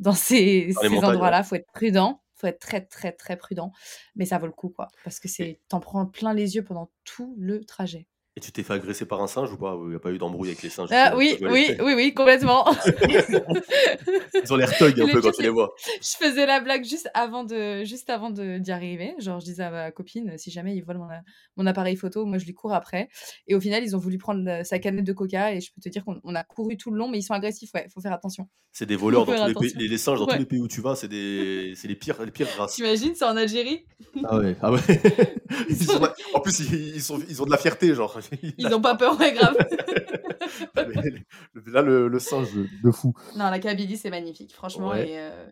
dans 0.00 0.12
ces, 0.12 0.74
endroits-là. 0.82 1.40
Il 1.40 1.44
faut 1.44 1.54
être 1.54 1.70
prudent. 1.72 2.20
faut 2.34 2.48
être 2.48 2.58
très, 2.58 2.80
très, 2.80 3.12
très 3.12 3.36
prudent. 3.36 3.72
Mais 4.16 4.24
ça 4.24 4.38
vaut 4.38 4.46
le 4.46 4.52
coup, 4.52 4.70
quoi. 4.70 4.88
Parce 5.04 5.20
que 5.20 5.28
c'est 5.28 5.60
t'en 5.68 5.78
prends 5.78 6.06
plein 6.06 6.34
les 6.34 6.56
yeux 6.56 6.64
pendant 6.64 6.90
tout 7.04 7.36
le 7.38 7.64
trajet. 7.64 8.08
Et 8.36 8.40
tu 8.40 8.52
t'es 8.52 8.62
fait 8.62 8.74
agresser 8.74 9.06
par 9.06 9.20
un 9.20 9.26
singe 9.26 9.52
ou 9.52 9.56
pas 9.56 9.76
Il 9.82 9.88
n'y 9.88 9.96
a 9.96 9.98
pas 9.98 10.12
eu 10.12 10.18
d'embrouille 10.18 10.50
avec 10.50 10.62
les 10.62 10.70
singes 10.70 10.88
ah, 10.92 11.16
Oui, 11.16 11.36
oui, 11.40 11.74
oui, 11.80 11.94
oui, 11.94 12.14
complètement. 12.14 12.64
Ils 14.44 14.52
ont 14.52 14.56
l'air 14.56 14.72
thug 14.76 15.00
un 15.00 15.08
peu 15.08 15.20
quand 15.20 15.32
tu 15.32 15.42
les 15.42 15.48
vois. 15.48 15.74
Je 16.00 16.16
faisais 16.16 16.46
la 16.46 16.60
blague 16.60 16.84
juste 16.84 17.10
avant 17.14 17.42
de, 17.42 17.82
juste 17.84 18.08
avant 18.08 18.30
d'y 18.30 18.70
arriver. 18.70 19.14
Genre, 19.18 19.40
je 19.40 19.46
disais 19.46 19.64
à 19.64 19.70
ma 19.70 19.90
copine, 19.90 20.38
si 20.38 20.52
jamais 20.52 20.76
ils 20.76 20.84
volent 20.84 21.08
mon, 21.56 21.66
appareil 21.66 21.96
photo, 21.96 22.24
moi 22.24 22.38
je 22.38 22.46
lui 22.46 22.54
cours 22.54 22.72
après. 22.72 23.08
Et 23.48 23.56
au 23.56 23.60
final, 23.60 23.82
ils 23.82 23.96
ont 23.96 23.98
voulu 23.98 24.16
prendre 24.16 24.64
sa 24.64 24.78
canette 24.78 25.04
de 25.04 25.12
coca 25.12 25.52
et 25.52 25.60
je 25.60 25.72
peux 25.74 25.80
te 25.80 25.88
dire 25.88 26.04
qu'on 26.04 26.34
a 26.36 26.44
couru 26.44 26.76
tout 26.76 26.92
le 26.92 26.98
long, 26.98 27.08
mais 27.08 27.18
ils 27.18 27.24
sont 27.24 27.34
agressifs, 27.34 27.70
ouais, 27.74 27.88
faut 27.92 28.00
faire 28.00 28.12
attention. 28.12 28.48
C'est 28.70 28.86
des 28.86 28.94
voleurs 28.94 29.26
dans 29.26 29.34
tous 29.52 29.60
les 29.60 29.72
pays. 29.72 29.88
Les, 29.88 29.98
singes 29.98 30.20
dans 30.20 30.26
tous 30.26 30.38
les 30.38 30.46
pays 30.46 30.60
où 30.60 30.68
tu 30.68 30.80
vas, 30.80 30.94
c'est 30.94 31.08
des... 31.08 31.74
les 31.82 31.94
pires, 31.96 32.22
les 32.24 32.30
pires 32.30 32.48
races. 32.56 32.76
T'imagines, 32.76 33.14
c'est 33.16 33.24
en 33.24 33.36
Algérie? 33.36 33.84
Ah 34.24 34.38
ouais, 34.38 34.56
ah 34.62 34.70
ouais. 34.70 34.80
En 36.34 36.40
plus, 36.40 36.60
ils, 36.60 37.02
sont... 37.02 37.20
ils 37.28 37.42
ont 37.42 37.44
de 37.44 37.50
la 37.50 37.58
fierté, 37.58 37.92
genre. 37.94 38.19
Ils 38.58 38.68
n'ont 38.68 38.80
pas 38.80 38.96
peur, 38.96 39.18
ouais, 39.18 39.32
grave. 39.32 39.56
Là, 41.66 41.82
le, 41.82 42.18
singe 42.18 42.54
de 42.54 42.90
fou. 42.90 43.14
Non, 43.36 43.50
la 43.50 43.58
Kabylie, 43.58 43.96
c'est 43.96 44.10
magnifique, 44.10 44.54
franchement. 44.54 44.94
Et 44.94 45.18
euh, 45.18 45.46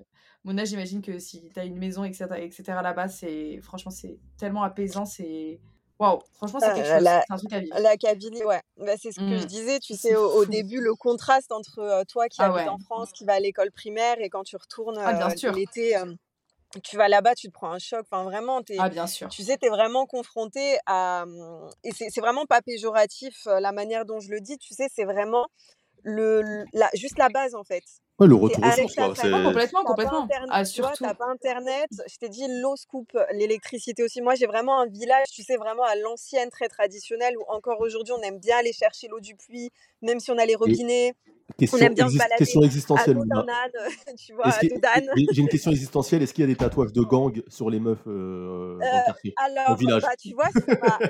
Mona, 0.44 0.64
j'imagine 0.64 1.02
que 1.02 1.18
si 1.18 1.48
tu 1.48 1.60
as 1.60 1.64
une 1.64 1.78
maison, 1.78 2.04
etc., 2.04 2.26
etc. 2.38 2.64
là-bas, 2.82 3.08
c'est 3.08 3.60
franchement, 3.62 3.90
c'est 3.90 4.18
tellement 4.36 4.62
apaisant. 4.62 5.04
C'est. 5.04 5.60
Waouh, 5.98 6.20
franchement, 6.32 6.60
c'est 6.60 6.74
quelque 6.74 6.86
euh, 6.86 6.94
chose. 6.96 7.04
La, 7.04 7.24
un 7.28 7.36
truc 7.36 7.52
à 7.52 7.60
vivre. 7.60 7.76
La 7.80 7.96
Kabylie, 7.96 8.44
ouais. 8.44 8.60
Bah, 8.76 8.92
c'est 9.00 9.10
ce 9.10 9.18
que 9.18 9.36
je 9.36 9.42
mmh. 9.42 9.46
disais. 9.46 9.78
Tu 9.80 9.94
sais, 9.94 10.14
au, 10.14 10.44
début, 10.44 10.80
le 10.80 10.94
contraste 10.94 11.52
entre 11.52 11.80
euh, 11.80 12.04
toi 12.04 12.28
qui 12.28 12.40
ah, 12.40 12.52
habites 12.52 12.68
en 12.68 12.78
France, 12.78 13.10
qui 13.12 13.24
va 13.24 13.34
à 13.34 13.40
l'école 13.40 13.72
primaire, 13.72 14.16
et 14.20 14.28
quand 14.28 14.44
tu 14.44 14.56
retournes 14.56 14.98
ah, 14.98 15.34
l'été 15.54 15.96
tu 16.82 16.96
vas 16.96 17.08
là-bas, 17.08 17.34
tu 17.34 17.48
te 17.48 17.52
prends 17.52 17.72
un 17.72 17.78
choc. 17.78 18.06
Enfin, 18.10 18.24
vraiment, 18.24 18.60
es, 18.68 18.78
ah, 18.78 18.88
bien 18.88 19.06
sûr. 19.06 19.28
tu 19.28 19.42
sais, 19.42 19.56
tu 19.56 19.66
es 19.66 19.70
vraiment 19.70 20.06
confronté 20.06 20.78
à. 20.86 21.24
Mmh, 21.26 21.70
et 21.84 21.90
c'est 21.92 22.20
vraiment 22.20 22.46
pas 22.46 22.62
péjoratif 22.62 23.46
la 23.46 23.72
manière 23.72 24.04
dont 24.04 24.20
je 24.20 24.30
le 24.30 24.40
dis, 24.40 24.58
tu 24.58 24.74
sais, 24.74 24.88
c'est 24.94 25.04
vraiment 25.04 25.46
le, 26.02 26.64
la, 26.72 26.88
juste 26.94 27.18
la 27.18 27.28
base 27.28 27.54
en 27.54 27.64
fait. 27.64 27.84
Ouais, 28.18 28.26
le 28.26 28.34
retour 28.34 28.64
aux 28.64 28.88
sources, 28.88 29.20
complètement, 29.20 29.84
complètement. 29.84 30.26
Pas 30.26 30.34
ah, 30.48 30.64
surtout. 30.64 31.04
Tu 31.04 31.16
pas 31.16 31.26
internet. 31.30 31.88
Je 31.90 32.16
t'ai 32.16 32.28
dit 32.28 32.44
l'eau 32.48 32.74
se 32.74 32.84
coupe, 32.84 33.16
l'électricité 33.32 34.02
aussi. 34.02 34.20
Moi, 34.20 34.34
j'ai 34.34 34.46
vraiment 34.46 34.80
un 34.80 34.86
village, 34.86 35.28
tu 35.32 35.44
sais, 35.44 35.56
vraiment 35.56 35.84
à 35.84 35.94
l'ancienne, 35.94 36.50
très 36.50 36.66
traditionnel, 36.66 37.34
où 37.38 37.44
encore 37.46 37.80
aujourd'hui, 37.80 38.12
on 38.18 38.22
aime 38.22 38.40
bien 38.40 38.58
aller 38.58 38.72
chercher 38.72 39.06
l'eau 39.06 39.20
du 39.20 39.36
puits, 39.36 39.70
même 40.02 40.18
si 40.18 40.32
on 40.32 40.38
a 40.38 40.46
les 40.46 40.56
robinets. 40.56 41.14
Question, 41.56 41.78
on 41.78 41.80
aime 41.80 41.94
bien 41.94 42.08
se 42.08 42.18
balader 42.18 42.38
question 42.38 42.62
existentielle. 42.62 43.16
À 43.16 43.68
tu 44.18 44.34
vois, 44.34 44.50
J'ai 45.30 45.40
une 45.40 45.48
question 45.48 45.70
existentielle. 45.70 46.22
Est-ce 46.22 46.34
qu'il 46.34 46.42
y 46.42 46.44
a 46.44 46.48
des 46.48 46.56
tatouages 46.56 46.92
de 46.92 47.02
gang 47.02 47.40
sur 47.46 47.70
les 47.70 47.78
meufs 47.78 47.98
euh, 48.08 48.78
dans 48.78 48.84
le 48.84 49.06
quartier, 49.06 49.34
alors, 49.36 49.70
au 49.70 49.76
village 49.76 50.02
bah, 50.02 50.16
tu 50.20 50.34
vois, 50.34 50.48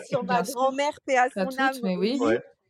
sur 0.07 0.23
ma, 0.25 0.43
grand-mère, 0.43 1.01
paix 1.07 1.17
à 1.17 1.29
son 1.31 1.59
âme. 1.59 1.75
Mais 1.83 1.97
oui. 1.97 2.21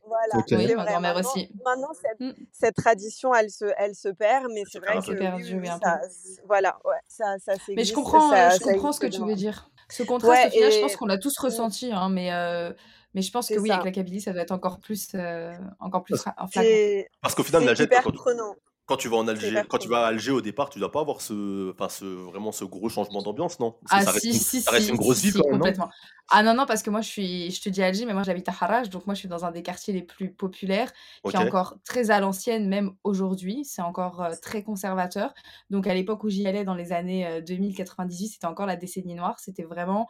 Voilà, 0.05 0.43
oui, 0.51 0.75
ma 0.75 0.85
grand-mère 0.85 1.17
aussi. 1.17 1.51
Maintenant, 1.63 1.93
cette, 1.93 2.19
mmh. 2.19 2.33
cette, 2.51 2.75
tradition, 2.75 3.33
elle 3.33 3.49
se, 3.51 3.65
elle 3.77 3.93
se 3.93 4.09
perd, 4.09 4.47
mais 4.53 4.63
c'est 4.69 4.79
vrai 4.79 4.97
que 4.99 5.11
perdu, 5.13 5.61
ça, 5.65 6.01
voilà, 6.47 6.79
ouais, 6.85 6.95
ça, 7.07 7.37
ça 7.39 7.53
Mais 7.75 7.83
je 7.83 7.93
comprends, 7.93 8.29
ça, 8.29 8.49
je 8.57 8.59
comprends 8.59 8.91
ce 8.91 8.99
que 8.99 9.07
tu 9.07 9.21
veux 9.21 9.35
dire. 9.35 9.69
Ce 9.89 10.03
contraste, 10.03 10.45
ouais, 10.45 10.51
final, 10.51 10.71
je 10.71 10.81
pense 10.81 10.95
qu'on 10.95 11.05
l'a 11.05 11.17
tous 11.17 11.39
mmh. 11.39 11.45
ressenti, 11.45 11.91
hein, 11.91 12.09
mais 12.09 12.31
euh, 12.31 12.71
Mais 13.13 13.21
je 13.21 13.31
pense 13.31 13.49
que 13.49 13.59
oui, 13.59 13.71
avec 13.71 13.85
la 13.85 13.91
Kabylie, 13.91 14.21
ça 14.21 14.33
doit 14.33 14.43
être 14.43 14.51
encore 14.51 14.79
plus, 14.79 15.09
euh, 15.15 15.53
encore 15.79 16.03
plus 16.03 16.23
Parce, 16.23 17.35
qu'au 17.35 17.43
final, 17.43 17.63
Najed, 17.63 17.85
hyper 17.85 18.03
quand, 18.03 18.11
prenant. 18.11 18.55
Quand 18.89 18.97
tu 18.97 19.07
vas 19.07 19.17
en 19.17 19.27
hyper 19.27 19.67
quand 19.67 19.77
tu 19.77 19.87
vas 19.87 20.05
à 20.05 20.07
Alger 20.07 20.31
au 20.31 20.41
départ, 20.41 20.71
tu 20.71 20.79
dois 20.79 20.91
pas 20.91 21.01
avoir 21.01 21.21
ce, 21.21 21.71
enfin, 21.71 21.89
ce, 21.89 22.05
vraiment 22.05 22.51
ce 22.51 22.65
gros 22.65 22.89
changement 22.89 23.21
d'ambiance, 23.21 23.59
non? 23.59 23.75
Parce 23.87 23.91
que 23.91 23.97
Ah 23.97 24.01
ça 24.01 24.11
reste 24.13 24.23
si, 24.23 24.31
une, 24.31 24.39
si, 24.39 24.61
ça 24.61 24.71
reste 24.71 24.85
si, 24.85 24.89
une 24.89 24.95
si, 24.95 24.99
grosse 24.99 25.21
ville 25.21 25.31
si, 25.31 25.37
quand 25.37 25.43
même, 25.43 25.53
non? 25.53 25.59
complètement. 25.59 25.89
Ah 26.31 26.41
non, 26.41 26.55
non, 26.55 26.65
parce 26.65 26.81
que 26.81 26.89
moi, 26.89 27.01
je 27.01 27.07
suis, 27.07 27.51
je 27.51 27.61
te 27.61 27.69
dis 27.69 27.83
Alger, 27.83 28.07
mais 28.07 28.15
moi, 28.15 28.23
j'habite 28.23 28.49
à 28.49 28.53
Harrach, 28.59 28.89
donc 28.89 29.05
moi, 29.05 29.13
je 29.13 29.19
suis 29.19 29.29
dans 29.29 29.45
un 29.45 29.51
des 29.51 29.61
quartiers 29.61 29.93
les 29.93 30.01
plus 30.01 30.31
populaires, 30.33 30.91
qui 31.23 31.35
est 31.35 31.37
encore 31.37 31.75
très 31.85 32.09
à 32.09 32.19
l'ancienne, 32.19 32.67
même 32.67 32.93
aujourd'hui, 33.03 33.63
c'est 33.63 33.83
encore 33.83 34.23
euh, 34.23 34.33
très 34.41 34.63
conservateur. 34.63 35.35
Donc, 35.69 35.85
à 35.85 35.93
l'époque 35.93 36.23
où 36.23 36.29
j'y 36.29 36.47
allais, 36.47 36.63
dans 36.63 36.75
les 36.75 36.91
années 36.91 37.27
euh, 37.27 37.41
2000-98, 37.41 38.31
c'était 38.33 38.47
encore 38.47 38.65
la 38.65 38.75
décennie 38.75 39.13
noire, 39.13 39.39
c'était 39.39 39.63
vraiment 39.65 40.07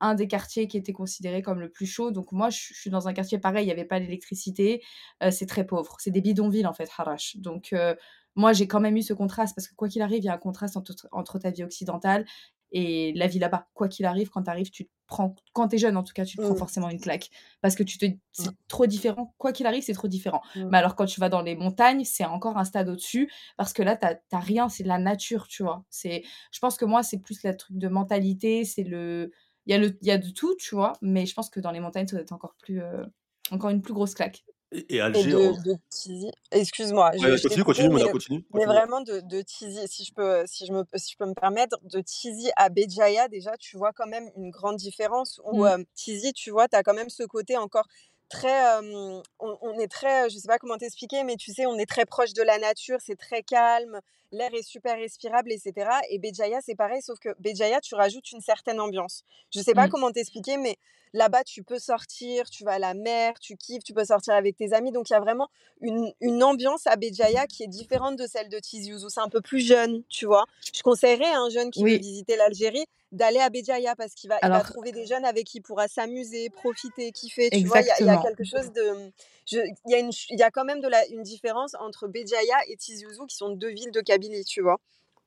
un 0.00 0.14
des 0.14 0.26
quartiers 0.26 0.66
qui 0.66 0.76
était 0.76 0.92
considéré 0.92 1.42
comme 1.42 1.60
le 1.60 1.68
plus 1.68 1.86
chaud. 1.86 2.10
Donc, 2.10 2.32
moi, 2.32 2.50
je, 2.50 2.58
je 2.72 2.80
suis 2.80 2.90
dans 2.90 3.06
un 3.08 3.12
quartier 3.12 3.38
pareil, 3.38 3.64
il 3.64 3.66
n'y 3.66 3.72
avait 3.72 3.84
pas 3.84 4.00
d'électricité, 4.00 4.82
euh, 5.22 5.30
c'est 5.30 5.46
très 5.46 5.66
pauvre. 5.66 5.96
C'est 5.98 6.10
des 6.10 6.20
bidonvilles, 6.20 6.66
en 6.66 6.72
fait, 6.72 6.88
Harrach. 6.96 7.36
Donc, 7.36 7.72
euh, 7.72 7.94
moi, 8.36 8.52
j'ai 8.52 8.66
quand 8.68 8.80
même 8.80 8.96
eu 8.96 9.02
ce 9.02 9.12
contraste, 9.12 9.54
parce 9.56 9.68
que 9.68 9.74
quoi 9.74 9.88
qu'il 9.88 10.02
arrive, 10.02 10.20
il 10.22 10.26
y 10.26 10.28
a 10.28 10.34
un 10.34 10.38
contraste 10.38 10.76
entre, 10.76 10.92
entre 11.12 11.38
ta 11.38 11.50
vie 11.50 11.64
occidentale 11.64 12.24
et 12.72 13.12
la 13.14 13.26
vie 13.26 13.38
là-bas. 13.40 13.68
Quoi 13.74 13.88
qu'il 13.88 14.06
arrive, 14.06 14.30
quand 14.30 14.44
tu 14.44 14.50
arrives, 14.50 14.70
tu 14.70 14.84
te 14.86 14.90
prends, 15.08 15.34
quand 15.52 15.66
tu 15.68 15.74
es 15.76 15.78
jeune 15.78 15.96
en 15.96 16.04
tout 16.04 16.12
cas, 16.12 16.24
tu 16.24 16.36
te 16.36 16.42
prends 16.42 16.54
forcément 16.54 16.88
une 16.88 17.00
claque. 17.00 17.28
Parce 17.62 17.74
que 17.74 17.82
tu 17.82 17.98
te, 17.98 18.06
c'est 18.32 18.50
trop 18.68 18.86
différent. 18.86 19.34
Quoi 19.38 19.52
qu'il 19.52 19.66
arrive, 19.66 19.82
c'est 19.82 19.92
trop 19.92 20.06
différent. 20.08 20.40
Mais 20.70 20.78
alors, 20.78 20.94
quand 20.94 21.06
tu 21.06 21.18
vas 21.20 21.28
dans 21.28 21.42
les 21.42 21.56
montagnes, 21.56 22.04
c'est 22.04 22.24
encore 22.24 22.56
un 22.58 22.64
stade 22.64 22.88
au-dessus. 22.88 23.28
Parce 23.56 23.72
que 23.72 23.82
là, 23.82 23.96
t'as 23.96 24.14
t'as 24.14 24.38
rien, 24.38 24.68
c'est 24.68 24.84
de 24.84 24.88
la 24.88 24.98
nature, 24.98 25.48
tu 25.48 25.64
vois. 25.64 25.84
C'est, 25.90 26.22
je 26.52 26.58
pense 26.60 26.76
que 26.76 26.84
moi, 26.84 27.02
c'est 27.02 27.18
plus 27.18 27.42
le 27.42 27.56
truc 27.56 27.76
de 27.76 27.88
mentalité, 27.88 28.64
c'est 28.64 28.84
le. 28.84 29.32
Il 29.66 29.72
y, 29.72 29.74
a 29.74 29.78
le, 29.78 29.98
il 30.00 30.06
y 30.08 30.10
a 30.12 30.18
de 30.18 30.30
tout, 30.30 30.54
tu 30.56 30.74
vois. 30.76 30.92
Mais 31.02 31.26
je 31.26 31.34
pense 31.34 31.50
que 31.50 31.60
dans 31.60 31.70
les 31.72 31.80
montagnes, 31.80 32.06
ça 32.06 32.16
doit 32.16 32.22
être 32.22 32.32
encore 32.32 32.54
plus. 32.62 32.80
euh, 32.82 33.04
encore 33.50 33.70
une 33.70 33.82
plus 33.82 33.94
grosse 33.94 34.14
claque. 34.14 34.44
Et, 34.72 34.96
et 34.96 35.00
Et 35.00 35.00
Alger, 35.00 35.32
de, 35.32 35.36
en... 35.36 35.52
de 35.62 35.76
Tizi. 35.90 36.30
Excuse-moi, 36.52 37.10
ouais, 37.16 37.36
je 37.36 37.42
continue, 37.42 37.64
continue, 37.64 37.88
mais, 37.94 38.08
continue, 38.08 38.44
mais 38.54 38.64
continue. 38.64 38.66
vraiment 38.66 39.00
de, 39.00 39.20
de 39.20 39.42
Tizi, 39.42 39.88
si 39.88 40.04
je 40.04 40.12
peux, 40.14 40.44
si 40.46 40.66
je 40.66 40.72
me, 40.72 40.84
si 40.94 41.12
je 41.12 41.16
peux 41.16 41.26
me 41.26 41.34
permettre, 41.34 41.78
de 41.82 42.00
Tizi 42.00 42.50
à 42.56 42.68
Béjaïa, 42.68 43.28
déjà, 43.28 43.56
tu 43.58 43.76
vois 43.76 43.92
quand 43.92 44.06
même 44.06 44.30
une 44.36 44.50
grande 44.50 44.76
différence 44.76 45.40
où 45.44 45.64
Mm. 45.64 45.66
euh, 45.66 45.84
Tizi, 45.94 46.32
tu 46.32 46.50
vois, 46.50 46.68
tu 46.68 46.76
as 46.76 46.82
quand 46.84 46.94
même 46.94 47.10
ce 47.10 47.24
côté 47.24 47.56
encore 47.56 47.86
très, 48.30 48.76
euh, 48.78 49.20
on, 49.40 49.58
on 49.60 49.78
est 49.78 49.88
très, 49.90 50.30
je 50.30 50.38
sais 50.38 50.48
pas 50.48 50.58
comment 50.58 50.78
t'expliquer, 50.78 51.24
mais 51.24 51.36
tu 51.36 51.52
sais, 51.52 51.66
on 51.66 51.76
est 51.76 51.86
très 51.86 52.06
proche 52.06 52.32
de 52.32 52.42
la 52.42 52.58
nature, 52.58 52.98
c'est 53.04 53.16
très 53.16 53.42
calme, 53.42 54.00
l'air 54.32 54.54
est 54.54 54.62
super 54.62 54.96
respirable, 54.96 55.52
etc. 55.52 55.90
Et 56.10 56.18
Béjaïa, 56.18 56.60
c'est 56.64 56.74
pareil, 56.76 57.02
sauf 57.02 57.18
que 57.18 57.30
Béjaïa, 57.40 57.80
tu 57.80 57.94
rajoutes 57.94 58.30
une 58.32 58.40
certaine 58.40 58.80
ambiance. 58.80 59.24
Je 59.54 59.60
sais 59.60 59.74
pas 59.74 59.86
Mm. 59.86 59.90
comment 59.90 60.10
t'expliquer, 60.12 60.56
mais 60.56 60.76
là-bas, 61.12 61.42
tu 61.44 61.64
peux 61.64 61.80
sortir, 61.80 62.48
tu 62.48 62.62
vas 62.64 62.72
à 62.74 62.78
la 62.78 62.94
mer, 62.94 63.38
tu 63.40 63.56
kiffes, 63.56 63.82
tu 63.82 63.92
peux 63.92 64.04
sortir 64.04 64.34
avec 64.34 64.56
tes 64.56 64.72
amis. 64.72 64.92
Donc, 64.92 65.10
il 65.10 65.14
y 65.14 65.16
a 65.16 65.20
vraiment 65.20 65.48
une, 65.80 66.12
une 66.20 66.42
ambiance 66.44 66.86
à 66.86 66.94
Béjaïa 66.96 67.46
qui 67.48 67.64
est 67.64 67.68
différente 67.68 68.16
de 68.16 68.26
celle 68.28 68.48
de 68.48 68.58
Tizi 68.60 68.94
Ouzou. 68.94 69.08
C'est 69.08 69.20
un 69.20 69.28
peu 69.28 69.40
plus 69.40 69.60
jeune, 69.66 70.04
tu 70.08 70.26
vois. 70.26 70.44
Je 70.72 70.82
conseillerais 70.82 71.24
à 71.30 71.40
un 71.40 71.50
jeune 71.50 71.70
qui 71.72 71.82
veut 71.82 71.98
visiter 71.98 72.36
l'Algérie 72.36 72.86
d'aller 73.12 73.40
à 73.40 73.50
Béjaïa 73.50 73.96
parce 73.96 74.14
qu'il 74.14 74.28
va, 74.30 74.38
il 74.42 74.48
va 74.48 74.60
trouver 74.60 74.92
des 74.92 75.06
jeunes 75.06 75.24
avec 75.24 75.46
qui 75.46 75.58
il 75.58 75.62
pourra 75.62 75.88
s'amuser, 75.88 76.50
profiter, 76.50 77.12
kiffer. 77.12 77.50
Tu 77.50 77.64
vois, 77.64 77.80
il 77.80 77.86
y 77.86 78.08
a, 78.08 78.14
y 78.14 78.22
quelque 78.22 78.44
chose 78.44 78.72
de. 78.72 79.10
Il 79.52 79.74
y, 79.86 79.94
a 79.94 79.98
une, 79.98 80.10
il 80.30 80.38
y 80.38 80.42
a 80.42 80.50
quand 80.50 80.64
même 80.64 80.80
de 80.80 80.86
la, 80.88 81.04
une 81.08 81.22
différence 81.22 81.74
entre 81.80 82.06
Béjaïa 82.06 82.56
et 82.68 82.76
Tizi 82.76 83.04
Ouzou 83.06 83.26
qui 83.26 83.36
sont 83.36 83.50
deux 83.50 83.70
villes 83.70 83.90
de 83.90 84.00
Kabylie, 84.00 84.44
tu 84.44 84.62
vois. 84.62 84.78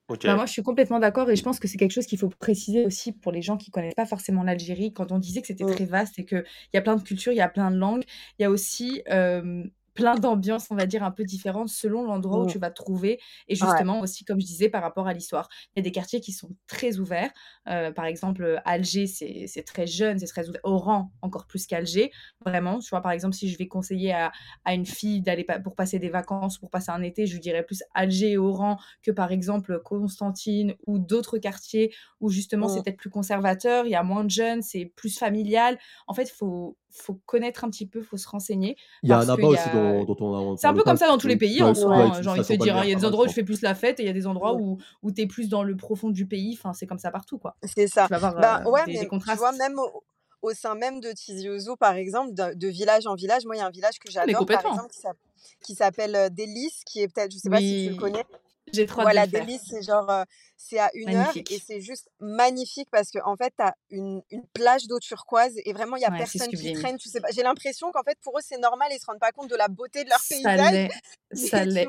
Bah, 0.10 0.36
moi, 0.36 0.46
je 0.46 0.52
suis 0.52 0.64
complètement 0.64 1.00
d'accord 1.00 1.30
et 1.30 1.36
je 1.36 1.44
pense 1.44 1.60
que 1.60 1.68
c'est 1.68 1.78
quelque 1.78 1.92
chose 1.92 2.06
qu'il 2.06 2.20
faut 2.20 2.30
préciser 2.30 2.86
aussi 2.86 3.12
pour 3.14 3.32
les 3.32 3.42
gens 3.42 3.58
qui 3.58 3.72
connaissent 3.72 3.96
pas 3.96 4.06
forcément 4.06 4.44
l'Algérie. 4.44 4.94
Quand 4.94 5.12
on 5.12 5.18
disait 5.18 5.42
que 5.42 5.48
c'était 5.48 5.64
Mm. 5.64 5.72
très 5.72 5.86
vaste 5.86 6.20
et 6.20 6.26
qu'il 6.26 6.44
y 6.74 6.78
a 6.78 6.82
plein 6.82 6.96
de 6.96 7.02
cultures, 7.04 7.32
il 7.32 7.38
y 7.38 7.42
a 7.42 7.50
plein 7.50 7.72
de 7.72 7.78
langues, 7.78 8.04
il 8.38 8.44
y 8.44 8.46
a 8.46 8.50
aussi 8.50 9.02
euh, 9.10 9.64
plein 9.94 10.16
d'ambiances, 10.16 10.68
on 10.72 10.76
va 10.76 10.86
dire, 10.86 11.04
un 11.04 11.12
peu 11.12 11.24
différentes 11.24 11.70
selon 11.70 12.04
l'endroit 12.04 12.40
où 12.40 12.46
Mm. 12.46 12.48
tu 12.48 12.60
vas 12.60 12.70
te 12.70 12.76
trouver. 12.76 13.20
Et 13.48 13.56
Ouais. 13.62 13.84
justement 13.84 14.00
aussi, 14.02 14.26
comme 14.26 14.40
je 14.42 14.46
disais, 14.46 14.70
par 14.70 14.82
rapport 14.82 15.08
à 15.08 15.14
l'histoire. 15.14 15.50
Il 15.76 15.80
y 15.80 15.82
a 15.82 15.84
des 15.84 15.92
quartiers 15.92 16.20
qui 16.22 16.32
sont 16.32 16.56
très 16.68 16.98
ouverts. 17.00 17.32
Euh, 17.68 17.92
par 17.92 18.06
exemple, 18.06 18.62
Alger, 18.66 19.08
c'est 19.08 19.64
très 19.66 19.88
jeune, 19.88 20.20
c'est 20.20 20.26
très 20.28 20.50
ouvert. 20.50 20.62
Oran, 20.64 21.12
encore 21.22 21.48
plus 21.48 21.66
qu'Alger. 21.68 22.12
Vraiment, 22.46 22.80
tu 22.80 22.90
vois, 22.90 23.02
par 23.02 23.12
exemple, 23.12 23.36
si 23.36 23.50
je 23.50 23.58
vais 23.58 23.68
conseiller 23.68 24.14
à, 24.14 24.32
à 24.66 24.74
une 24.74 24.86
fille 24.86 25.22
d'aller 25.22 25.44
pa- 25.44 25.60
pour 25.60 25.76
passer 25.76 26.00
des 26.00 26.10
vacances, 26.10 26.58
pour 26.58 26.70
passer 26.70 26.92
un 26.92 27.02
été, 27.02 27.26
je 27.26 27.34
lui 27.34 27.40
dirais 27.42 27.64
plus 27.64 27.84
Alger 27.94 28.32
et 28.32 28.38
Oran 28.38 28.78
que 29.02 29.12
par 29.12 29.32
exemple 29.32 29.80
Constantine 29.84 30.76
ou 30.88 31.00
d'autres 31.00 31.38
quartiers 31.38 31.94
où 32.20 32.30
justement 32.30 32.68
c'est 32.68 32.82
Mm. 32.82 32.84
peut-être 32.84 32.98
plus 32.98 33.10
conservateur, 33.10 33.86
il 33.86 33.92
y 33.92 33.96
a 33.96 34.04
moins 34.04 34.24
de 34.24 34.30
jeunes, 34.30 34.62
c'est 34.62 34.86
plus 34.96 35.18
familial. 35.18 35.78
En 36.08 36.14
fait, 36.14 36.24
il 36.24 36.34
faut, 36.34 36.78
faut 36.94 37.20
connaître 37.26 37.64
un 37.64 37.70
petit 37.70 37.86
peu, 37.86 38.00
il 38.00 38.06
faut 38.06 38.18
se 38.18 38.28
renseigner 38.28 38.78
Il 39.02 39.10
y 39.10 39.12
a 39.12 39.16
parce 39.16 39.26
Annaba 39.30 39.42
qu'il 39.42 39.50
y 39.52 39.54
aussi 39.54 39.70
a... 39.70 39.74
dont, 39.74 40.04
dont 40.06 40.18
on 40.20 40.54
a 40.54 40.58
C'est 40.58 40.68
un 40.68 40.74
peu 40.74 40.84
comme 40.84 40.98
ça 40.98 41.08
dans 41.08 41.18
tous 41.18 41.28
les 41.28 41.38
pays, 41.38 41.62
en 41.62 41.68
hein, 41.74 41.92
avec 41.92 42.24
J'ai 42.24 42.30
envie 42.30 42.40
de 42.42 42.46
te 42.46 42.54
dire, 42.54 42.78
hein. 42.78 42.82
il 42.84 42.90
y 42.90 42.92
a 42.92 42.96
des 42.96 43.02
je 43.02 43.06
endroits 43.08 43.26
où 43.26 43.28
tu 43.28 43.34
crois. 43.34 43.42
fais 43.42 43.46
plus 43.46 43.62
la 43.62 43.76
fête 43.76 44.00
et 44.00 44.04
il 44.04 44.06
y 44.06 44.10
a 44.10 44.14
des 44.14 44.28
endroits 44.28 44.54
où, 44.54 44.78
où 45.02 45.12
tu 45.12 45.22
es 45.22 45.28
plus 45.28 45.50
dans 45.50 45.64
le 45.64 45.76
profond 45.76 46.10
du 46.10 46.26
pays. 46.28 46.56
Enfin, 46.58 46.74
c'est 46.74 46.86
comme 46.88 47.00
ça 47.00 47.12
partout, 47.12 47.38
quoi. 47.40 47.56
C'est 47.76 47.88
ça. 47.88 48.06
Tu 48.08 48.12
vas 48.16 48.28
avoir 48.28 48.36
Ben 48.40 48.68
euh, 48.68 48.72
ouais, 48.72 48.86
des, 48.86 48.94
mais 48.94 49.00
des 49.00 49.08
tu 49.08 49.08
vois, 49.08 49.10
contrastes. 49.10 49.58
même 49.58 49.80
au, 49.80 50.04
au 50.42 50.52
sein 50.54 50.76
même 50.76 51.00
de 51.00 51.12
Tizi 51.12 51.50
Ouzou, 51.50 51.76
par 51.76 51.96
exemple, 51.96 52.34
de, 52.34 52.54
de 52.54 52.68
village 52.68 53.08
en 53.08 53.16
village, 53.16 53.46
moi, 53.46 53.56
il 53.56 53.60
y 53.60 53.62
a 53.62 53.66
un 53.68 53.72
village 53.72 53.98
que 54.00 54.10
Ah, 54.10 54.26
j'adore, 54.26 54.46
par 54.46 54.66
exemple, 54.66 54.90
qui 54.92 55.00
s'app- 55.00 55.18
qui 55.62 55.76
s'appelle 55.76 56.16
euh, 56.16 56.30
Délice, 56.30 56.84
qui 56.86 57.02
est 57.02 57.08
peut-être, 57.08 57.32
je 57.32 57.38
sais 57.38 57.50
pas 57.50 57.60
si 57.60 57.86
tu 57.88 57.90
le 57.94 57.96
connais. 58.00 58.26
J'ai 58.72 58.86
trop 58.86 59.02
hâte 59.02 59.10
de 59.10 59.14
Voilà, 59.14 59.26
le. 59.26 59.28
Délice, 59.28 59.64
c'est 59.70 59.82
genre, 59.82 60.10
euh, 60.10 60.24
c'est 60.56 60.80
à 60.80 60.90
une 60.94 61.16
heure 61.16 61.34
et 61.50 61.60
c'est 61.60 61.82
juste 61.82 62.10
magnifique 62.20 62.90
parce 62.92 63.10
que 63.12 63.20
en 63.26 63.36
fait, 63.36 63.54
tu 63.58 63.64
as 63.64 63.76
une, 63.90 64.22
une 64.30 64.46
plage 64.54 64.88
d'eau 64.88 65.00
turquoise 65.00 65.54
et 65.66 65.74
vraiment, 65.74 65.96
il 65.96 66.02
y 66.02 66.06
a 66.06 66.12
Ouais, 66.12 66.18
personne 66.18 66.54
qui 66.54 66.72
traîne. 66.72 66.98
Tu 66.98 67.10
sais 67.10 67.20
pas, 67.22 67.30
j'ai 67.32 67.44
l'impression 67.44 67.92
qu'en 67.92 68.04
fait, 68.04 68.18
pour 68.22 68.38
eux, 68.38 68.42
c'est 68.46 68.58
normal, 68.58 68.90
ils 68.92 69.00
se 69.00 69.06
rendent 69.08 69.20
pas 69.20 69.32
compte 69.32 69.50
de 69.50 69.56
la 69.56 69.68
beauté 69.68 70.04
de 70.04 70.10
leur 70.10 70.20
Ça 70.20 70.56
paysage. 70.56 70.58
l'est, 70.58 70.90
ça 71.34 71.66
l'est. 71.66 71.88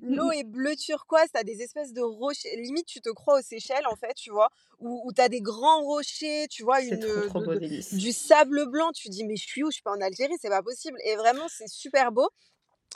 l'eau 0.00 0.30
est 0.32 0.44
bleu 0.44 0.76
turquoise, 0.76 1.28
tu 1.32 1.38
as 1.38 1.44
des 1.44 1.60
espèces 1.62 1.92
de 1.92 2.02
rochers, 2.02 2.56
limite, 2.56 2.86
tu 2.86 3.00
te 3.00 3.10
crois 3.10 3.38
aux 3.38 3.42
Seychelles, 3.42 3.86
en 3.90 3.96
fait, 3.96 4.14
tu 4.14 4.30
vois, 4.30 4.50
où, 4.78 5.02
où 5.06 5.12
tu 5.12 5.20
as 5.20 5.28
des 5.28 5.40
grands 5.40 5.82
rochers, 5.82 6.46
tu 6.48 6.62
vois, 6.62 6.80
une, 6.82 7.00
trop, 7.00 7.20
trop 7.22 7.40
de- 7.40 7.46
beau, 7.46 7.54
de- 7.54 7.60
délice. 7.60 7.94
du 7.96 8.12
sable 8.12 8.66
blanc. 8.70 8.90
Tu 8.94 9.08
dis, 9.08 9.24
mais 9.24 9.36
je 9.36 9.46
suis 9.46 9.62
où? 9.64 9.70
Je 9.70 9.74
suis 9.74 9.82
pas 9.82 9.92
en 9.92 10.00
Algérie, 10.00 10.34
c'est 10.40 10.48
pas 10.50 10.62
possible. 10.62 10.98
Et 11.04 11.16
vraiment, 11.16 11.46
c'est 11.48 11.68
super 11.68 12.12
beau. 12.12 12.28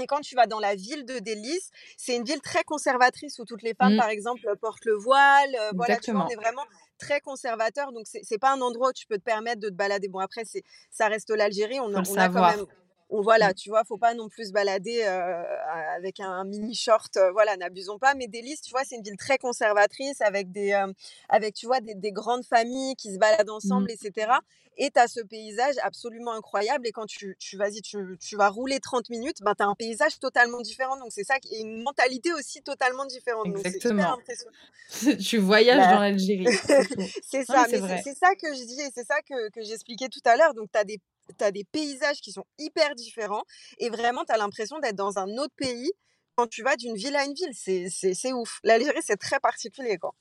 Et 0.00 0.06
quand 0.06 0.20
tu 0.20 0.34
vas 0.36 0.46
dans 0.46 0.60
la 0.60 0.74
ville 0.74 1.04
de 1.04 1.18
Délice, 1.18 1.70
c'est 1.96 2.16
une 2.16 2.24
ville 2.24 2.40
très 2.40 2.64
conservatrice 2.64 3.38
où 3.38 3.44
toutes 3.44 3.62
les 3.62 3.74
femmes, 3.74 3.94
Mm, 3.94 3.96
par 3.96 4.08
exemple, 4.08 4.42
portent 4.60 4.84
le 4.84 4.94
voile. 4.94 5.54
euh, 5.60 5.72
voilà, 5.76 5.98
tu 6.00 6.12
vois, 6.12 6.24
on 6.24 6.28
est 6.28 6.36
vraiment 6.36 6.62
très 6.98 7.20
conservateur. 7.20 7.92
Donc, 7.92 8.06
c'est 8.06 8.20
c'est 8.24 8.38
pas 8.38 8.52
un 8.52 8.60
endroit 8.60 8.90
où 8.90 8.92
tu 8.92 9.06
peux 9.06 9.18
te 9.18 9.22
permettre 9.22 9.60
de 9.60 9.68
te 9.68 9.74
balader. 9.74 10.08
Bon, 10.08 10.18
après, 10.20 10.42
ça 10.90 11.08
reste 11.08 11.30
l'Algérie. 11.30 11.80
On, 11.80 11.92
on 12.06 12.18
a 12.18 12.28
quand 12.28 12.42
même. 12.44 12.64
On- 13.10 13.22
voilà, 13.22 13.54
tu 13.54 13.70
vois, 13.70 13.84
faut 13.84 13.98
pas 13.98 14.14
non 14.14 14.28
plus 14.28 14.48
se 14.48 14.52
balader 14.52 15.02
euh, 15.04 15.42
avec 15.96 16.20
un 16.20 16.44
mini 16.44 16.74
short. 16.74 17.16
euh, 17.16 17.30
voilà, 17.32 17.56
n'abusons 17.56 17.98
pas. 17.98 18.14
Mais 18.14 18.26
Délice, 18.26 18.60
tu 18.62 18.70
vois, 18.70 18.84
c'est 18.84 18.96
une 18.96 19.02
ville 19.02 19.16
très 19.16 19.38
conservatrice 19.38 20.20
avec 20.20 20.50
des, 20.52 20.72
euh, 20.72 20.92
avec, 21.28 21.54
tu 21.54 21.66
vois, 21.66 21.80
des, 21.80 21.94
des 21.94 22.12
grandes 22.12 22.44
familles 22.44 22.94
qui 22.96 23.12
se 23.12 23.18
baladent 23.18 23.48
Mm. 23.48 23.52
ensemble, 23.52 23.90
etc. 23.90 24.32
Et 24.76 24.90
tu 24.90 25.00
as 25.00 25.08
ce 25.08 25.20
paysage 25.20 25.74
absolument 25.82 26.32
incroyable. 26.32 26.86
Et 26.86 26.92
quand 26.92 27.06
tu, 27.06 27.36
tu, 27.40 27.56
vas-y, 27.56 27.82
tu, 27.82 28.16
tu 28.20 28.36
vas 28.36 28.48
rouler 28.48 28.78
30 28.78 29.08
minutes, 29.10 29.38
ben, 29.42 29.54
tu 29.54 29.62
as 29.62 29.66
un 29.66 29.74
paysage 29.74 30.18
totalement 30.20 30.60
différent. 30.60 30.96
Donc, 30.98 31.10
c'est 31.10 31.24
ça, 31.24 31.38
qui- 31.40 31.54
et 31.54 31.60
une 31.60 31.82
mentalité 31.82 32.32
aussi 32.32 32.62
totalement 32.62 33.04
différente. 33.06 33.46
Donc, 33.46 33.58
c'est 33.64 33.70
hyper 33.70 33.90
Exactement. 33.94 34.18
Tu 35.18 35.38
voyages 35.38 35.78
Bah, 35.78 35.94
dans 35.94 36.00
l'Algérie, 36.00 36.46
c'est 37.22 37.44
ça, 37.44 37.66
mais 37.70 37.80
c'est 38.02 38.14
ça 38.16 38.34
que 38.36 38.54
je 38.54 38.64
dis 38.64 38.80
et 38.80 38.90
c'est 38.94 39.04
ça 39.06 39.20
que, 39.22 39.50
que 39.50 39.62
j'expliquais 39.62 40.08
tout 40.08 40.20
à 40.24 40.36
l'heure. 40.36 40.54
Donc, 40.54 40.70
tu 40.72 40.78
as 40.78 40.84
des, 40.84 40.98
t'as 41.36 41.50
des 41.50 41.64
paysages 41.64 42.20
qui 42.20 42.32
sont 42.32 42.44
hyper 42.58 42.94
différents 42.94 43.44
et 43.78 43.90
vraiment, 43.90 44.24
tu 44.24 44.32
as 44.32 44.38
l'impression 44.38 44.78
d'être 44.78 44.96
dans 44.96 45.18
un 45.18 45.28
autre 45.38 45.54
pays 45.56 45.90
quand 46.36 46.46
tu 46.46 46.62
vas 46.62 46.76
d'une 46.76 46.94
ville 46.94 47.16
à 47.16 47.24
une 47.24 47.34
ville. 47.34 47.52
C'est 47.54 48.32
ouf. 48.32 48.60
L'Algérie, 48.64 49.00
c'est 49.04 49.16
très 49.16 49.40
particulier. 49.40 49.98
Quoi. 49.98 50.12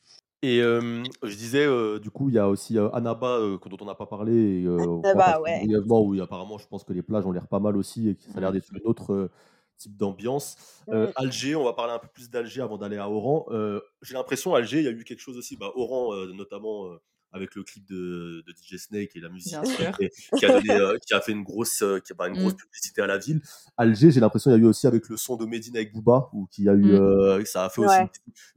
Et 0.44 0.62
euh, 0.62 1.04
je 1.24 1.36
disais, 1.36 1.66
euh, 1.66 2.00
du 2.00 2.12
coup, 2.12 2.30
il 2.30 2.36
y 2.36 2.40
a 2.40 2.48
aussi 2.48 2.78
euh, 2.78 2.90
Annaba 2.92 3.40
dont 3.40 3.78
on 3.82 3.86
n'a 3.86 3.96
pas 3.96 4.06
parlé, 4.06 4.62
et, 4.64 4.68
ouais. 4.68 5.66
brièvement, 5.66 6.02
où 6.02 6.20
apparemment, 6.22 6.58
je 6.58 6.68
pense 6.68 6.84
que 6.84 6.94
les 6.94 7.02
plages 7.02 7.26
ont 7.26 7.32
l'air 7.32 7.48
pas 7.48 7.60
mal 7.60 7.76
aussi, 7.78 8.10
et 8.10 8.16
que 8.16 8.24
ça 8.24 8.38
a 8.38 8.40
l'air 8.42 8.50
Mm. 8.52 8.54
d'être 8.54 8.74
une 8.74 8.82
autre 8.86 9.30
type 9.78 9.96
d'ambiance. 9.98 10.56
Euh, 10.90 11.08
Mm. 11.08 11.12
Alger, 11.16 11.56
on 11.56 11.64
va 11.64 11.74
parler 11.74 11.94
un 11.94 12.00
peu 12.00 12.08
plus 12.08 12.30
d'Alger 12.30 12.62
avant 12.62 12.78
d'aller 12.78 12.98
à 12.98 13.10
Oran. 13.10 13.46
Euh, 13.50 13.80
J'ai 14.02 14.14
l'impression, 14.16 14.54
Alger, 14.56 14.80
il 14.80 14.86
y 14.86 14.88
a 14.88 14.92
eu 14.92 15.04
quelque 15.04 15.20
chose 15.22 15.38
aussi, 15.38 15.56
bah, 15.58 15.72
Oran 15.76 16.14
euh, 16.14 16.32
notamment. 16.34 16.88
Avec 17.34 17.56
le 17.56 17.64
clip 17.64 17.86
de, 17.86 18.44
de 18.48 18.52
DJ 18.54 18.78
Snake 18.78 19.16
et 19.16 19.20
la 19.20 19.30
musique 19.30 19.52
Bien 19.60 19.66
sûr. 19.66 19.92
et 20.00 20.10
qui, 20.38 20.46
a 20.46 20.50
donné, 20.50 20.72
euh, 20.72 20.98
qui 21.06 21.14
a 21.14 21.22
fait 21.22 21.34
une 21.34 21.44
grosse, 21.44 21.82
euh, 21.82 22.00
qui 22.00 22.14
a, 22.18 22.28
une 22.28 22.36
grosse 22.36 22.54
Mm. 22.54 22.58
publicité 22.58 23.02
à 23.02 23.08
la 23.08 23.18
ville. 23.18 23.42
Alger, 23.78 24.12
j'ai 24.12 24.20
l'impression 24.20 24.50
qu'il 24.52 24.60
y 24.60 24.64
a 24.64 24.66
eu 24.66 24.70
aussi 24.70 24.88
avec 24.88 25.10
le 25.10 25.18
son 25.18 25.36
de 25.36 25.46
Medine 25.46 25.76
avec 25.76 25.94
Booba, 25.94 26.30
où 26.34 26.48
qui 26.48 26.68
a 26.70 26.74
eu, 26.74 26.84
Mm. 26.84 26.92
euh, 26.96 27.46
ça 27.46 27.66
a 27.66 27.70
fait 27.70 27.82
aussi 27.82 28.00
une, 28.00 28.08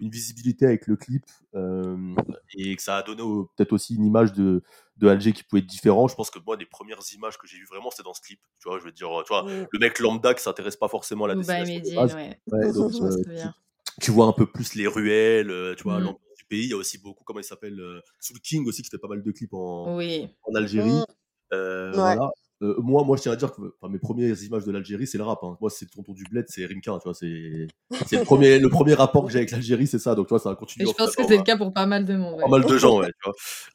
une 0.07 0.11
visibilité 0.11 0.67
avec 0.67 0.87
le 0.87 0.97
clip 0.97 1.25
et 2.55 2.77
que 2.77 2.83
ça 2.83 2.97
a 2.97 3.03
donné 3.03 3.23
peut-être 3.57 3.73
aussi 3.73 3.95
une 3.97 4.05
image 4.05 4.33
de, 4.33 4.63
de 4.97 5.09
Alger 5.09 5.33
qui 5.33 5.43
pouvait 5.43 5.61
être 5.61 5.67
différent. 5.67 6.09
Je 6.09 6.15
pense 6.15 6.31
que 6.31 6.39
moi, 6.45 6.57
les 6.57 6.67
premières 6.67 7.01
images 7.15 7.39
que 7.39 7.47
j'ai 7.47 7.57
vues 7.59 7.67
vraiment, 7.67 7.91
c'était 7.91 8.03
dans 8.05 8.15
ce 8.15 8.21
clip. 8.21 8.41
Tu 8.61 8.69
vois, 8.69 8.79
je 8.79 8.85
veux 8.85 8.93
dire, 8.93 9.09
tu 9.27 9.29
vois, 9.33 9.43
Mm. 9.45 9.67
le 9.71 9.79
mec 9.79 9.99
lambda 9.99 10.35
qui 10.35 10.43
s'intéresse 10.43 10.77
pas 10.77 10.89
forcément 10.89 11.25
à 11.25 11.29
la 11.29 11.35
destination 11.35 11.75
de 11.75 11.79
Medine, 11.81 11.95
base. 11.97 12.15
ouais. 12.15 12.41
Ouais, 12.53 12.73
donc, 12.73 12.93
Je 12.93 13.03
me 13.03 13.25
tu, 13.25 13.49
tu 14.01 14.11
vois 14.13 14.27
un 14.27 14.33
peu 14.33 14.47
plus 14.47 14.75
les 14.75 14.87
ruelles, 14.87 15.75
tu 15.77 15.83
vois, 15.85 15.99
l'ambiance 16.01 16.21
pays. 16.51 16.65
Il 16.65 16.71
y 16.71 16.75
a 16.75 16.77
aussi 16.77 16.99
beaucoup, 16.99 17.25
comment 17.25 17.41
il 17.41 17.45
s'appelle, 17.45 17.81
euh, 17.81 18.01
Soul 18.19 18.41
King 18.41 18.67
aussi, 18.67 18.83
qui 18.83 18.91
fait 18.91 18.99
pas 18.99 19.09
mal 19.09 19.23
de 19.23 19.33
clips 19.33 19.55
en, 19.55 19.97
Oui. 19.97 20.29
en 20.43 20.55
Algérie. 20.55 20.91
Mm. 20.91 21.05
Euh, 21.53 21.91
Ouais. 21.91 21.97
voilà. 21.97 22.31
Euh, 22.63 22.75
moi, 22.79 23.05
moi, 23.05 23.17
je 23.17 23.23
tiens 23.23 23.33
à 23.33 23.37
dire 23.37 23.53
que 23.55 23.63
mes 23.89 23.99
premières 23.99 24.43
images 24.43 24.65
de 24.67 24.71
l'Algérie, 24.73 25.07
c'est 25.07 25.17
le 25.17 25.25
rap. 25.25 25.39
Hein. 25.43 25.57
Moi, 25.63 25.71
c'est 25.71 25.87
tonton 25.87 26.13
du 26.13 26.25
bled, 26.25 26.45
c'est 26.49 26.67
Rimka, 26.67 26.93
tu 26.99 27.05
vois. 27.05 27.15
C'est, 27.15 27.27
le 27.27 28.25
premier, 28.25 28.59
le 28.59 28.69
premier 28.69 28.93
rapport 28.93 29.25
que 29.25 29.33
j'ai 29.33 29.39
avec 29.39 29.51
l'Algérie, 29.51 29.87
c'est 29.87 29.99
ça. 29.99 30.15
Donc, 30.15 30.27
tu 30.27 30.31
vois, 30.35 30.41
ça 30.41 30.51
a 30.51 30.57
continué. 30.57 30.87
je 30.87 30.93
pense 30.93 31.17
que 31.17 31.27
c'est 31.27 31.39
le 31.39 31.43
cas 31.43 31.57
pour 31.57 31.73
pas 31.73 31.87
mal 31.87 32.05
de 32.05 32.17
monde. 32.17 32.39
Pas 32.39 32.49
mal 32.49 32.67
de 32.67 32.77
gens, 32.77 33.01
ouais. 33.01 33.11
Tu 33.23 33.31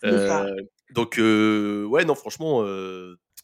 vois. 0.10 0.46
Euh, 0.46 0.56
donc, 0.94 1.16
ouais, 1.18 2.06
non, 2.06 2.14
franchement, 2.14 2.62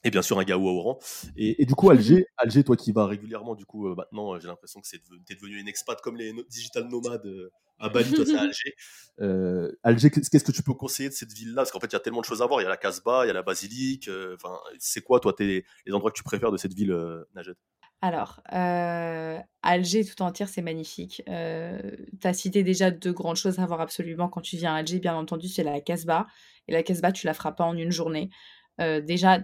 et 0.04 0.12
bien 0.12 0.22
sûr 0.22 0.40
un 0.40 0.44
gars 0.44 0.58
au 0.58 0.82
rang. 0.82 1.00
Et, 1.36 1.62
et, 1.62 1.66
du 1.66 1.76
coup, 1.76 1.90
Alger, 1.90 2.26
Alger, 2.38 2.64
toi 2.64 2.76
qui 2.76 2.92
vas 2.92 3.06
régulièrement, 3.06 3.56
du 3.56 3.66
coup, 3.66 3.88
euh, 3.88 3.96
maintenant, 3.96 4.40
j'ai 4.40 4.48
l'impression 4.48 4.82
que 4.82 4.88
c'est 4.88 4.98
es 4.98 5.36
devenu 5.36 5.60
une 5.60 5.68
expat 5.68 6.00
comme 6.02 6.18
les 6.18 6.34
digital 6.50 6.88
nomades 6.88 7.26
euh, 7.26 7.52
à 7.80 7.90
Bali, 7.90 8.12
toi 8.12 8.26
c'est 8.26 8.36
Alger. 8.38 8.76
Euh, 9.20 9.72
Alger, 9.84 10.10
qu'est-ce 10.10 10.44
que 10.44 10.52
tu 10.52 10.64
peux 10.64 10.74
conseiller 10.74 11.10
de 11.10 11.14
cette 11.14 11.34
ville-là? 11.34 11.62
Parce 11.62 11.72
qu'en 11.72 11.80
fait, 11.80 11.88
il 11.88 11.94
y 11.94 11.96
a 11.96 12.00
tellement 12.00 12.22
de 12.22 12.26
choses 12.26 12.42
à 12.42 12.46
voir. 12.46 12.62
Il 12.62 12.64
y 12.64 12.68
a 12.68 12.70
la 12.70 12.78
Casbah, 12.78 13.26
il 13.26 13.28
y 13.28 13.32
a 13.32 13.34
la 13.34 13.44
basilique. 13.44 14.08
Euh, 14.08 14.36
enfin, 14.36 14.58
c'est 14.80 15.02
quoi, 15.02 15.20
toi, 15.20 15.34
tes, 15.34 15.66
les 15.86 15.94
endroits 15.94 16.12
que 16.12 16.18
tu 16.18 16.24
préfères 16.24 16.52
de 16.52 16.58
cette 16.58 16.74
ville, 16.74 16.92
euh, 16.92 17.24
Najed? 17.36 17.56
Alors, 18.04 18.42
euh, 18.52 19.40
Alger 19.62 20.04
tout 20.04 20.24
entière, 20.24 20.50
c'est 20.50 20.64
magnifique. 20.64 21.22
Euh, 21.30 21.80
tu 22.20 22.28
as 22.28 22.34
cité 22.34 22.64
déjà 22.64 22.90
deux 22.90 23.14
grandes 23.14 23.36
choses 23.36 23.60
à 23.60 23.66
voir 23.68 23.80
absolument 23.80 24.28
quand 24.28 24.42
tu 24.42 24.58
viens 24.58 24.74
à 24.74 24.78
Alger, 24.78 25.00
bien 25.00 25.16
entendu, 25.16 25.48
c'est 25.48 25.64
la 25.64 25.80
Casbah. 25.82 26.26
Et 26.68 26.74
la 26.74 26.82
Casbah, 26.82 27.12
tu 27.12 27.28
la 27.28 27.36
feras 27.36 27.52
pas 27.52 27.64
en 27.64 27.78
une 27.78 27.92
journée. 27.92 28.32
Euh, 28.80 29.02
déjà, 29.02 29.42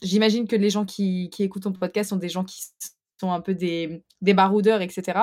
j'imagine 0.00 0.46
que 0.46 0.56
les 0.56 0.70
gens 0.70 0.84
qui, 0.84 1.28
qui, 1.30 1.42
écoutent 1.42 1.64
ton 1.64 1.72
podcast 1.72 2.10
sont 2.10 2.16
des 2.16 2.28
gens 2.28 2.44
qui 2.44 2.62
sont 3.20 3.32
un 3.32 3.40
peu 3.40 3.54
des, 3.54 4.04
des 4.20 4.34
baroudeurs, 4.34 4.80
etc. 4.80 5.20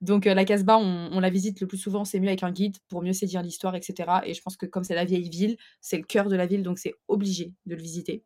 Donc 0.00 0.26
euh, 0.26 0.34
la 0.34 0.44
Casbah, 0.44 0.78
on, 0.78 1.10
on, 1.12 1.20
la 1.20 1.30
visite 1.30 1.60
le 1.60 1.66
plus 1.66 1.78
souvent, 1.78 2.04
c'est 2.04 2.20
mieux 2.20 2.28
avec 2.28 2.42
un 2.42 2.52
guide 2.52 2.76
pour 2.88 3.02
mieux 3.02 3.12
saisir 3.12 3.42
l'histoire, 3.42 3.74
etc. 3.74 4.10
Et 4.24 4.34
je 4.34 4.42
pense 4.42 4.56
que 4.56 4.66
comme 4.66 4.84
c'est 4.84 4.94
la 4.94 5.04
vieille 5.04 5.28
ville, 5.28 5.56
c'est 5.80 5.98
le 5.98 6.04
cœur 6.04 6.28
de 6.28 6.36
la 6.36 6.46
ville, 6.46 6.62
donc 6.62 6.78
c'est 6.78 6.94
obligé 7.08 7.52
de 7.66 7.74
le 7.74 7.82
visiter. 7.82 8.24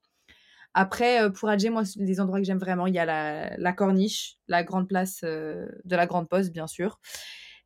Après, 0.78 1.22
euh, 1.22 1.30
pour 1.30 1.48
Alger, 1.48 1.70
moi, 1.70 1.84
les 1.96 2.20
endroits 2.20 2.38
que 2.38 2.44
j'aime 2.44 2.58
vraiment, 2.58 2.86
il 2.86 2.94
y 2.94 2.98
a 2.98 3.06
la, 3.06 3.56
la, 3.56 3.72
corniche, 3.72 4.36
la 4.46 4.62
grande 4.62 4.86
place 4.86 5.20
euh, 5.24 5.66
de 5.86 5.96
la 5.96 6.06
Grande 6.06 6.28
Poste, 6.28 6.52
bien 6.52 6.66
sûr. 6.66 7.00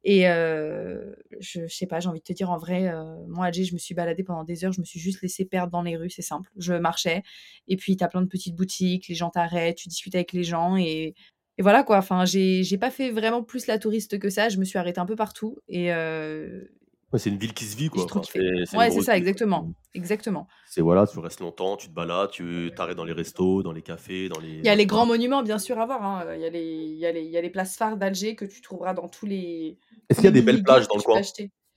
Et 0.02 0.28
euh, 0.28 1.12
je, 1.40 1.66
sais 1.66 1.86
pas, 1.86 2.00
j'ai 2.00 2.08
envie 2.08 2.20
de 2.20 2.24
te 2.24 2.32
dire 2.32 2.50
en 2.50 2.56
vrai, 2.56 2.88
euh, 2.88 3.16
moi, 3.28 3.46
Alger, 3.46 3.64
je 3.64 3.74
me 3.74 3.78
suis 3.78 3.94
baladée 3.94 4.22
pendant 4.22 4.44
des 4.44 4.64
heures, 4.64 4.72
je 4.72 4.80
me 4.80 4.86
suis 4.86 5.00
juste 5.00 5.20
laissée 5.22 5.44
perdre 5.44 5.70
dans 5.70 5.82
les 5.82 5.96
rues, 5.96 6.10
c'est 6.10 6.22
simple. 6.22 6.50
Je 6.56 6.72
marchais, 6.74 7.22
et 7.68 7.76
puis 7.76 7.96
tu 7.96 8.04
as 8.04 8.08
plein 8.08 8.22
de 8.22 8.26
petites 8.26 8.56
boutiques, 8.56 9.08
les 9.08 9.14
gens 9.14 9.30
t'arrêtent, 9.30 9.76
tu 9.76 9.88
discutes 9.88 10.14
avec 10.14 10.32
les 10.32 10.44
gens, 10.44 10.76
et, 10.76 11.14
et 11.58 11.62
voilà 11.62 11.82
quoi. 11.82 11.98
Enfin, 11.98 12.24
j'ai 12.24 12.78
pas 12.78 12.90
fait 12.90 13.10
vraiment 13.10 13.42
plus 13.42 13.66
la 13.66 13.78
touriste 13.78 14.18
que 14.18 14.30
ça, 14.30 14.48
je 14.48 14.58
me 14.58 14.64
suis 14.64 14.78
arrêtée 14.78 15.00
un 15.00 15.06
peu 15.06 15.16
partout, 15.16 15.58
et, 15.68 15.92
euh, 15.92 16.64
Ouais, 17.12 17.18
c'est 17.18 17.30
une 17.30 17.38
ville 17.38 17.54
qui 17.54 17.64
se 17.64 17.76
vit, 17.76 17.88
quoi. 17.88 18.04
Enfin, 18.04 18.20
c'est, 18.22 18.76
ouais, 18.76 18.90
c'est 18.90 19.02
ça, 19.02 19.16
exactement. 19.16 19.72
Exactement. 19.94 20.46
C'est 20.68 20.80
voilà, 20.80 21.06
tu 21.08 21.18
restes 21.18 21.40
longtemps, 21.40 21.76
tu 21.76 21.88
te 21.88 21.92
balades, 21.92 22.30
tu 22.30 22.70
t'arrêtes 22.76 22.96
dans 22.96 23.04
les 23.04 23.12
restos, 23.12 23.64
dans 23.64 23.72
les 23.72 23.82
cafés, 23.82 24.28
dans 24.28 24.38
les. 24.38 24.58
Il 24.58 24.64
y 24.64 24.68
a 24.68 24.76
les 24.76 24.86
grands 24.86 25.06
monuments, 25.06 25.42
bien 25.42 25.58
sûr, 25.58 25.78
à 25.80 25.86
voir. 25.86 26.04
Hein. 26.04 26.24
Il, 26.36 26.40
y 26.40 26.44
a 26.46 26.50
les, 26.50 26.62
il, 26.62 26.98
y 26.98 27.06
a 27.06 27.12
les, 27.12 27.22
il 27.22 27.30
y 27.30 27.36
a 27.36 27.40
les 27.40 27.50
places 27.50 27.76
phares 27.76 27.96
d'Alger 27.96 28.36
que 28.36 28.44
tu 28.44 28.60
trouveras 28.60 28.94
dans 28.94 29.08
tous 29.08 29.26
les. 29.26 29.76
Est-ce 30.08 30.20
qu'il 30.20 30.26
y 30.26 30.28
a 30.28 30.32
des 30.32 30.42
belles 30.42 30.62
plages 30.62 30.86
dans 30.86 30.96
le 30.96 31.02
coin? 31.02 31.20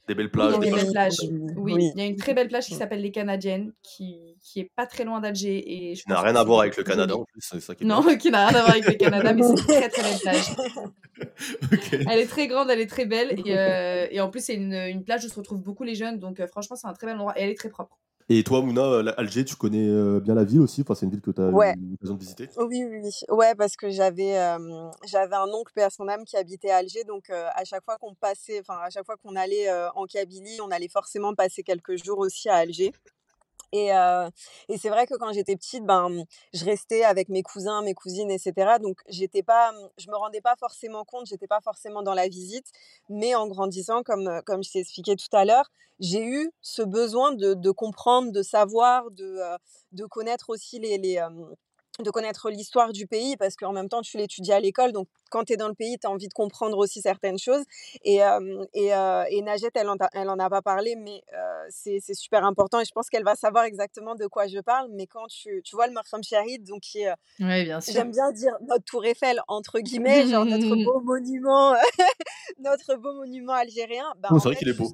des 0.08 0.16
belles 0.16 0.32
plages. 0.32 0.56
Oui, 0.58 0.66
des 0.66 0.72
belles 0.72 0.92
plages. 0.92 1.16
Oui. 1.22 1.74
oui. 1.74 1.92
il 1.96 2.00
y 2.00 2.04
a 2.04 2.08
une 2.08 2.18
très 2.18 2.34
belle 2.34 2.50
plage 2.50 2.66
qui 2.66 2.76
s'appelle 2.76 3.02
les 3.02 3.12
Canadiennes, 3.12 3.72
qui, 3.82 4.36
qui 4.42 4.60
est 4.60 4.70
pas 4.76 4.86
très 4.86 5.06
loin 5.06 5.20
d'Alger. 5.22 5.92
Et 5.92 5.94
qui 5.94 6.10
n'a 6.10 6.22
rien 6.22 6.36
à 6.36 6.44
voir 6.44 6.62
avec 6.62 6.76
le 6.78 6.84
Canada 6.84 7.16
en 7.16 7.24
plus, 7.24 7.42
c'est 7.42 7.60
ça 7.60 7.76
qui 7.76 7.84
est 7.84 7.88
Non, 7.88 8.04
qui 8.18 8.30
n'a 8.30 8.48
rien 8.48 8.60
à 8.60 8.62
voir 8.62 8.72
avec 8.72 8.86
le 8.86 8.94
Canada, 8.94 9.34
mais 9.34 9.44
c'est 9.44 9.50
une 9.50 9.56
très 9.56 9.90
très 9.90 10.04
belle 10.04 10.20
plage. 10.20 10.46
okay. 11.74 12.06
Elle 12.10 12.20
est 12.20 12.28
très 12.28 12.48
grande, 12.48 12.70
elle 12.70 12.80
est 12.80 12.90
très 12.90 13.06
belle, 13.06 13.40
et, 13.40 13.44
euh, 13.58 14.08
et 14.10 14.22
en 14.22 14.30
plus, 14.30 14.44
c'est 14.46 14.56
une, 14.56 14.74
une, 14.74 15.04
plage 15.04 15.26
où 15.26 15.30
se 15.30 15.36
retrouvent 15.36 15.62
beaucoup 15.62 15.84
les 15.84 15.96
jeunes, 15.96 16.20
donc 16.20 16.40
euh, 16.40 16.48
franchement, 16.48 16.76
c'est 16.76 16.88
un 16.88 16.94
très 16.94 17.08
bel 17.08 17.16
endroit, 17.16 17.38
et 17.38 17.44
elle 17.44 17.50
est 17.50 17.58
très 17.58 17.70
propre. 17.70 17.98
Et 18.30 18.44
toi, 18.44 18.62
Mouna, 18.62 19.00
Alger, 19.18 19.44
tu 19.44 19.56
connais 19.56 19.86
euh, 19.88 20.20
bien 20.20 20.34
la 20.34 20.46
ville 20.46 20.62
aussi? 20.62 20.82
Enfin, 20.82 20.96
C'est 20.96 21.06
une 21.06 21.12
ville 21.12 21.22
que 21.22 21.32
tu 21.32 21.42
as 21.42 21.50
ouais. 21.50 21.74
eu 21.78 21.92
l'occasion 21.92 22.16
de 22.16 22.20
visiter? 22.20 22.50
Oui, 22.58 22.86
oui, 22.90 23.00
oui. 23.04 23.12
Ouais, 23.30 23.54
parce 23.56 23.76
que 23.76 23.90
j'avais 23.90 24.38
euh, 24.38 24.90
j'avais 25.06 25.36
un 25.36 25.48
oncle, 25.48 25.78
à 25.80 25.90
son 25.90 26.08
âme, 26.08 26.24
qui 26.24 26.38
habitait 26.38 26.70
à 26.70 26.78
Alger. 26.78 27.04
Donc, 27.04 27.30
euh, 27.30 27.48
à 27.54 27.66
chaque 27.66 27.84
fois 27.84 27.98
qu'on 27.98 28.16
passait, 28.16 28.62
enfin, 28.62 28.80
à 28.82 28.90
chaque 28.90 29.06
fois 29.06 29.18
qu'on 29.18 29.36
allait 29.36 29.68
en 29.96 30.06
Kabylie, 30.06 30.60
on 30.62 30.72
allait 30.72 30.88
forcément 30.88 31.34
passer 31.34 31.64
quelques 31.64 32.02
jours 32.04 32.20
aussi 32.20 32.50
à 32.50 32.56
Alger. 32.56 32.92
Et, 33.74 33.90
et 34.70 34.78
c'est 34.78 34.90
vrai 34.90 35.08
que 35.08 35.16
quand 35.16 35.34
j'étais 35.34 35.56
petite, 35.56 35.84
ben, 35.84 36.26
je 36.54 36.64
restais 36.64 37.04
avec 37.04 37.28
mes 37.28 37.42
cousins, 37.42 37.82
mes 37.82 37.96
cousines, 37.96 38.30
etc. 38.30 38.78
Donc, 38.80 39.00
j'étais 39.10 39.42
pas, 39.42 39.74
je 39.98 40.10
me 40.10 40.16
rendais 40.16 40.42
pas 40.42 40.56
forcément 40.56 41.04
compte, 41.04 41.26
j'étais 41.26 41.48
pas 41.48 41.60
forcément 41.60 42.04
dans 42.04 42.14
la 42.14 42.28
visite. 42.28 42.68
Mais 43.10 43.34
en 43.34 43.48
grandissant, 43.48 44.04
comme, 44.04 44.42
comme 44.46 44.64
je 44.64 44.72
t'ai 44.72 44.80
expliqué 44.80 45.16
tout 45.16 45.36
à 45.36 45.44
l'heure, 45.44 45.72
j'ai 46.00 46.24
eu 46.24 46.52
ce 46.62 46.84
besoin 46.84 47.34
de, 47.34 47.56
de, 47.56 47.72
comprendre, 47.72 48.32
de 48.32 48.44
savoir, 48.44 49.10
de, 49.10 49.40
de 49.92 50.06
connaître 50.06 50.50
aussi 50.52 50.78
les, 50.80 51.00
les, 51.00 51.20
de 52.00 52.10
connaître 52.10 52.50
l'histoire 52.50 52.92
du 52.92 53.06
pays 53.06 53.38
parce 53.38 53.56
qu'en 53.56 53.72
même 53.72 53.88
temps 53.88 54.02
tu 54.02 54.18
l'étudies 54.18 54.52
à 54.52 54.60
l'école 54.60 54.92
donc 54.92 55.08
quand 55.30 55.44
tu 55.44 55.54
es 55.54 55.58
dans 55.58 55.68
le 55.68 55.76
pays 55.76 55.98
tu 56.00 56.08
as 56.08 56.10
envie 56.10 56.28
de 56.28 56.34
comprendre 56.34 56.78
aussi 56.78 57.02
certaines 57.02 57.38
choses 57.38 57.64
et, 58.04 58.24
euh, 58.24 58.66
et, 58.74 58.96
euh, 58.96 59.24
et 59.30 59.42
Najette 59.44 59.76
elle 59.76 59.90
en, 59.90 59.98
a, 60.00 60.10
elle 60.14 60.30
en 60.30 60.40
a 60.40 60.50
pas 60.50 60.64
parlé 60.64 60.96
mais 60.96 61.22
euh, 61.34 61.66
c'est 61.70 62.00
super 62.16 62.44
important 62.46 62.80
et 62.80 62.86
je 62.86 62.92
pense 62.92 63.10
qu'elle 63.10 63.24
va 63.24 63.36
savoir 63.36 63.66
exactement 63.66 64.16
de 64.16 64.26
quoi 64.26 64.48
je 64.48 64.60
parle 64.60 64.90
mais 64.92 65.06
quand 65.06 65.28
tu, 65.28 65.62
tu 65.64 65.76
vois 65.76 65.86
le 65.86 65.94
Makram 65.94 66.24
Shahid 66.24 66.64
donc 66.64 66.82
qui 66.82 67.02
est 67.02 67.14
oui, 67.40 67.64
bien 67.66 67.80
j'aime 67.80 68.12
bien 68.12 68.32
dire 68.32 68.54
notre 68.68 68.86
tour 68.86 69.06
Eiffel 69.06 69.40
entre 69.48 69.80
guillemets 69.80 70.28
genre 70.28 70.46
notre 70.46 70.76
beau 70.84 71.00
monument 71.00 71.76
notre 72.60 72.96
beau 72.96 73.14
monument 73.14 73.54
algérien 73.54 74.12
bah, 74.18 74.30
oh, 74.32 74.40
c'est 74.40 74.50
vrai 74.50 74.56
qu'il 74.56 74.70
est 74.70 74.74
beau. 74.74 74.92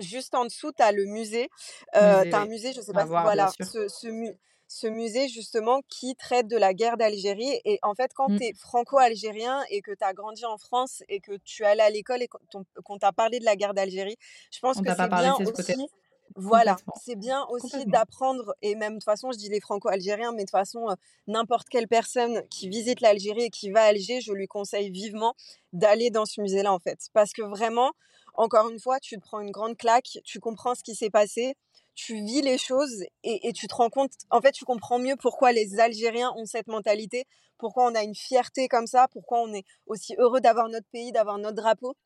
juste 0.00 0.34
en 0.34 0.44
dessous, 0.44 0.72
tu 0.72 0.82
as 0.82 0.90
le 0.90 1.04
musée, 1.04 1.48
musée 1.94 2.30
tu 2.30 2.34
as 2.34 2.40
un 2.40 2.46
musée 2.46 2.72
je 2.72 2.80
sais 2.80 2.92
pas 2.92 3.02
si 3.02 3.08
voir, 3.08 3.22
voilà 3.22 3.50
ce, 3.60 3.86
ce, 3.88 4.08
mu 4.08 4.36
ce 4.68 4.86
musée 4.86 5.28
justement 5.28 5.80
qui 5.88 6.14
traite 6.14 6.46
de 6.46 6.56
la 6.56 6.74
guerre 6.74 6.96
d'Algérie. 6.96 7.60
Et 7.64 7.78
en 7.82 7.94
fait, 7.94 8.12
quand 8.14 8.28
mmh. 8.28 8.38
tu 8.38 8.44
es 8.44 8.52
franco-algérien 8.54 9.64
et 9.70 9.80
que 9.80 9.90
tu 9.90 10.04
as 10.04 10.12
grandi 10.12 10.44
en 10.44 10.58
France 10.58 11.02
et 11.08 11.20
que 11.20 11.32
tu 11.44 11.62
es 11.62 11.66
allé 11.66 11.80
à 11.80 11.90
l'école 11.90 12.22
et 12.22 12.28
qu'on 12.28 12.98
t'a 12.98 13.12
parlé 13.12 13.40
de 13.40 13.44
la 13.44 13.56
guerre 13.56 13.74
d'Algérie, 13.74 14.16
je 14.52 14.60
pense 14.60 14.76
On 14.76 14.82
que 14.82 14.94
c'est 14.94 15.08
bien 15.08 15.34
aussi... 15.34 15.88
Voilà, 16.36 16.76
c'est 17.02 17.16
bien 17.16 17.46
aussi 17.48 17.86
d'apprendre, 17.86 18.54
et 18.60 18.74
même 18.74 18.92
de 18.92 18.98
toute 18.98 19.04
façon, 19.04 19.32
je 19.32 19.38
dis 19.38 19.48
les 19.48 19.60
franco-algériens, 19.60 20.30
mais 20.32 20.42
de 20.42 20.46
toute 20.46 20.50
façon, 20.50 20.88
euh, 20.88 20.94
n'importe 21.26 21.68
quelle 21.68 21.88
personne 21.88 22.46
qui 22.48 22.68
visite 22.68 23.00
l'Algérie 23.00 23.44
et 23.44 23.50
qui 23.50 23.70
va 23.70 23.80
à 23.80 23.86
Alger, 23.86 24.20
je 24.20 24.32
lui 24.32 24.46
conseille 24.46 24.90
vivement 24.90 25.34
d'aller 25.72 26.10
dans 26.10 26.26
ce 26.26 26.40
musée-là, 26.42 26.72
en 26.72 26.78
fait. 26.78 26.98
Parce 27.14 27.32
que 27.32 27.42
vraiment, 27.42 27.92
encore 28.34 28.68
une 28.68 28.78
fois, 28.78 29.00
tu 29.00 29.16
te 29.16 29.22
prends 29.22 29.40
une 29.40 29.50
grande 29.50 29.76
claque, 29.78 30.18
tu 30.22 30.38
comprends 30.38 30.74
ce 30.74 30.82
qui 30.82 30.94
s'est 30.94 31.10
passé, 31.10 31.56
tu 31.98 32.14
vis 32.22 32.42
les 32.42 32.58
choses 32.58 33.02
et, 33.24 33.52
tu 33.52 33.66
te 33.66 33.74
rends 33.74 33.90
compte, 33.90 34.12
en 34.30 34.40
fait, 34.40 34.52
tu 34.52 34.64
comprends 34.64 35.00
mieux 35.00 35.16
pourquoi 35.16 35.50
les 35.50 35.80
Algériens 35.80 36.32
ont 36.36 36.46
cette 36.46 36.68
mentalité, 36.68 37.24
pourquoi 37.58 37.90
on 37.90 37.94
a 37.96 38.04
une 38.04 38.14
fierté 38.14 38.68
comme 38.68 38.86
ça, 38.86 39.08
pourquoi 39.10 39.40
on 39.40 39.52
est 39.52 39.64
aussi 39.86 40.14
heureux 40.16 40.40
d'avoir 40.40 40.68
notre 40.68 40.86
pays, 40.92 41.10
d'avoir 41.10 41.38
notre 41.38 41.56
drapeau 41.56 41.96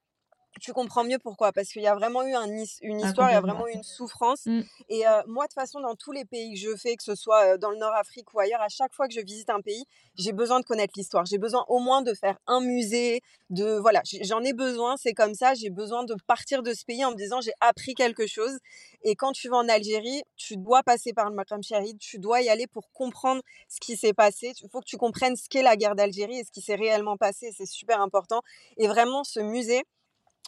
tu 0.60 0.72
comprends 0.72 1.04
mieux 1.04 1.18
pourquoi. 1.18 1.52
Parce 1.52 1.68
qu'il 1.68 1.82
y 1.82 1.86
a 1.86 1.94
vraiment 1.94 2.22
eu 2.22 2.34
un, 2.34 2.46
une 2.82 3.00
histoire, 3.00 3.30
il 3.30 3.34
y 3.34 3.36
a 3.36 3.40
vraiment 3.40 3.66
eu 3.66 3.72
une 3.72 3.82
souffrance. 3.82 4.46
Mmh. 4.46 4.60
Et 4.88 5.06
euh, 5.06 5.22
moi, 5.26 5.44
de 5.44 5.48
toute 5.48 5.54
façon, 5.54 5.80
dans 5.80 5.94
tous 5.94 6.12
les 6.12 6.24
pays 6.24 6.54
que 6.54 6.60
je 6.60 6.76
fais, 6.76 6.96
que 6.96 7.02
ce 7.02 7.14
soit 7.14 7.58
dans 7.58 7.70
le 7.70 7.78
Nord-Afrique 7.78 8.32
ou 8.34 8.40
ailleurs, 8.40 8.60
à 8.60 8.68
chaque 8.68 8.94
fois 8.94 9.08
que 9.08 9.14
je 9.14 9.20
visite 9.20 9.50
un 9.50 9.60
pays, 9.60 9.84
j'ai 10.16 10.32
besoin 10.32 10.60
de 10.60 10.64
connaître 10.64 10.92
l'histoire. 10.96 11.24
J'ai 11.24 11.38
besoin 11.38 11.64
au 11.68 11.78
moins 11.78 12.02
de 12.02 12.14
faire 12.14 12.38
un 12.46 12.60
musée, 12.60 13.20
de 13.50 13.78
voilà, 13.78 14.00
j'en 14.22 14.42
ai 14.42 14.52
besoin, 14.52 14.96
c'est 14.96 15.12
comme 15.12 15.34
ça, 15.34 15.54
j'ai 15.54 15.70
besoin 15.70 16.04
de 16.04 16.14
partir 16.26 16.62
de 16.62 16.72
ce 16.72 16.84
pays 16.84 17.04
en 17.04 17.10
me 17.10 17.16
disant 17.16 17.40
j'ai 17.40 17.52
appris 17.60 17.94
quelque 17.94 18.26
chose. 18.26 18.58
Et 19.04 19.14
quand 19.14 19.32
tu 19.32 19.48
vas 19.48 19.56
en 19.56 19.68
Algérie, 19.68 20.22
tu 20.36 20.56
dois 20.56 20.82
passer 20.82 21.12
par 21.12 21.28
le 21.28 21.34
Makram 21.34 21.62
Shahid, 21.62 21.98
tu 21.98 22.18
dois 22.18 22.40
y 22.40 22.48
aller 22.48 22.66
pour 22.66 22.90
comprendre 22.92 23.42
ce 23.68 23.78
qui 23.80 23.96
s'est 23.96 24.14
passé. 24.14 24.52
Il 24.62 24.70
faut 24.70 24.80
que 24.80 24.86
tu 24.86 24.96
comprennes 24.96 25.36
ce 25.36 25.48
qu'est 25.48 25.62
la 25.62 25.76
guerre 25.76 25.94
d'Algérie 25.94 26.38
et 26.38 26.44
ce 26.44 26.50
qui 26.50 26.62
s'est 26.62 26.74
réellement 26.74 27.16
passé, 27.16 27.52
c'est 27.56 27.66
super 27.66 28.00
important. 28.00 28.42
Et 28.78 28.86
vraiment, 28.86 29.24
ce 29.24 29.40
musée, 29.40 29.82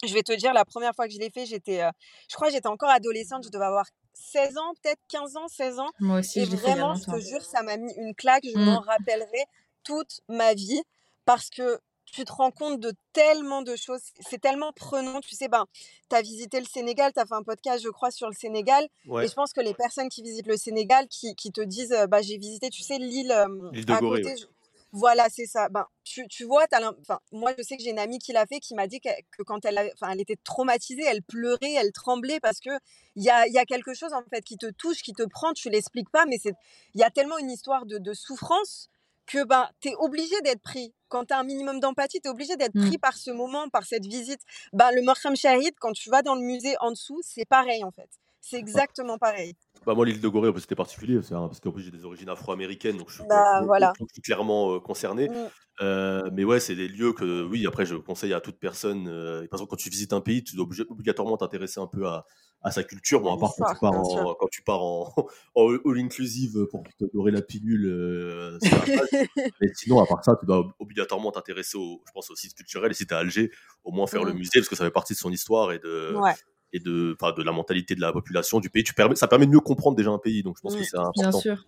je 0.03 0.13
vais 0.13 0.23
te 0.23 0.33
dire, 0.33 0.53
la 0.53 0.65
première 0.65 0.93
fois 0.93 1.07
que 1.07 1.13
je 1.13 1.19
l'ai 1.19 1.29
fait, 1.29 1.45
j'étais, 1.45 1.81
euh, 1.81 1.91
je 2.29 2.35
crois 2.35 2.47
que 2.47 2.53
j'étais 2.53 2.67
encore 2.67 2.89
adolescente, 2.89 3.43
je 3.45 3.49
devais 3.49 3.65
avoir 3.65 3.85
16 4.13 4.57
ans, 4.57 4.73
peut-être 4.81 5.01
15 5.09 5.37
ans, 5.37 5.47
16 5.47 5.79
ans. 5.79 5.89
Moi 5.99 6.19
aussi, 6.19 6.41
et 6.41 6.45
je 6.45 6.55
vraiment, 6.55 6.95
fait 6.95 7.03
je 7.05 7.11
te 7.11 7.19
jure, 7.19 7.41
ça 7.41 7.63
m'a 7.63 7.77
mis 7.77 7.93
une 7.97 8.15
claque, 8.15 8.43
je 8.45 8.57
mmh. 8.57 8.65
m'en 8.65 8.79
rappellerai 8.79 9.45
toute 9.83 10.21
ma 10.27 10.53
vie 10.53 10.81
parce 11.25 11.49
que 11.49 11.79
tu 12.05 12.23
te 12.23 12.31
rends 12.31 12.51
compte 12.51 12.79
de 12.79 12.93
tellement 13.13 13.61
de 13.61 13.75
choses, 13.75 14.01
c'est 14.21 14.39
tellement 14.39 14.71
prenant, 14.73 15.19
tu 15.19 15.35
sais, 15.35 15.47
ben, 15.47 15.65
tu 16.09 16.15
as 16.15 16.21
visité 16.21 16.59
le 16.59 16.65
Sénégal, 16.65 17.11
tu 17.13 17.19
as 17.19 17.25
fait 17.25 17.33
un 17.33 17.43
podcast, 17.43 17.83
je 17.83 17.89
crois, 17.89 18.11
sur 18.11 18.27
le 18.27 18.33
Sénégal, 18.33 18.87
ouais. 19.07 19.25
et 19.25 19.27
je 19.27 19.33
pense 19.33 19.51
que 19.51 19.59
les 19.59 19.73
personnes 19.73 20.07
qui 20.07 20.21
visitent 20.21 20.47
le 20.47 20.55
Sénégal, 20.55 21.07
qui, 21.07 21.35
qui 21.35 21.51
te 21.51 21.61
disent, 21.61 21.95
bah, 22.09 22.21
j'ai 22.21 22.37
visité, 22.37 22.69
tu 22.69 22.83
sais, 22.83 22.99
l'île 22.99 23.31
euh, 23.31 23.71
à 23.89 23.99
Gorée, 23.99 24.21
côté, 24.21 24.33
ouais. 24.33 24.49
Voilà, 24.97 25.27
c'est 25.29 25.45
ça. 25.45 25.67
Ben, 25.67 25.85
tu, 26.05 26.25
tu 26.29 26.45
vois, 26.45 26.65
as 26.71 26.91
enfin, 27.01 27.19
moi, 27.33 27.51
je 27.57 27.63
sais 27.63 27.75
que 27.75 27.83
j'ai 27.83 27.89
une 27.89 27.99
amie 27.99 28.17
qui 28.17 28.31
l'a 28.31 28.45
fait, 28.45 28.61
qui 28.61 28.75
m'a 28.75 28.87
dit 28.87 29.01
que, 29.01 29.09
que 29.37 29.43
quand 29.43 29.65
elle, 29.65 29.77
enfin, 29.93 30.11
elle 30.13 30.21
était 30.21 30.37
traumatisée, 30.41 31.03
elle 31.05 31.21
pleurait, 31.21 31.73
elle 31.73 31.91
tremblait 31.91 32.39
parce 32.39 32.61
que 32.61 32.69
il 33.17 33.23
y 33.23 33.29
a, 33.29 33.45
y 33.47 33.57
a 33.57 33.65
quelque 33.65 33.93
chose 33.93 34.13
en 34.13 34.23
fait 34.29 34.41
qui 34.41 34.57
te 34.57 34.67
touche, 34.71 35.01
qui 35.01 35.11
te 35.11 35.23
prend. 35.23 35.51
Tu 35.53 35.69
l'expliques 35.69 36.09
pas, 36.11 36.25
mais 36.25 36.37
c'est, 36.41 36.53
il 36.93 37.01
y 37.01 37.03
a 37.03 37.09
tellement 37.09 37.37
une 37.37 37.51
histoire 37.51 37.85
de, 37.85 37.97
de 37.97 38.13
souffrance 38.13 38.87
que 39.27 39.43
ben, 39.43 39.69
tu 39.81 39.89
es 39.89 39.95
obligé 39.97 40.39
d'être 40.43 40.61
pris. 40.61 40.93
Quand 41.09 41.25
tu 41.25 41.33
as 41.33 41.39
un 41.39 41.43
minimum 41.43 41.81
d'empathie, 41.81 42.21
tu 42.21 42.27
es 42.29 42.31
obligé 42.31 42.55
d'être 42.55 42.73
pris 42.75 42.97
Mmh. 42.97 42.99
par 43.01 43.17
ce 43.17 43.31
moment, 43.31 43.67
par 43.69 43.83
cette 43.85 44.05
visite. 44.05 44.39
Ben, 44.71 44.91
le 44.91 45.01
Makram 45.01 45.35
Shahid, 45.35 45.73
quand 45.79 45.91
tu 45.91 46.09
vas 46.09 46.21
dans 46.21 46.35
le 46.35 46.41
musée 46.41 46.75
en 46.79 46.91
dessous, 46.91 47.19
c'est 47.21 47.45
pareil 47.45 47.83
en 47.83 47.91
fait. 47.91 48.09
C'est 48.39 48.57
exactement 48.57 49.17
pareil. 49.17 49.55
Bah, 49.85 49.93
moi, 49.93 50.05
l'île 50.05 50.21
de 50.21 50.27
Gorée, 50.27 50.51
c'était 50.59 50.75
particulier, 50.75 51.19
parce 51.29 51.59
qu'en 51.59 51.71
plus, 51.71 51.83
j'ai 51.83 51.91
des 51.91 52.05
origines 52.05 52.29
afro-américaines, 52.29 52.97
donc 52.97 53.09
je 53.09 53.15
suis, 53.15 53.23
Bah, 53.27 53.61
voilà. 53.65 53.93
clairement 54.23 54.79
concerné. 54.79 55.29
Euh, 55.81 56.29
mais 56.31 56.43
ouais, 56.43 56.59
c'est 56.59 56.75
des 56.75 56.87
lieux 56.87 57.13
que, 57.13 57.43
oui, 57.43 57.67
après, 57.67 57.85
je 57.85 57.95
conseille 57.95 58.33
à 58.33 58.39
toute 58.39 58.57
personne. 58.59 59.07
Euh, 59.07 59.47
par 59.47 59.57
exemple, 59.57 59.71
quand 59.71 59.75
tu 59.75 59.89
visites 59.89 60.13
un 60.13 60.21
pays, 60.21 60.43
tu 60.43 60.55
dois 60.55 60.65
obligatoirement 60.89 61.37
t'intéresser 61.37 61.81
un 61.81 61.87
peu 61.87 62.07
à, 62.07 62.25
à, 62.61 62.71
sa 62.71 62.83
culture. 62.83 63.21
Bon, 63.21 63.35
à 63.35 63.39
part 63.39 63.53
quand 63.57 63.73
tu 63.73 63.79
pars 63.79 63.93
en, 63.93 64.33
quand 64.35 64.47
tu 64.49 64.61
pars 64.61 64.81
en, 64.81 65.13
all 65.55 65.99
inclusive 65.99 66.65
pour 66.71 66.83
te 66.97 67.05
dorer 67.13 67.31
la 67.31 67.41
pilule. 67.41 67.87
Euh, 67.87 68.57
mais 69.61 69.67
sinon, 69.75 70.01
à 70.01 70.05
part 70.05 70.23
ça, 70.23 70.37
tu 70.39 70.45
dois 70.45 70.65
obligatoirement 70.79 71.31
t'intéresser, 71.31 71.77
je 71.77 72.11
pense, 72.13 72.29
aux 72.31 72.35
sites 72.35 72.55
culturels. 72.55 72.91
Et 72.91 72.95
si 72.95 73.05
tu 73.05 73.13
à 73.13 73.17
Alger, 73.17 73.51
au 73.83 73.91
moins 73.91 74.07
faire 74.07 74.23
le 74.23 74.33
mmh. 74.33 74.37
musée, 74.37 74.59
parce 74.59 74.69
que 74.69 74.75
ça 74.75 74.85
fait 74.85 74.91
partie 74.91 75.13
de 75.13 75.19
son 75.19 75.31
histoire 75.31 75.73
et 75.73 75.79
de, 75.79 76.15
et 76.75 76.79
de, 76.79 77.15
de 77.37 77.43
la 77.43 77.51
mentalité 77.51 77.95
de 77.95 78.01
la 78.01 78.11
population 78.11 78.59
du 78.59 78.69
pays. 78.69 78.83
Tu 78.83 78.93
permets, 78.93 79.15
ça 79.15 79.27
permet 79.27 79.45
de 79.45 79.51
mieux 79.51 79.59
comprendre 79.59 79.95
déjà 79.95 80.11
un 80.11 80.19
pays, 80.19 80.43
donc 80.43 80.57
je 80.57 80.61
pense 80.61 80.75
que 80.75 80.83
c'est 80.83 80.97
important. 80.97 81.29
Bien 81.29 81.39
sûr. 81.39 81.65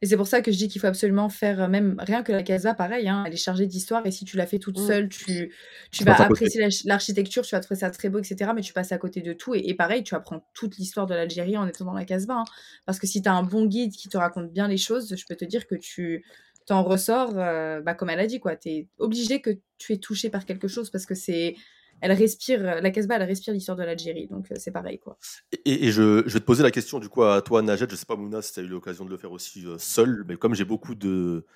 Et 0.00 0.06
c'est 0.06 0.16
pour 0.16 0.26
ça 0.26 0.40
que 0.40 0.50
je 0.50 0.56
dis 0.56 0.68
qu'il 0.68 0.80
faut 0.80 0.86
absolument 0.86 1.28
faire, 1.28 1.62
euh, 1.62 1.68
même 1.68 1.96
rien 1.98 2.22
que 2.22 2.32
la 2.32 2.42
casa, 2.42 2.72
pareil, 2.74 3.08
hein, 3.08 3.24
elle 3.26 3.34
est 3.34 3.38
chargée 3.38 3.66
d'histoire. 3.66 4.06
Et 4.06 4.10
si 4.10 4.24
tu 4.24 4.36
la 4.36 4.46
fais 4.46 4.58
toute 4.58 4.78
mmh. 4.78 4.86
seule, 4.86 5.08
tu, 5.08 5.54
tu 5.90 6.04
vas 6.04 6.20
apprécier 6.20 6.66
l'architecture, 6.84 7.44
tu 7.44 7.54
vas 7.54 7.60
trouver 7.60 7.80
ça 7.80 7.90
très 7.90 8.08
beau, 8.08 8.18
etc. 8.18 8.52
Mais 8.54 8.62
tu 8.62 8.72
passes 8.72 8.92
à 8.92 8.98
côté 8.98 9.20
de 9.20 9.32
tout. 9.32 9.54
Et, 9.54 9.74
pareil, 9.74 10.02
tu 10.02 10.14
apprends 10.14 10.46
toute 10.54 10.76
l'histoire 10.76 11.06
de 11.06 11.14
l'Algérie 11.14 11.56
en 11.56 11.66
étant 11.66 11.84
dans 11.84 11.94
la 11.94 12.04
Casbah. 12.04 12.38
Hein. 12.40 12.44
Parce 12.86 12.98
que 12.98 13.06
si 13.06 13.22
tu 13.22 13.28
as 13.28 13.34
un 13.34 13.42
bon 13.42 13.66
guide 13.66 13.92
qui 13.92 14.08
te 14.08 14.16
raconte 14.16 14.52
bien 14.52 14.68
les 14.68 14.78
choses, 14.78 15.14
je 15.14 15.24
peux 15.26 15.36
te 15.36 15.44
dire 15.44 15.66
que 15.66 15.74
tu 15.74 16.24
t'en 16.66 16.82
ressors, 16.82 17.38
euh, 17.38 17.80
bah, 17.80 17.94
comme 17.94 18.10
elle 18.10 18.20
a 18.20 18.26
dit, 18.26 18.40
quoi. 18.40 18.56
Tu 18.56 18.68
es 18.68 18.88
obligé 18.98 19.40
que 19.40 19.50
tu 19.78 19.92
es 19.92 19.98
touché 19.98 20.30
par 20.30 20.44
quelque 20.44 20.68
chose 20.68 20.90
parce 20.90 21.06
que 21.06 21.14
c'est 21.14 21.54
elle 22.00 22.12
respire, 22.12 22.62
la 22.62 22.90
Casbah, 22.90 23.16
elle 23.16 23.22
respire 23.22 23.54
l'histoire 23.54 23.76
de 23.76 23.82
l'Algérie, 23.82 24.26
donc 24.26 24.50
euh, 24.50 24.56
c'est 24.58 24.70
pareil 24.70 24.98
quoi. 24.98 25.18
Et, 25.64 25.90
je, 25.90 26.22
vais 26.22 26.40
te 26.40 26.44
poser 26.44 26.62
la 26.62 26.70
question 26.70 26.98
du 26.98 27.08
coup 27.08 27.22
à 27.22 27.40
toi, 27.42 27.62
Najed, 27.62 27.90
je 27.90 27.96
sais 27.96 28.06
pas 28.06 28.16
Mouna 28.16 28.42
si 28.42 28.52
tu 28.52 28.60
as 28.60 28.62
eu 28.62 28.68
l'occasion 28.68 29.04
de 29.04 29.10
le 29.10 29.16
faire 29.16 29.32
aussi 29.32 29.66
euh, 29.66 29.78
seul, 29.78 30.24
mais 30.28 30.36
comme 30.36 30.54
j'ai 30.54 30.64
beaucoup 30.64 30.94
de, 30.94 31.46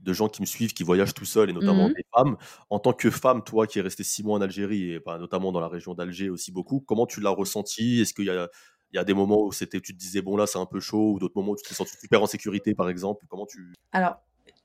de 0.00 0.12
gens 0.12 0.28
qui 0.28 0.40
me 0.40 0.46
suivent, 0.46 0.72
qui 0.72 0.82
voyagent 0.82 1.14
tout 1.14 1.24
seuls, 1.24 1.50
et 1.50 1.52
notamment 1.52 1.88
mmh 1.88 1.94
des 1.94 2.04
femmes, 2.14 2.36
en 2.70 2.78
tant 2.78 2.92
que 2.92 3.10
femme, 3.10 3.42
toi 3.44 3.66
qui 3.66 3.78
es 3.78 3.82
restée 3.82 4.04
six 4.04 4.22
mois 4.22 4.38
en 4.38 4.40
Algérie, 4.40 4.92
et 4.92 5.00
bah, 5.00 5.18
notamment 5.18 5.52
dans 5.52 5.60
la 5.60 5.68
région 5.68 5.94
d'Alger 5.94 6.30
aussi 6.30 6.52
beaucoup, 6.52 6.80
comment 6.80 7.06
tu 7.06 7.20
l'as 7.20 7.30
ressenti 7.30 8.00
Est-ce 8.00 8.14
qu'il 8.14 8.26
y 8.26 8.30
a, 8.30 8.48
il 8.92 8.96
y 8.96 8.98
a 8.98 9.04
des 9.04 9.14
moments 9.14 9.44
où 9.44 9.52
c'était, 9.52 9.80
tu 9.80 9.92
te 9.92 9.98
disais 9.98 10.22
bon 10.22 10.36
là 10.36 10.46
c'est 10.46 10.58
un 10.58 10.66
peu 10.66 10.80
chaud, 10.80 11.12
ou 11.12 11.18
d'autres 11.18 11.36
moments 11.36 11.52
où 11.52 11.56
tu 11.56 11.68
te 11.68 11.74
sens 11.74 11.88
super 12.00 12.22
en 12.22 12.26
sécurité 12.26 12.74
par 12.74 12.88
exemple? 12.88 13.24
Comment 13.28 13.46
tu 13.46 13.72
Alors 13.92 14.16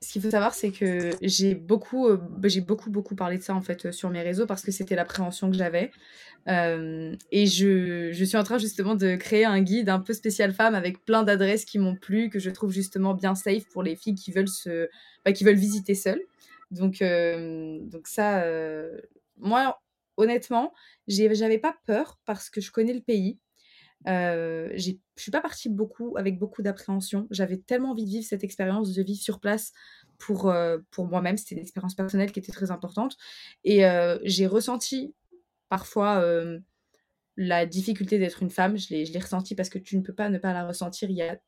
ce 0.02 0.12
qu'il 0.12 0.22
faut 0.22 0.30
savoir, 0.30 0.54
c'est 0.54 0.72
que 0.72 1.10
j'ai 1.22 1.54
beaucoup, 1.54 2.06
euh, 2.08 2.16
bah, 2.16 2.48
j'ai 2.48 2.60
beaucoup, 2.60 2.90
beaucoup 2.90 3.14
parlé 3.14 3.38
de 3.38 3.42
ça 3.42 3.54
en 3.54 3.62
fait 3.62 3.86
euh, 3.86 3.92
sur 3.92 4.10
mes 4.10 4.20
réseaux 4.20 4.46
parce 4.46 4.62
que 4.62 4.70
c'était 4.70 4.94
l'appréhension 4.94 5.50
que 5.50 5.56
j'avais. 5.56 5.90
Euh, 6.48 7.16
et 7.32 7.46
je, 7.46 8.12
je, 8.12 8.24
suis 8.24 8.36
en 8.36 8.44
train 8.44 8.58
justement 8.58 8.94
de 8.94 9.16
créer 9.16 9.44
un 9.44 9.60
guide 9.60 9.88
un 9.88 9.98
peu 9.98 10.12
spécial 10.12 10.52
femme 10.52 10.74
avec 10.74 11.04
plein 11.04 11.22
d'adresses 11.22 11.64
qui 11.64 11.78
m'ont 11.78 11.96
plu, 11.96 12.28
que 12.28 12.38
je 12.38 12.50
trouve 12.50 12.72
justement 12.72 13.14
bien 13.14 13.34
safe 13.34 13.66
pour 13.70 13.82
les 13.82 13.96
filles 13.96 14.14
qui 14.14 14.32
veulent 14.32 14.48
se, 14.48 14.88
bah, 15.24 15.32
qui 15.32 15.44
veulent 15.44 15.56
visiter 15.56 15.94
seules. 15.94 16.22
Donc, 16.70 16.98
donc 17.00 18.06
ça, 18.06 18.44
moi, 19.38 19.80
honnêtement, 20.16 20.72
j'avais 21.08 21.58
pas 21.58 21.76
peur 21.86 22.18
parce 22.26 22.50
que 22.50 22.60
je 22.60 22.70
connais 22.70 22.92
le 22.92 23.00
pays. 23.00 23.38
Euh, 24.08 24.70
je 24.76 24.92
suis 25.16 25.30
pas 25.30 25.40
partie 25.40 25.68
beaucoup 25.68 26.16
avec 26.16 26.38
beaucoup 26.38 26.62
d'appréhension. 26.62 27.26
J'avais 27.30 27.58
tellement 27.58 27.90
envie 27.90 28.04
de 28.04 28.10
vivre 28.10 28.26
cette 28.26 28.44
expérience, 28.44 28.92
de 28.94 29.02
vivre 29.02 29.20
sur 29.20 29.40
place 29.40 29.72
pour, 30.18 30.50
euh, 30.50 30.78
pour 30.90 31.06
moi-même. 31.06 31.36
C'était 31.36 31.56
une 31.56 31.62
expérience 31.62 31.94
personnelle 31.94 32.32
qui 32.32 32.38
était 32.38 32.52
très 32.52 32.70
importante. 32.70 33.16
Et 33.64 33.84
euh, 33.86 34.18
j'ai 34.22 34.46
ressenti 34.46 35.14
parfois 35.68 36.24
la 37.36 37.66
difficulté 37.66 38.18
d'être 38.18 38.42
une 38.42 38.50
femme. 38.50 38.78
Je 38.78 38.94
l'ai 38.94 39.18
ressenti 39.18 39.54
parce 39.54 39.68
que 39.68 39.78
tu 39.78 39.96
ne 39.96 40.02
peux 40.02 40.14
pas 40.14 40.30
ne 40.30 40.38
pas 40.38 40.52
la 40.52 40.66
ressentir. 40.66 41.10
Il 41.10 41.16
y 41.16 41.22
a 41.22 41.38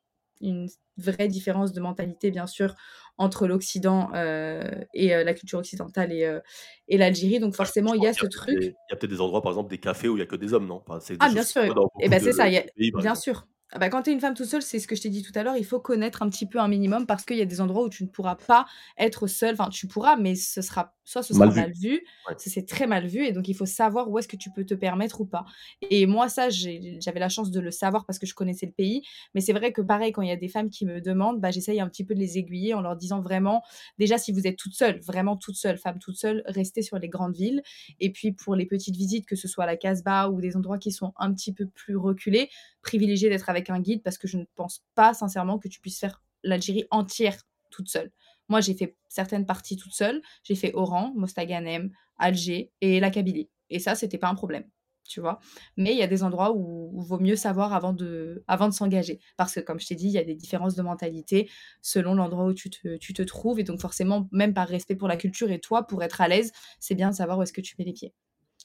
une 0.41 0.69
vraie 0.97 1.29
différence 1.29 1.73
de 1.73 1.81
mentalité, 1.81 2.31
bien 2.31 2.47
sûr, 2.47 2.75
entre 3.17 3.47
l'Occident 3.47 4.11
euh, 4.15 4.63
et 4.95 5.15
euh, 5.15 5.25
la 5.25 5.35
culture 5.35 5.59
occidentale 5.59 6.13
et, 6.13 6.25
euh, 6.25 6.41
et 6.89 6.99
l'Algérie. 6.99 7.41
Donc 7.41 7.55
forcément, 7.55 7.95
il 7.95 8.03
y 8.03 8.07
a 8.07 8.13
ce 8.13 8.27
truc. 8.27 8.57
Il 8.61 8.67
y 8.67 8.93
a 8.93 8.97
peut-être 8.97 9.11
des 9.11 9.21
endroits, 9.21 9.43
par 9.43 9.53
exemple, 9.53 9.71
des 9.71 9.79
cafés 9.79 10.09
où 10.09 10.13
il 10.13 10.17
n'y 10.17 10.23
a 10.23 10.27
que 10.27 10.37
des 10.37 10.55
hommes, 10.55 10.67
non? 10.67 10.83
Ah, 11.21 11.29
bien 11.31 11.43
sûr. 11.43 11.65
Et 11.65 11.71
eh 12.01 12.09
ben 12.09 12.21
c'est 12.21 12.33
ça. 12.33 12.49
bien 12.49 13.15
sûr. 13.15 13.47
Ah 13.71 13.79
bah, 13.79 13.91
quand 13.91 14.03
tu 14.03 14.11
es 14.11 14.13
une 14.15 14.21
femme 14.21 14.33
toute 14.33 14.47
seule, 14.47 14.63
c'est 14.63 14.79
ce 14.79 14.89
que 14.89 14.97
je 14.97 15.03
t'ai 15.03 15.11
dit 15.11 15.23
tout 15.23 15.33
à 15.35 15.43
l'heure, 15.43 15.59
il 15.59 15.65
faut 15.65 15.79
connaître 15.79 16.23
un 16.23 16.31
petit 16.31 16.47
peu 16.47 16.59
un 16.59 16.69
minimum 16.69 17.07
parce 17.07 17.27
qu'il 17.27 17.37
y 17.37 17.43
a 17.43 17.45
des 17.45 17.61
endroits 17.61 17.85
où 17.85 17.91
tu 17.91 18.03
ne 18.03 18.09
pourras 18.09 18.37
pas 18.37 18.65
être 18.97 19.27
seule. 19.27 19.53
Enfin, 19.59 19.69
tu 19.69 19.87
pourras, 19.87 20.17
mais 20.17 20.37
ce 20.37 20.63
sera 20.63 20.95
soit 21.09 21.23
ce 21.23 21.33
sera 21.33 21.51
mal 21.51 21.73
vu, 21.73 22.05
c'est 22.37 22.67
très 22.67 22.87
mal 22.87 23.07
vu, 23.07 23.25
et 23.25 23.33
donc 23.33 23.49
il 23.49 23.55
faut 23.55 23.65
savoir 23.67 24.11
où 24.11 24.19
est-ce 24.19 24.29
que 24.29 24.37
tu 24.37 24.51
peux 24.51 24.65
te 24.67 24.75
permettre 24.75 25.23
ou 25.23 25.27
pas. 25.27 25.47
Et 25.91 26.07
moi, 26.07 26.29
ça, 26.29 26.51
j'avais 26.51 27.19
la 27.21 27.31
chance 27.31 27.51
de 27.51 27.61
le 27.61 27.71
savoir 27.71 28.05
parce 28.05 28.19
que 28.19 28.27
je 28.27 28.35
connaissais 28.35 28.67
le 28.67 28.73
pays, 28.73 29.03
mais 29.35 29.41
c'est 29.41 29.55
vrai 29.55 29.73
que 29.73 29.81
pareil, 29.81 30.13
quand 30.13 30.21
il 30.21 30.29
y 30.29 30.33
a 30.33 30.37
des 30.37 30.49
femmes 30.49 30.69
qui 30.69 30.85
me 30.85 31.01
demandent, 31.01 31.41
bah, 31.41 31.51
j'essaye 31.51 31.81
un 31.81 31.89
petit 31.89 32.05
peu 32.05 32.15
de 32.15 32.21
les 32.21 32.37
aiguiller 32.37 32.75
en 32.75 32.83
leur 32.83 32.95
disant 32.97 33.23
vraiment, 33.23 33.63
déjà, 33.99 34.19
si 34.19 34.33
vous 34.33 34.47
êtes 34.47 34.57
toute 34.57 34.75
seule, 34.75 35.01
vraiment 35.01 35.37
toute 35.37 35.57
seule, 35.57 35.79
femme 35.79 35.99
toute 35.99 36.17
seule, 36.17 36.43
restez 36.47 36.83
sur 36.83 36.99
les 36.99 37.09
grandes 37.09 37.35
villes. 37.35 37.63
Et 38.01 38.13
puis 38.13 38.33
pour 38.33 38.55
les 38.55 38.67
petites 38.67 38.97
visites, 38.97 39.27
que 39.27 39.37
ce 39.37 39.49
soit 39.49 39.65
à 39.65 39.67
la 39.67 39.77
Casbah 39.77 40.29
ou 40.29 40.41
des 40.43 40.57
endroits 40.57 40.79
qui 40.79 40.93
sont 40.93 41.13
un 41.17 41.33
petit 41.33 41.53
peu 41.55 41.67
plus 41.67 41.97
reculés, 41.97 42.51
privilégier 42.83 43.31
d'être 43.31 43.49
avec 43.49 43.71
un 43.71 43.81
guide 43.81 44.03
parce 44.03 44.19
que 44.19 44.29
je 44.29 44.37
ne 44.37 44.45
pense 44.57 44.85
pas 44.95 45.15
sincèrement 45.15 45.59
que 45.59 45.69
tu 45.69 45.81
puisses 45.81 45.99
faire 45.99 46.23
l'Algérie 46.43 46.85
entière 46.91 47.37
toute 47.71 47.89
seule. 47.89 48.11
Moi, 48.49 48.61
j'ai 48.61 48.75
fait 48.75 48.97
certaines 49.09 49.47
parties 49.47 49.77
toute 49.77 49.93
seule. 49.93 50.23
J'ai 50.43 50.55
fait 50.55 50.73
Oran, 50.75 51.13
Mostaganem, 51.17 51.91
Alger 52.19 52.73
et 52.81 53.01
la 53.01 53.11
Kabylie. 53.11 53.51
Et 53.71 53.79
ça, 53.79 53.95
c'était 53.95 54.19
pas 54.19 54.29
un 54.29 54.35
problème, 54.35 54.65
tu 55.05 55.21
vois. 55.21 55.41
Mais 55.77 55.93
il 55.93 55.99
y 55.99 56.03
a 56.03 56.07
des 56.07 56.23
endroits 56.23 56.53
où 56.55 56.93
il 57.03 57.07
vaut 57.07 57.19
mieux 57.19 57.37
savoir 57.37 57.75
avant 57.75 57.93
de, 57.93 58.45
avant 58.49 58.69
de 58.69 58.73
s'engager. 58.73 59.21
Parce 59.37 59.55
que, 59.55 59.61
comme 59.61 59.79
je 59.79 59.87
t'ai 59.87 59.95
dit, 59.95 60.07
il 60.07 60.13
y 60.13 60.19
a 60.19 60.25
des 60.25 60.35
différences 60.35 60.75
de 60.75 60.83
mentalité 60.83 61.51
selon 61.83 62.15
l'endroit 62.15 62.47
où 62.47 62.55
tu 62.55 62.71
te, 62.71 62.97
tu 62.97 63.13
te 63.13 63.23
trouves. 63.23 63.61
Et 63.61 63.65
donc, 63.65 63.81
forcément, 63.81 64.29
même 64.33 64.55
par 64.55 64.69
respect 64.69 64.97
pour 64.97 65.09
la 65.09 65.17
culture 65.17 65.51
et 65.51 65.61
toi, 65.61 65.87
pour 65.87 66.03
être 66.03 66.21
à 66.21 66.29
l'aise, 66.29 66.53
c'est 66.81 66.95
bien 66.95 67.11
de 67.11 67.15
savoir 67.15 67.39
où 67.39 67.43
est-ce 67.43 67.53
que 67.53 67.61
tu 67.61 67.75
mets 67.79 67.85
les 67.85 67.93
pieds. 67.93 68.15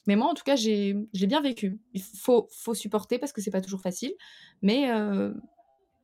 Mais 0.06 0.16
moi, 0.16 0.28
en 0.28 0.34
tout 0.34 0.44
cas, 0.44 0.56
j'ai 0.56 0.94
bien 1.12 1.40
vécu. 1.40 1.78
Il 1.92 2.02
faut, 2.02 2.48
faut 2.50 2.74
supporter 2.74 3.18
parce 3.18 3.32
que 3.32 3.40
c'est 3.40 3.50
pas 3.50 3.60
toujours 3.60 3.80
facile. 3.80 4.12
Mais 4.62 4.90
euh, 4.90 5.32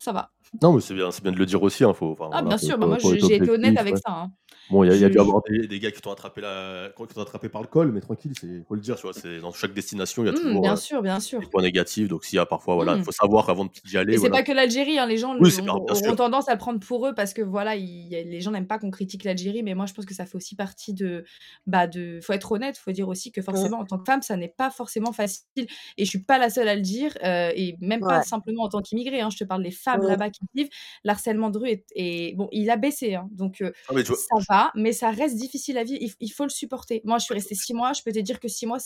ça 0.01 0.13
va. 0.13 0.31
Non, 0.63 0.73
mais 0.73 0.81
c'est 0.81 0.95
bien, 0.95 1.11
bien 1.23 1.33
de 1.33 1.37
le 1.37 1.47
dire 1.47 1.63
aussi. 1.63 1.85
Hein, 1.85 1.93
faut, 1.95 2.17
ah, 2.33 2.43
bien 2.43 2.59
sûr, 2.59 2.77
bah, 2.79 2.87
moi 2.87 2.99
j'ai 2.99 3.37
été 3.37 3.51
honnête 3.51 3.79
avec 3.79 3.99
ça. 3.99 4.11
Hein. 4.11 4.33
Bon, 4.71 4.85
il 4.85 4.97
y, 4.97 5.05
a 5.05 5.09
dû 5.09 5.19
avoir 5.19 5.43
des, 5.49 5.81
gars 5.81 5.91
qui 5.91 6.01
t'ont 6.01 6.13
attrapé, 6.13 6.41
la... 6.41 6.91
attrapé 7.17 7.49
par 7.49 7.61
le 7.61 7.67
col, 7.67 7.91
mais 7.91 8.01
tranquille, 8.01 8.33
il 8.45 8.63
faut 8.69 8.77
le 8.77 8.81
dire, 8.81 8.95
tu 8.95 9.03
vois, 9.03 9.13
dans 9.41 9.53
chaque 9.53 9.75
destination, 9.75 10.23
il 10.23 10.27
y 10.27 10.29
a 10.29 10.33
mmh, 10.33 10.37
toujours 10.37 10.61
bien 10.61 10.73
euh, 10.75 10.77
sûr, 10.77 11.03
bien 11.03 11.19
sûr. 11.19 11.41
des 11.41 11.47
points 11.47 11.63
négatifs. 11.63 12.07
Donc, 12.07 12.25
s'il 12.25 12.37
y 12.37 12.39
a 12.39 12.47
parfois, 12.47 12.77
voilà, 12.77 12.95
il 12.95 13.01
mmh. 13.01 13.05
faut 13.05 13.11
savoir 13.11 13.51
avant 13.51 13.65
d'y 13.65 13.99
aller. 13.99 14.15
Et 14.15 14.19
c'est 14.19 14.31
pas 14.31 14.45
que 14.45 14.53
l'Algérie, 14.53 14.99
hein, 14.99 15.07
les 15.07 15.17
gens 15.17 15.35
ont, 15.35 16.15
tendance 16.15 16.49
à 16.49 16.53
le 16.53 16.59
prendre 16.59 16.79
pour 16.79 17.07
eux 17.09 17.15
parce 17.15 17.35
que 17.35 17.43
voilà, 17.43 17.75
les 17.75 18.41
gens 18.41 18.53
n'aiment 18.53 18.69
pas 18.69 18.79
qu'on 18.79 18.93
critique 18.93 19.25
l'Algérie, 19.25 19.65
mais 19.65 19.75
moi 19.75 19.87
je 19.87 19.95
pense 19.95 20.07
que 20.07 20.15
ça 20.15 20.25
fait 20.25 20.37
aussi 20.37 20.55
partie 20.55 20.95
de. 20.95 21.25
Bah, 21.67 21.89
de... 21.89 22.21
faut 22.23 22.33
être 22.33 22.53
honnête, 22.53 22.79
faut 22.79 22.93
dire 22.93 23.09
aussi 23.09 23.33
que 23.33 23.43
forcément, 23.43 23.81
en 23.81 23.85
tant 23.85 23.99
que 23.99 24.05
femme, 24.05 24.23
ça 24.23 24.37
n'est 24.37 24.55
pas 24.57 24.71
forcément 24.71 25.13
facile. 25.13 25.67
Et 25.97 26.05
je 26.05 26.09
suis 26.09 26.23
pas 26.23 26.39
la 26.39 26.49
seule 26.49 26.69
à 26.69 26.77
le 26.77 26.83
dire, 26.83 27.13
euh, 27.25 27.51
et 27.57 27.77
même 27.81 28.01
pas 28.01 28.23
simplement 28.23 28.65
en 28.65 28.69
tant 28.69 28.83
qu'immigrée, 28.83 29.21
hein, 29.21 29.31
je 29.31 29.39
te 29.39 29.45
parle 29.45 29.65
des 29.65 29.73
femmes 29.73 29.90
là-bas 29.97 30.31
qui 30.31 30.41
vivent. 30.55 30.71
L'harcèlement 31.05 31.51
de 31.51 31.59
rue 31.59 31.85
est, 31.95 32.35
Bon, 32.37 32.49
il 32.53 32.71
a 32.71 32.77
baissé, 32.77 33.15
hein, 33.15 33.29
donc 33.33 33.61
euh, 33.61 33.73
ah, 33.89 33.95
ça 34.05 34.37
va, 34.49 34.73
mais 34.75 34.93
ça 34.93 35.11
reste 35.11 35.37
difficile 35.37 35.79
à 35.79 35.85
vivre, 35.85 36.15
il, 36.21 36.29
faut 36.31 36.45
le 36.45 36.51
supporter. 36.51 37.01
Moi, 37.05 37.19
je 37.19 37.25
suis 37.25 37.35
restée 37.35 37.55
six 37.55 37.75
mois, 37.75 37.93
je 37.93 38.03
peux 38.03 38.13
te 38.13 38.19
dire 38.19 38.41
que 38.41 38.49
six 38.49 38.67
mois, 38.67 38.79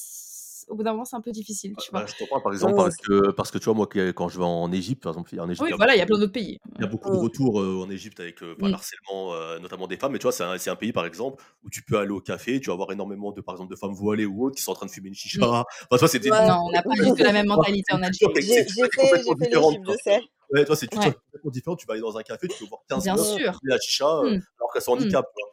au 0.69 0.75
bout 0.75 0.83
d'un 0.83 0.93
moment, 0.93 1.05
c'est 1.05 1.17
un 1.17 1.21
peu 1.21 1.33
difficile. 1.33 1.75
Tu 1.81 1.91
vois. 1.91 2.07
je 2.07 2.15
comprends, 2.19 2.41
par 2.41 2.53
exemple, 2.53 2.75
parce, 2.75 2.97
que, 2.97 3.31
parce 3.33 3.51
que 3.51 3.59
tu 3.59 3.65
vois, 3.65 3.75
moi, 3.75 3.87
quand 3.87 4.29
je 4.29 4.39
vais 4.39 4.45
en 4.45 4.71
Égypte, 4.73 5.03
par 5.03 5.13
exemple, 5.13 5.39
en 5.39 5.49
Égypte, 5.49 5.67
oui, 5.67 5.73
voilà, 5.77 5.95
il 5.95 5.99
y 5.99 6.03
a 6.03 6.07
plein 6.07 6.19
d'autres 6.19 6.33
pays. 6.33 6.59
Il 6.77 6.83
y 6.83 6.85
a 6.85 6.89
beaucoup 6.89 7.11
de 7.11 7.17
retours 7.17 7.61
euh, 7.61 7.83
en 7.85 7.91
Égypte 7.91 8.21
avec 8.21 8.43
euh, 8.43 8.55
le 8.59 8.73
harcèlement, 8.73 9.35
euh, 9.35 9.59
notamment 9.59 9.87
des 9.87 9.97
femmes. 9.97 10.13
Mais 10.13 10.19
tu 10.19 10.25
vois, 10.25 10.33
c'est 10.33 10.71
un, 10.71 10.77
pays, 10.77 10.93
par 10.93 11.07
exemple, 11.07 11.43
où 11.65 11.71
tu 11.71 11.83
peux 11.83 11.99
aller 11.99 12.11
au 12.11 12.21
café, 12.21 12.61
tu 12.61 12.69
vas 12.69 12.75
avoir 12.75 12.93
énormément 12.93 13.33
de, 13.33 13.41
par 13.41 13.55
exemple, 13.55 13.71
de 13.71 13.77
femmes 13.77 13.95
voilées 13.95 14.27
ou 14.27 14.45
autres 14.45 14.57
qui 14.57 14.63
sont 14.63 14.73
en 14.73 14.77
train 14.77 14.87
de 14.87 14.91
fumer 14.91 15.09
une 15.09 15.15
chicha. 15.15 15.47
Enfin, 15.47 15.65
toi, 15.91 16.09
c'était. 16.09 16.31
non, 16.31 16.65
on 16.67 16.73
n'a 16.73 16.83
pas 16.83 16.95
du 16.95 17.03
tout 17.03 17.23
la 17.23 17.33
même 17.33 17.47
mentalité 17.47 17.93
en 17.95 18.03
Algérie. 18.03 18.33
J'ai 18.37 18.65
fait, 18.65 19.17
l'Égypte, 19.17 19.85
je 19.87 19.97
sais. 20.03 20.21
Ouais, 20.51 20.65
toi, 20.65 20.77
c'est 20.77 20.87
tout 20.87 20.99
complètement 20.99 21.51
différent. 21.51 21.77
Tu 21.77 21.87
vas 21.87 21.95
aller 21.95 22.03
dans 22.03 22.17
un 22.17 22.23
café, 22.23 22.49
tu 22.49 22.59
peux 22.59 22.69
voir 22.69 22.83
15 22.89 23.05
Bien 23.05 23.17
sûr. 23.17 23.59
la 23.63 23.79
chicha, 23.79 24.07
mmh. 24.07 24.43
alors 24.59 24.73
qu'elles 24.73 24.83
sont 24.83 24.93
en 24.93 24.95
handicap. 24.95 25.27
Mmh. 25.27 25.45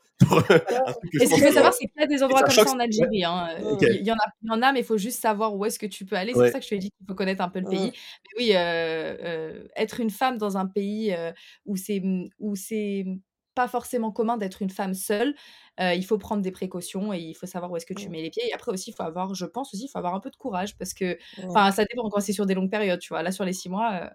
Et 1.13 1.25
ce 1.25 1.33
qu'il 1.33 1.43
faut 1.43 1.51
savoir, 1.51 1.73
c'est 1.73 1.85
qu'il 1.85 1.99
y 1.99 2.03
a 2.03 2.07
des 2.07 2.23
endroits 2.23 2.41
comme 2.43 2.51
ça 2.51 2.69
en 2.69 2.79
Algérie. 2.79 3.23
Hein. 3.23 3.49
Il, 3.81 4.05
y 4.05 4.11
en 4.11 4.15
a, 4.15 4.25
il 4.41 4.47
y 4.47 4.51
en 4.51 4.61
a, 4.61 4.71
mais 4.71 4.79
il 4.79 4.85
faut 4.85 4.97
juste 4.97 5.19
savoir 5.19 5.55
où 5.55 5.65
est-ce 5.65 5.79
que 5.79 5.85
tu 5.85 6.05
peux 6.05 6.15
aller. 6.15 6.33
C'est 6.33 6.39
pour 6.39 6.51
ça 6.51 6.59
que 6.59 6.65
je 6.65 6.69
te 6.69 6.75
dit 6.75 6.91
qu'il 6.91 7.07
faut 7.07 7.15
connaître 7.15 7.41
un 7.41 7.49
peu 7.49 7.59
le 7.59 7.69
pays. 7.69 7.91
Mais 7.91 8.43
oui, 8.43 8.51
euh, 8.55 9.17
euh, 9.23 9.67
être 9.75 9.99
une 9.99 10.09
femme 10.09 10.37
dans 10.37 10.57
un 10.57 10.67
pays 10.67 11.13
euh, 11.13 11.31
où 11.65 11.75
c'est 11.75 12.01
où 12.39 12.55
c'est 12.55 13.05
pas 13.53 13.67
forcément 13.67 14.11
commun 14.11 14.37
d'être 14.37 14.61
une 14.61 14.69
femme 14.69 14.93
seule, 14.93 15.35
il 15.79 16.05
faut 16.05 16.17
prendre 16.17 16.41
des 16.41 16.51
précautions 16.51 17.11
et 17.11 17.19
il 17.19 17.33
faut 17.33 17.47
savoir 17.47 17.71
où 17.71 17.75
est-ce 17.75 17.85
que 17.85 17.93
tu 17.93 18.07
mets 18.07 18.21
les 18.21 18.29
pieds. 18.29 18.47
Et 18.47 18.53
après 18.53 18.71
aussi, 18.71 18.91
il 18.91 18.93
faut 18.93 19.03
avoir, 19.03 19.33
je 19.33 19.45
pense 19.45 19.73
aussi, 19.73 19.85
il 19.85 19.89
faut 19.89 19.97
avoir 19.97 20.13
un 20.13 20.21
peu 20.21 20.29
de 20.29 20.35
courage 20.37 20.77
parce 20.77 20.93
que, 20.93 21.17
enfin, 21.45 21.71
ça 21.71 21.83
dépend 21.83 22.07
quand 22.09 22.21
c'est 22.21 22.33
sur 22.33 22.45
des 22.45 22.53
longues 22.53 22.71
périodes, 22.71 22.99
tu 22.99 23.09
vois. 23.09 23.23
Là, 23.23 23.31
sur 23.31 23.43
les 23.43 23.51
six 23.51 23.67
mois, 23.67 23.91
euh, 24.03 24.09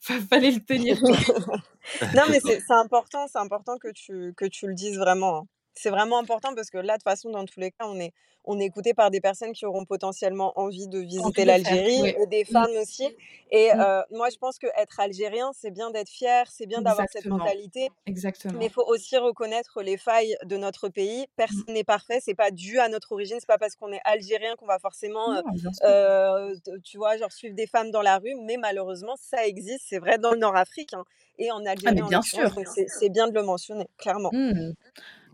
fallait 0.00 0.50
le 0.50 0.64
tenir. 0.64 0.98
non, 2.14 2.22
mais 2.30 2.40
c'est 2.44 2.60
important, 2.70 3.26
c'est 3.28 3.38
important 3.38 3.78
que 3.78 3.88
tu, 3.92 4.34
que 4.36 4.44
tu 4.44 4.66
le 4.66 4.74
dises 4.74 4.98
vraiment. 4.98 5.46
C'est 5.80 5.90
vraiment 5.90 6.18
important 6.18 6.54
parce 6.54 6.68
que 6.68 6.76
là, 6.76 6.94
de 6.94 6.98
toute 6.98 7.04
façon, 7.04 7.30
dans 7.30 7.46
tous 7.46 7.58
les 7.58 7.70
cas, 7.70 7.86
on 7.86 7.98
est, 7.98 8.12
on 8.44 8.60
est 8.60 8.66
écouté 8.66 8.92
par 8.92 9.10
des 9.10 9.22
personnes 9.22 9.52
qui 9.52 9.64
auront 9.64 9.86
potentiellement 9.86 10.52
envie 10.56 10.88
de 10.88 10.98
visiter 10.98 11.46
l'Algérie, 11.46 12.14
des 12.28 12.42
mmh. 12.42 12.52
femmes 12.52 12.76
aussi. 12.82 13.08
Et 13.50 13.72
mmh. 13.72 14.04
moi, 14.10 14.28
je 14.30 14.36
pense 14.36 14.58
qu'être 14.58 15.00
algérien, 15.00 15.52
c'est 15.54 15.70
bien 15.70 15.90
d'être 15.90 16.10
fier, 16.10 16.46
c'est 16.50 16.66
bien 16.66 16.82
d'avoir 16.82 17.06
cette 17.10 17.24
mentalité. 17.24 17.88
Exactement. 18.04 18.58
Mais 18.58 18.66
il 18.66 18.70
faut 18.70 18.84
aussi 18.86 19.16
reconnaître 19.16 19.80
les 19.80 19.96
failles 19.96 20.36
de 20.44 20.58
notre 20.58 20.90
pays. 20.90 21.22
Mmh. 21.22 21.26
Personne 21.36 21.74
n'est 21.74 21.84
parfait, 21.84 22.20
c'est 22.20 22.34
pas 22.34 22.50
dû 22.50 22.78
à 22.78 22.90
notre 22.90 23.12
origine, 23.12 23.38
c'est 23.40 23.48
pas 23.48 23.58
parce 23.58 23.74
qu'on 23.74 23.90
est 23.90 24.02
algérien 24.04 24.56
qu'on 24.56 24.66
va 24.66 24.78
forcément, 24.78 25.42
tu 26.84 26.98
vois, 26.98 27.16
genre 27.16 27.32
suivre 27.32 27.54
des 27.54 27.66
femmes 27.66 27.90
dans 27.90 28.02
la 28.02 28.18
rue. 28.18 28.34
Mais 28.44 28.58
malheureusement, 28.58 29.14
ça 29.16 29.46
existe, 29.46 29.86
c'est 29.88 29.98
vrai 29.98 30.18
dans 30.18 30.32
le 30.32 30.38
Nord-Afrique 30.38 30.92
hein, 30.92 31.04
et 31.38 31.50
en 31.50 31.64
ah, 31.64 31.70
Algérie. 31.70 32.02
bien 32.06 32.20
sûr. 32.20 32.50
C'est 32.86 33.08
bien 33.08 33.28
de 33.28 33.32
le 33.32 33.42
mentionner, 33.42 33.88
clairement. 33.96 34.30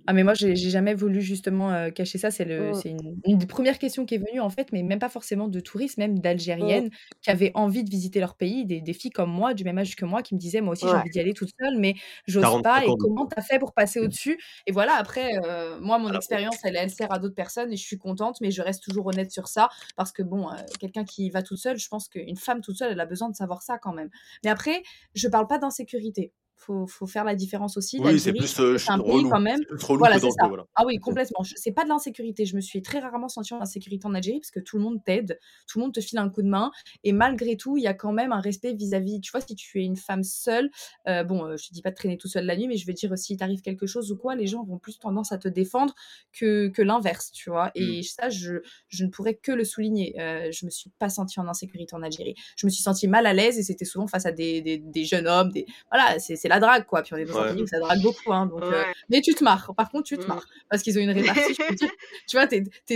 Ah 0.09 0.13
mais 0.13 0.23
moi 0.23 0.35
j'ai 0.35 0.55
jamais 0.55 0.95
voulu 0.95 1.21
justement, 1.21 1.91
cacher 1.91 2.19
ça. 2.19 2.31
C'est 2.31 2.45
le 2.45 2.71
mmh. 2.73 3.21
une 3.25 3.39
des 3.39 3.47
premières 3.47 3.79
questions 3.79 4.07
qui 4.07 4.15
est 4.15 4.19
venue 4.19 4.41
en 4.41 4.51
fait, 4.51 4.71
mais 4.73 4.83
même 4.85 5.01
pas 5.01 5.09
forcément 5.09 5.49
de 5.49 5.59
touristes, 5.59 5.99
même 5.99 6.13
mmh. 6.15 6.19
d'Algériennes 6.21 6.91
qui 7.23 7.31
avaient 7.31 7.51
envie 7.55 7.83
de 7.83 7.91
visiter 7.91 8.21
leur 8.21 8.37
pays, 8.37 8.65
des 8.65 8.81
des 8.81 8.93
filles 8.93 9.11
comme 9.11 9.31
moi, 9.31 9.53
du 9.53 9.65
même 9.65 9.79
âge 9.79 9.97
que 9.97 10.05
moi, 10.05 10.23
qui 10.23 10.35
me 10.37 10.39
disaient: 10.41 10.61
«Moi 10.61 10.73
aussi 10.73 10.87
j'ai 10.87 10.95
envie 10.95 11.11
d'y 11.11 11.19
aller 11.19 11.35
toute 11.35 11.51
seule, 11.61 11.77
mais 11.79 11.95
j'ose 12.27 12.63
pas 12.63 12.85
et 12.85 12.89
comment 12.99 13.27
tu 13.27 13.35
as 13.37 13.43
fait 13.43 13.59
pour 13.59 13.75
passer 13.75 14.01
mmh. 14.01 14.05
au-dessus?» 14.05 14.39
et 14.67 14.73
voilà 14.73 14.95
après, 14.97 15.33
moi 15.81 15.99
mon 15.99 16.13
expérience 16.13 16.57
elle 16.65 16.77
elle 16.77 16.91
sert 16.91 17.13
à 17.13 17.19
d'autres 17.19 17.35
personnes 17.35 17.73
et 17.73 17.77
je 17.77 17.85
suis 17.85 17.99
contente, 17.99 18.41
mais 18.41 18.51
je 18.53 18.63
reste 18.63 18.85
toujours 18.85 19.07
honnête 19.07 19.33
sur 19.33 19.49
ça 19.49 19.69
parce 19.97 20.13
que 20.13 20.23
bon, 20.23 20.49
quelqu'un 20.79 21.05
qui 21.05 21.31
va 21.31 21.43
toute 21.43 21.59
seule, 21.59 21.79
je 21.79 21.89
pense 21.89 22.09
qu'une 22.09 22.37
femme 22.37 22.61
toute 22.61 22.77
seule, 22.77 22.93
elle 22.93 23.01
a 23.01 23.07
besoin 23.07 23.29
de 23.31 23.35
savoir 23.37 23.63
ça 23.63 23.79
quand 23.79 23.93
même. 23.93 24.11
Mais 24.45 24.51
après, 24.51 24.83
je 25.15 25.27
parle 25.29 25.47
pas 25.49 25.59
d'insécurité 25.59 26.33
faut, 26.57 26.87
faut 26.87 27.07
faire 27.07 27.25
la 27.25 27.35
différence 27.35 27.77
aussi. 27.77 28.01
Oui, 28.01 28.19
c'est 28.19 28.33
plus 28.33 28.59
euh, 28.61 28.77
un 28.89 28.99
pays 28.99 29.29
quand 29.31 29.41
même. 29.41 29.61
Voilà, 29.89 30.19
c'est 30.19 30.31
ça. 30.31 30.51
Ah 30.75 30.85
oui, 30.87 30.99
complètement. 30.99 31.45
C'est 31.55 31.73
pas 31.73 31.85
de 31.85 31.89
l'insécurité. 31.89 32.47
Je 32.47 32.57
me 32.57 32.61
suis 32.61 32.83
très 32.83 32.99
rarement 32.99 33.29
sentie 33.29 33.55
en 33.55 33.61
insécurité 33.61 34.07
en 34.07 34.15
Algérie 34.15 34.41
parce 34.41 34.51
que 34.51 34.61
tout 34.61 34.79
le 34.79 34.83
monde 34.83 35.03
t'aide, 35.05 35.39
tout 35.69 35.79
le 35.79 35.85
monde 35.85 35.95
te 35.95 36.01
file 36.01 36.19
un 36.19 36.29
coup 36.29 36.43
de 36.43 36.49
main. 36.49 36.71
Et 37.05 37.13
malgré 37.13 37.57
tout, 37.57 37.77
il 37.77 37.83
y 37.83 37.87
a 37.87 37.95
quand 37.95 38.13
même 38.13 38.33
un 38.33 38.41
respect 38.41 38.73
vis-à-vis. 38.73 39.21
Tu 39.21 39.31
vois, 39.31 39.41
si 39.41 39.55
tu 39.55 39.81
es 39.81 39.85
une 39.85 39.97
femme 39.97 40.25
seule, 40.25 40.71
euh, 41.07 41.25
bon, 41.25 41.45
euh, 41.45 41.57
je 41.57 41.69
te 41.69 41.75
dis 41.75 41.83
pas 41.83 41.91
de 41.91 41.97
traîner 41.97 42.17
tout 42.17 42.29
seul 42.29 42.47
la 42.47 42.57
nuit, 42.57 42.69
mais 42.69 42.77
je 42.77 42.87
veux 42.87 42.95
dire, 42.95 43.17
si 43.19 43.37
t'arrive 43.37 43.61
quelque 43.61 43.87
chose 43.87 44.11
ou 44.11 44.17
quoi, 44.17 44.35
les 44.35 44.47
gens 44.47 44.65
vont 44.65 44.79
plus 44.79 44.99
tendance 44.99 45.33
à 45.33 45.39
te 45.39 45.49
défendre 45.49 45.95
que, 46.33 46.69
que 46.69 46.83
l'inverse, 46.83 47.31
tu 47.33 47.51
vois. 47.51 47.71
Et 47.75 48.01
mmh. 48.01 48.03
ça, 48.03 48.31
je, 48.31 48.55
je 48.89 49.05
ne 49.05 49.11
pourrais 49.11 49.35
que 49.35 49.53
le 49.53 49.65
souligner. 49.65 50.15
je 50.17 50.65
me 50.65 50.71
suis 50.71 50.91
pas 50.99 51.11
sentie 51.11 51.39
en 51.39 51.49
insécurité 51.49 51.95
en 51.95 52.03
Algérie. 52.03 52.35
Je 52.57 52.67
me 52.67 52.71
suis 52.71 52.83
sentie 52.83 53.09
mal 53.09 53.27
à 53.27 53.33
l'aise 53.33 53.59
et 53.59 53.63
c'était 53.63 53.85
souvent 53.85 54.07
face 54.07 54.27
à 54.27 54.33
des, 54.33 54.63
des, 54.63 54.79
des 54.79 55.05
jeunes 55.05 55.27
hommes. 55.27 55.51
Des... 55.51 55.67
Voilà, 55.91 56.19
c'est 56.19 56.46
la 56.49 56.61
drague, 56.61 56.87
quoi. 56.87 57.03
Puis 57.03 57.15
on 57.15 57.17
est 57.17 57.25
dans 57.25 57.39
un 57.39 57.53
pays 57.53 57.63
où 57.63 57.67
ça 57.67 57.79
drague 57.79 58.01
beaucoup, 58.03 58.33
hein, 58.33 58.47
donc, 58.47 58.63
euh, 58.63 58.85
mais 59.09 59.21
tu 59.21 59.35
te 59.35 59.45
marres. 59.45 59.75
Par 59.77 59.91
contre, 59.91 60.05
tu 60.05 60.17
te 60.17 60.25
mmh. 60.25 60.29
marres 60.29 60.47
parce 60.71 60.83
qu'ils 60.83 60.99
ont 60.99 61.03
une 61.03 61.11
répartie. 61.11 61.55
je 61.55 61.67
peux 61.67 61.75
dire, 61.75 61.91
tu 62.29 62.37
vois, 62.37 62.47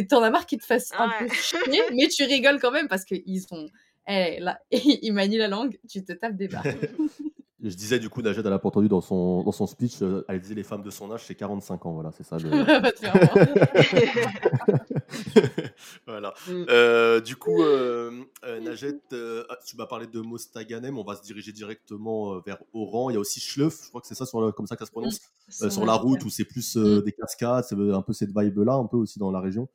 t'en 0.09 0.23
as 0.23 0.31
marre 0.31 0.47
qu'ils 0.47 0.59
te 0.59 0.67
fassent 0.67 0.93
un 0.99 1.11
peu 1.19 1.29
chier, 1.33 1.83
mais 1.93 2.09
tu 2.09 2.25
rigoles 2.25 2.61
quand 2.61 2.71
même 2.71 2.89
parce 2.89 3.05
qu'ils 3.05 3.41
sont. 3.41 3.69
Eh, 4.09 4.41
là, 4.41 4.61
ils 4.71 5.13
manient 5.13 5.39
la 5.39 5.49
langue, 5.49 5.79
tu 5.89 6.05
te 6.05 6.13
tapes 6.13 6.37
des 6.37 6.49
barres. 6.49 6.65
Je 7.63 7.75
disais 7.75 7.99
du 7.99 8.09
coup, 8.09 8.23
Najed, 8.23 8.47
elle 8.47 8.53
a 8.53 8.61
entendu 8.65 8.89
dans 8.89 9.03
son, 9.03 9.43
dans 9.43 9.53
son 9.53 9.67
speech, 9.67 10.01
euh, 10.01 10.25
elle 10.29 10.41
disait 10.41 10.55
les 10.55 10.63
femmes 10.63 10.83
de 10.83 10.89
son 10.89 11.13
âge, 11.13 11.25
c'est 11.27 11.35
45 11.35 11.85
ans. 11.85 11.93
Voilà, 11.93 12.11
c'est 12.11 12.23
ça. 12.23 12.39
Le... 12.39 12.49
voilà. 16.07 16.33
Mm. 16.49 16.65
Euh, 16.71 17.21
du 17.21 17.37
coup, 17.37 17.63
euh, 17.63 18.11
Najed, 18.63 19.01
ah, 19.13 19.59
tu 19.67 19.77
m'as 19.77 19.85
parlé 19.85 20.07
de 20.07 20.21
Mostaganem, 20.21 20.97
on 20.97 21.05
va 21.05 21.17
se 21.17 21.23
diriger 21.23 21.53
directement 21.53 22.41
vers 22.41 22.63
Oran. 22.73 23.11
Il 23.11 23.15
y 23.15 23.17
a 23.17 23.21
aussi 23.21 23.41
Schleuf, 23.41 23.85
je 23.85 23.89
crois 23.91 24.01
que 24.01 24.07
c'est 24.07 24.15
ça, 24.15 24.25
sur 24.25 24.55
comme 24.55 24.67
ça 24.67 24.77
que 24.77 24.81
ça 24.81 24.87
se 24.87 24.93
prononce, 24.93 25.21
mm. 25.61 25.69
sur 25.69 25.85
la 25.85 25.95
route 25.95 26.25
où 26.25 26.31
c'est 26.31 26.47
plus 26.47 26.77
mm. 26.77 27.03
des 27.03 27.13
cascades, 27.13 27.65
c'est 27.65 27.77
un 27.77 28.03
peu 28.03 28.15
cette 28.15 28.31
vibe-là, 28.35 28.73
un 28.73 28.87
peu 28.87 28.97
aussi 28.97 29.19
dans 29.19 29.31
la 29.31 29.41
région. 29.41 29.69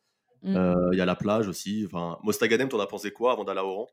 Il 0.44 0.54
y 0.54 1.02
a 1.02 1.06
la 1.06 1.16
plage 1.16 1.48
aussi. 1.48 1.84
Enfin, 1.86 2.18
Mostaganem, 2.24 2.68
t'en 2.68 2.80
as 2.80 2.88
pensé 2.88 3.12
quoi 3.12 3.34
avant 3.34 3.44
d'aller 3.44 3.60
à 3.60 3.66
Oran? 3.66 3.88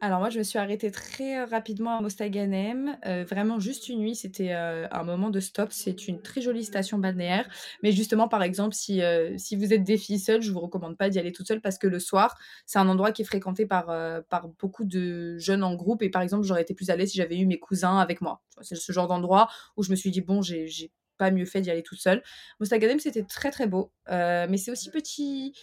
Alors 0.00 0.20
moi, 0.20 0.28
je 0.28 0.38
me 0.38 0.42
suis 0.44 0.58
arrêtée 0.58 0.90
très 0.90 1.42
rapidement 1.44 1.96
à 1.96 2.00
Mostaganem, 2.02 2.98
euh, 3.06 3.24
vraiment 3.24 3.58
juste 3.58 3.88
une 3.88 4.00
nuit, 4.00 4.14
c'était, 4.14 4.52
euh, 4.52 4.86
un 4.90 5.04
moment 5.04 5.30
de 5.30 5.40
stop. 5.40 5.70
C'est 5.72 6.06
une 6.06 6.20
très 6.20 6.42
jolie 6.42 6.64
station 6.64 6.98
balnéaire, 6.98 7.48
mais 7.82 7.92
justement, 7.92 8.28
par 8.28 8.42
exemple, 8.42 8.74
si, 8.74 9.00
euh, 9.02 9.38
si 9.38 9.56
vous 9.56 9.72
êtes 9.72 9.84
des 9.84 9.96
filles 9.96 10.18
seules, 10.18 10.42
je 10.42 10.52
vous 10.52 10.60
recommande 10.60 10.98
pas 10.98 11.08
d'y 11.08 11.18
aller 11.18 11.32
toute 11.32 11.48
seule 11.48 11.62
parce 11.62 11.78
que 11.78 11.86
le 11.86 11.98
soir, 11.98 12.36
c'est 12.66 12.78
un 12.78 12.88
endroit 12.88 13.10
qui 13.10 13.22
est 13.22 13.24
fréquenté 13.24 13.64
par, 13.64 13.86
par 14.28 14.48
beaucoup 14.60 14.84
de 14.84 15.38
jeunes 15.38 15.62
en 15.64 15.74
groupe 15.74 16.02
et 16.02 16.10
par 16.10 16.20
exemple, 16.22 16.44
j'aurais 16.44 16.62
été 16.62 16.74
plus 16.74 16.90
à 16.90 16.96
l'aise 16.96 17.10
si 17.10 17.16
j'avais 17.16 17.38
eu 17.38 17.46
mes 17.46 17.58
cousins 17.58 17.98
avec 17.98 18.20
moi. 18.20 18.42
c'est 18.60 18.76
ce 18.76 18.92
genre 18.92 19.06
d'endroit 19.06 19.48
où 19.76 19.82
je 19.82 19.90
me 19.90 19.96
suis 19.96 20.10
dit: 20.10 20.20
«Bon, 20.20 20.42
j'ai 20.42 20.66
j'ai 20.66 20.92
pas 21.18 21.30
mieux 21.30 21.46
fait 21.46 21.62
d'y 21.62 21.70
aller 21.70 21.82
toute 21.82 22.00
seule». 22.00 22.22
Mostaganem, 22.60 22.98
c'était 23.00 23.22
très, 23.22 23.50
très 23.50 23.66
beau, 23.66 23.92
mais 24.08 24.58
c'est 24.58 24.70
aussi 24.70 24.90
petit 24.90 25.54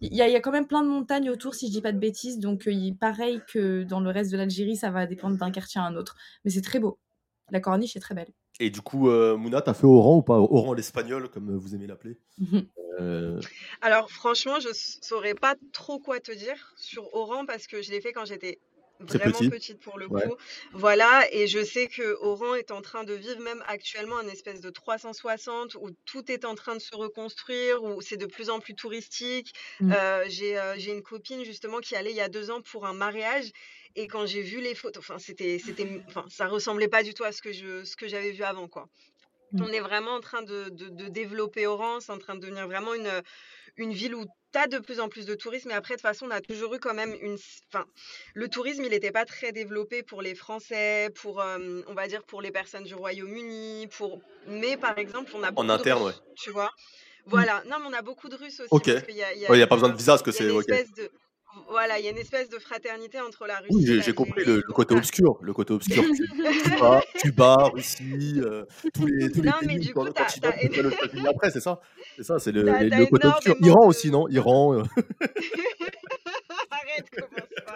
il 0.00 0.14
y, 0.14 0.22
a, 0.22 0.40
quand 0.40 0.52
même 0.52 0.66
plein 0.66 0.82
de 0.82 0.88
montagnes 0.88 1.30
autour, 1.30 1.54
si 1.54 1.66
je 1.66 1.72
dis 1.72 1.82
pas 1.82 1.92
de 1.92 1.98
bêtises. 1.98 2.38
Donc, 2.38 2.68
euh, 2.68 2.90
pareil 2.98 3.40
que 3.48 3.82
dans 3.82 4.00
le 4.00 4.10
reste 4.10 4.30
de 4.30 4.36
l'Algérie, 4.36 4.76
ça 4.76 4.90
va 4.90 5.06
dépendre 5.06 5.36
d'un 5.36 5.50
quartier 5.50 5.80
à 5.80 5.84
un 5.84 5.96
autre. 5.96 6.16
Mais 6.44 6.50
c'est 6.50 6.62
très 6.62 6.78
beau. 6.78 6.98
La 7.50 7.60
corniche 7.60 7.96
est 7.96 8.00
très 8.00 8.14
belle. 8.14 8.32
Et 8.60 8.70
du 8.70 8.80
coup, 8.80 9.08
euh, 9.08 9.36
Mouna, 9.36 9.62
t'as 9.62 9.74
fait 9.74 9.86
Oran 9.86 10.16
ou 10.16 10.22
pas? 10.22 10.38
Oran 10.38 10.74
l'espagnol, 10.74 11.28
comme 11.30 11.56
vous 11.56 11.74
aimez 11.74 11.86
l'appeler 11.86 12.18
euh, 13.00 13.40
Alors, 13.80 14.10
franchement, 14.10 14.58
je 14.60 14.68
saurais 14.72 15.34
pas 15.34 15.54
trop 15.72 15.98
quoi 15.98 16.20
te 16.20 16.32
dire 16.32 16.74
sur 16.76 17.14
Oran 17.14 17.46
parce 17.46 17.66
que 17.66 17.82
je 17.82 17.90
l'ai 17.90 18.00
fait 18.00 18.12
quand 18.12 18.24
j'étais 18.24 18.58
vraiment 19.00 19.38
petite 19.38 19.80
pour 19.80 19.98
le 19.98 20.08
coup. 20.08 20.36
Voilà, 20.72 21.26
et 21.32 21.46
je 21.46 21.62
sais 21.62 21.86
que 21.86 22.16
Oran 22.20 22.54
est 22.54 22.70
en 22.70 22.82
train 22.82 23.04
de 23.04 23.14
vivre 23.14 23.40
même 23.40 23.62
actuellement 23.66 24.18
un 24.18 24.28
espèce 24.28 24.60
de 24.60 24.70
360 24.70 25.76
où 25.76 25.90
tout 26.04 26.30
est 26.30 26.44
en 26.44 26.54
train 26.54 26.74
de 26.74 26.80
se 26.80 26.94
reconstruire, 26.94 27.82
où 27.82 28.00
c'est 28.00 28.16
de 28.16 28.26
plus 28.26 28.50
en 28.50 28.60
plus 28.60 28.74
touristique. 28.74 29.54
Mmh. 29.80 29.92
Euh, 29.92 30.24
euh, 30.42 30.74
j'ai 30.76 30.92
une 30.92 31.02
copine 31.02 31.44
justement 31.44 31.78
qui 31.78 31.96
allait 31.96 32.10
il 32.10 32.16
y 32.16 32.20
a 32.20 32.28
deux 32.28 32.50
ans 32.50 32.60
pour 32.60 32.86
un 32.86 32.94
mariage. 32.94 33.50
Et 33.96 34.06
quand 34.06 34.26
j'ai 34.26 34.42
vu 34.42 34.60
les 34.60 34.74
photos, 34.74 35.02
enfin 35.02 35.18
c'était, 35.18 35.58
c'était, 35.58 36.02
enfin 36.06 36.24
ça 36.28 36.46
ressemblait 36.46 36.88
pas 36.88 37.02
du 37.02 37.14
tout 37.14 37.24
à 37.24 37.32
ce 37.32 37.42
que 37.42 37.52
je, 37.52 37.84
ce 37.84 37.96
que 37.96 38.06
j'avais 38.06 38.30
vu 38.30 38.42
avant 38.42 38.68
quoi. 38.68 38.88
Mmh. 39.52 39.62
On 39.62 39.68
est 39.68 39.80
vraiment 39.80 40.12
en 40.12 40.20
train 40.20 40.42
de, 40.42 40.68
de, 40.68 40.88
de 40.88 41.08
développer 41.08 41.66
Oran, 41.66 42.00
c'est 42.00 42.12
en 42.12 42.18
train 42.18 42.34
de 42.34 42.40
devenir 42.40 42.66
vraiment 42.66 42.94
une, 42.94 43.22
une 43.78 43.92
ville 43.92 44.14
où 44.14 44.24
tu 44.52 44.58
as 44.58 44.66
de 44.66 44.78
plus 44.78 45.00
en 45.00 45.08
plus 45.08 45.24
de 45.26 45.34
tourisme, 45.34 45.68
mais 45.68 45.74
après, 45.74 45.94
de 45.94 45.98
toute 45.98 46.02
façon, 46.02 46.26
on 46.26 46.30
a 46.30 46.40
toujours 46.40 46.74
eu 46.74 46.78
quand 46.78 46.94
même 46.94 47.14
une. 47.20 47.36
Enfin, 47.72 47.84
le 48.34 48.48
tourisme, 48.48 48.84
il 48.84 48.90
n'était 48.90 49.12
pas 49.12 49.24
très 49.24 49.52
développé 49.52 50.02
pour 50.02 50.20
les 50.20 50.34
Français, 50.34 51.10
pour, 51.14 51.40
euh, 51.40 51.80
on 51.86 51.94
va 51.94 52.06
dire, 52.08 52.24
pour 52.24 52.42
les 52.42 52.50
personnes 52.50 52.84
du 52.84 52.94
Royaume-Uni, 52.94 53.88
pour. 53.96 54.20
Mais 54.46 54.76
par 54.76 54.98
exemple, 54.98 55.30
on 55.34 55.42
a. 55.42 55.50
En 55.56 55.68
interne, 55.68 56.02
ouais. 56.02 56.12
Tu 56.36 56.50
vois 56.50 56.70
Voilà. 57.26 57.62
Non, 57.66 57.78
mais 57.80 57.86
on 57.88 57.92
a 57.92 58.02
beaucoup 58.02 58.28
de 58.28 58.36
Russes 58.36 58.60
aussi. 58.60 58.68
Ok. 58.70 58.88
Il 59.08 59.14
n'y 59.14 59.62
a, 59.62 59.66
pas 59.66 59.76
besoin 59.76 59.90
de 59.90 59.96
visa, 59.96 60.12
parce 60.12 60.22
que 60.22 60.32
c'est. 60.32 60.48
Voilà, 61.68 61.98
il 61.98 62.04
y 62.04 62.08
a 62.08 62.10
une 62.10 62.18
espèce 62.18 62.48
de 62.50 62.58
fraternité 62.58 63.20
entre 63.20 63.46
la 63.46 63.58
Russie. 63.58 63.74
Oui, 63.74 64.02
j'ai 64.02 64.12
compris 64.12 64.44
le, 64.44 64.60
côté 64.62 64.94
obscur, 64.94 65.38
le 65.40 65.52
côté 65.52 65.72
obscur. 65.72 66.04
Cuba, 66.64 67.02
Cuba, 67.16 67.56
Russie, 67.74 68.34
euh, 68.36 68.64
tous 68.94 69.06
les 69.06 69.30
tous 69.30 69.42
les 69.42 69.50
non, 69.50 69.58
pays 69.60 69.68
mais 69.68 69.78
du 69.78 69.94
coup, 69.94 70.08
t'as, 70.10 70.26
le 70.42 71.28
après, 71.28 71.50
c'est 71.50 71.60
ça, 71.60 71.80
c'est 72.16 72.22
ça, 72.22 72.38
c'est 72.38 72.52
le, 72.52 72.62
le, 72.62 73.06
côté 73.06 73.28
obscur. 73.28 73.56
Iran 73.60 73.86
aussi, 73.86 74.10
non? 74.10 74.28
Iran. 74.28 74.74
Euh. 74.78 74.82
Arrête, 76.70 77.10
commence 77.10 77.48
pas. 77.66 77.74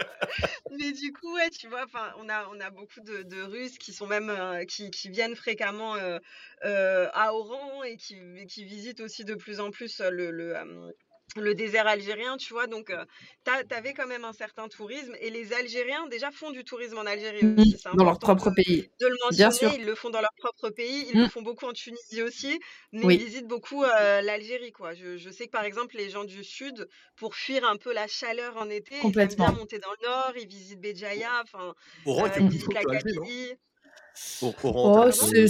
Mais 0.78 0.92
du 0.92 1.12
coup, 1.12 1.34
ouais, 1.34 1.50
tu 1.50 1.68
vois, 1.68 1.86
on 2.18 2.28
a 2.28 2.48
on 2.54 2.60
a 2.60 2.70
beaucoup 2.70 3.00
de, 3.00 3.22
de 3.22 3.42
Russes 3.42 3.78
qui 3.78 3.92
sont 3.92 4.06
même 4.06 4.30
euh, 4.30 4.64
qui, 4.64 4.90
qui, 4.90 5.08
viennent 5.08 5.36
fréquemment 5.36 5.94
à 6.62 7.34
Oran 7.34 7.82
et 7.84 7.96
qui, 7.96 8.16
qui 8.48 8.64
visitent 8.64 9.00
aussi 9.00 9.24
de 9.24 9.34
plus 9.34 9.60
en 9.60 9.70
plus 9.70 10.00
le, 10.00 10.30
le 10.30 10.54
le 11.37 11.55
désert 11.55 11.87
algérien, 11.87 12.37
tu 12.37 12.53
vois. 12.53 12.66
Donc, 12.66 12.91
euh, 12.91 13.05
tu 13.45 13.74
avais 13.74 13.95
quand 13.95 14.07
même 14.07 14.24
un 14.24 14.33
certain 14.33 14.68
tourisme. 14.68 15.14
Et 15.20 15.30
les 15.30 15.53
Algériens, 15.53 16.07
déjà, 16.09 16.30
font 16.30 16.51
du 16.51 16.64
tourisme 16.64 16.99
en 16.99 17.07
Algérie 17.07 17.55
aussi. 17.57 17.76
Dans 17.95 18.05
leur 18.05 18.18
propre 18.18 18.51
pays. 18.51 18.91
De 19.01 19.07
le 19.07 19.16
mentionner, 19.24 19.37
Bien 19.37 19.51
sûr. 19.51 19.72
ils 19.74 19.85
le 19.85 19.95
font 19.95 20.11
dans 20.11 20.20
leur 20.20 20.33
propre 20.39 20.70
pays. 20.70 21.07
Ils 21.12 21.18
le 21.18 21.26
mmh. 21.26 21.30
font 21.30 21.43
beaucoup 21.43 21.66
en 21.66 21.72
Tunisie 21.72 22.22
aussi. 22.22 22.61
Mais 22.93 23.14
ils 23.14 23.24
visitent 23.24 23.49
beaucoup 23.49 23.85
euh, 23.85 24.20
l'Algérie, 24.20 24.72
quoi. 24.72 24.95
Je, 24.95 25.16
je, 25.16 25.30
sais 25.30 25.47
que, 25.47 25.53
par 25.53 25.64
exemple, 25.64 25.97
les 25.97 26.11
gens 26.11 26.24
du 26.24 26.45
Sud, 26.45 26.89
pour 27.16 27.35
fuir 27.35 27.64
un 27.64 27.76
peu 27.76 27.93
la 27.93 28.07
chaleur 28.07 28.57
en 28.57 28.68
été, 28.68 28.97
ils 29.03 29.18
aiment 29.18 29.28
bien 29.28 29.53
monter 29.53 29.78
dans 29.78 29.91
le 29.91 30.07
Nord. 30.07 30.33
Ils 30.37 30.49
visitent 30.49 30.80
Béjaïa. 30.80 31.43
Enfin, 31.43 31.74
euh, 32.07 32.28
ils 32.39 32.49
visitent 32.49 32.74
la 32.74 32.83
Oh, 34.62 35.10
c'est 35.10 35.46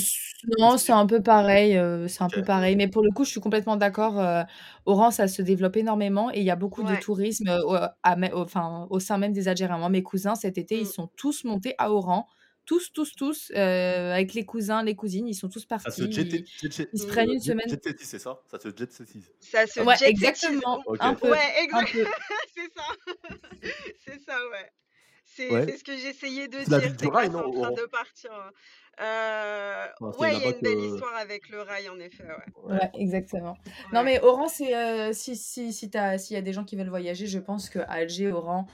non, 0.59 0.77
c'est 0.77 0.93
un 0.93 1.07
peu 1.07 1.23
pareil, 1.23 1.77
euh, 1.77 2.09
c'est 2.09 2.23
un 2.23 2.29
peu 2.29 2.43
pareil. 2.43 2.77
Mais 2.77 2.89
pour 2.89 3.03
le 3.03 3.11
coup, 3.11 3.25
je 3.25 3.31
suis 3.31 3.41
complètement 3.41 3.77
d'accord. 3.77 4.19
Euh, 4.19 4.43
Oran, 4.87 5.11
ça 5.11 5.29
se 5.29 5.43
développe 5.43 5.77
énormément 5.77 6.31
et 6.33 6.39
il 6.39 6.45
y 6.45 6.51
a 6.51 6.57
beaucoup 6.57 6.83
de 6.83 6.95
tourisme 6.97 7.49
euh, 7.49 7.87
à, 8.03 8.17
enfin, 8.35 8.87
au 8.91 8.99
sein 8.99 9.19
même 9.19 9.33
des 9.33 9.49
Algériens. 9.49 9.79
Moi, 9.79 9.89
mes 9.89 10.03
cousins, 10.03 10.35
cet 10.35 10.59
été, 10.59 10.77
ils 10.79 10.83
mmh. 10.83 10.87
sont 10.87 11.11
tous 11.17 11.45
montés 11.45 11.75
à 11.79 11.93
Oran. 11.93 12.29
Tous, 12.65 12.93
tous, 12.93 13.13
tous, 13.17 13.51
avec 13.55 14.35
les 14.35 14.45
cousins, 14.45 14.85
les 14.85 14.95
cousines, 14.95 15.27
ils 15.27 15.35
sont 15.35 15.49
tous 15.49 15.65
partis. 15.65 16.01
ils, 16.01 16.45
ils, 16.63 16.99
se 16.99 17.07
prennent 17.07 17.31
une 17.31 17.41
semaine. 17.41 17.67
c'est 17.99 18.19
ça? 18.21 18.41
Ça 18.49 18.61
se 18.61 18.69
jet 18.69 18.93
Ça? 19.41 19.67
Se 19.67 19.81
ouais, 19.81 19.97
exactement. 20.09 20.81
Un 21.01 21.15
peu, 21.15 21.31
ouais, 21.31 21.39
exactement. 21.65 22.05
c'est 22.55 22.73
ça. 22.73 23.69
c'est 24.07 24.21
ça, 24.21 24.37
ouais. 24.53 24.71
C'est 25.35 25.51
Ouais. 25.51 25.65
c'est 25.67 25.79
ce 25.79 25.85
que 25.85 25.97
j'essayais 25.97 26.49
de 26.49 26.59
C'est 26.59 26.71
la 26.71 26.79
dire, 26.79 26.89
ville 26.89 26.97
du 26.97 27.05
c'est 27.05 27.11
en 27.11 27.51
train 27.51 27.71
de 27.73 27.87
partir. 27.87 28.31
Enfin, 28.99 30.13
c'est 30.13 30.21
ouais, 30.21 30.37
il 30.37 30.43
y 30.43 30.45
a 30.45 30.51
une 30.51 30.61
belle 30.61 30.75
que 30.75 30.95
histoire 30.95 31.15
avec 31.17 31.49
le 31.49 31.63
rail, 31.63 31.89
en 31.89 31.99
effet, 31.99 32.25
ouais. 32.25 32.65
ouais. 32.65 32.73
Ouais, 32.75 32.91
exactement. 32.95 33.57
Non, 33.93 34.03
mais 34.03 34.21
Oran, 34.21 34.49
c'est 34.49 34.75
euh, 34.77 35.13
si 35.13 35.37
si 35.37 35.73
si 35.73 35.91
t'as 35.91 36.19
s'il 36.19 36.35
y 36.35 36.39
a 36.39 36.43
des 36.43 36.53
gens 36.53 36.65
qui 36.65 36.77
veulent 36.77 36.89
voyager, 36.91 37.27
je 37.27 37.39
pense 37.39 37.71
que 37.71 37.79
Alger, 37.89 38.33
Oran, 38.33 38.67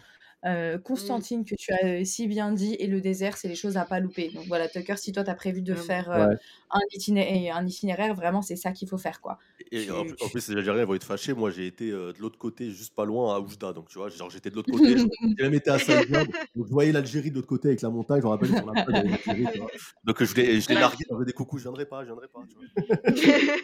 euh, 0.45 0.77
Mmh. 0.77 0.83
Constantine, 0.83 1.45
que 1.45 1.55
tu 1.57 1.73
as 1.73 2.05
si 2.05 2.27
bien 2.29 2.53
dit, 2.53 2.75
et 2.79 2.87
le 2.87 3.01
désert, 3.01 3.37
c'est 3.37 3.49
les 3.49 3.55
choses 3.57 3.77
à 3.77 3.85
pas 3.85 3.99
louper. 4.01 4.31
Donc 4.35 4.47
voilà, 4.47 4.69
Tucker, 4.69 4.97
si 4.97 5.13
toi 5.13 5.25
t'as 5.25 5.35
prévu 5.35 5.63
de 5.63 5.73
Vraiment. 5.73 5.87
faire 5.87 6.11
euh, 6.13 6.29
Ouais. 6.29 6.37
un 6.71 6.81
itinéraire, 6.95 7.57
un 7.57 7.67
itinéraire, 7.67 8.15
vraiment, 8.15 8.41
c'est 8.43 8.55
ça 8.57 8.73
qu'il 8.73 8.89
faut 8.89 8.99
faire, 8.99 9.21
quoi. 9.21 9.39
Et 9.73 9.91
en, 9.91 10.03
Tu, 10.05 10.15
plus, 10.15 10.23
en 10.23 10.27
tu- 10.27 10.33
plus, 10.33 10.49
les 10.49 10.57
Algériens 10.57 10.85
vont 10.85 10.95
être 10.95 11.05
fâchés. 11.05 11.33
Moi, 11.35 11.51
j'ai 11.51 11.67
été 11.67 11.91
euh, 11.91 12.13
de 12.13 12.19
l'autre 12.21 12.39
côté, 12.39 12.71
juste 12.71 12.95
pas 12.95 13.05
loin, 13.05 13.35
à 13.35 13.41
Oujda. 13.41 13.73
Donc, 13.73 13.89
tu 13.89 13.99
vois, 13.99 14.09
genre, 14.09 14.31
j'étais 14.31 14.51
de 14.51 14.55
l'autre 14.57 14.71
côté. 14.71 14.97
je- 14.97 15.05
J'ai 15.39 15.45
même 15.45 15.55
été 15.55 15.71
à 15.71 15.79
Saint-Jean. 15.79 16.25
Donc, 16.55 16.67
je 16.67 16.73
voyais 16.73 16.93
l'Algérie 16.93 17.31
de 17.31 17.35
l'autre 17.37 17.49
côté 17.49 17.69
avec 17.69 17.83
la 17.83 17.91
montagne. 17.91 18.21
Je 18.21 18.25
me 18.27 18.31
rappelle 18.31 18.49
sur 18.49 18.65
la 18.73 18.85
l'Algérie, 18.87 19.47
tu. 19.53 19.61
Donc, 20.05 20.23
je 20.25 20.35
l'ai 20.37 20.61
je 20.61 20.69
l'ai 20.69 20.75
largué. 20.77 21.05
Je 21.11 21.25
des 21.25 21.33
coucou, 21.33 21.59
je 21.59 21.65
viendrai 21.65 21.85
pas, 21.87 22.01
je 22.03 22.07
viendrai 22.07 22.29
pas. 22.29 22.41
tu 22.49 22.55
vois. 22.55 22.97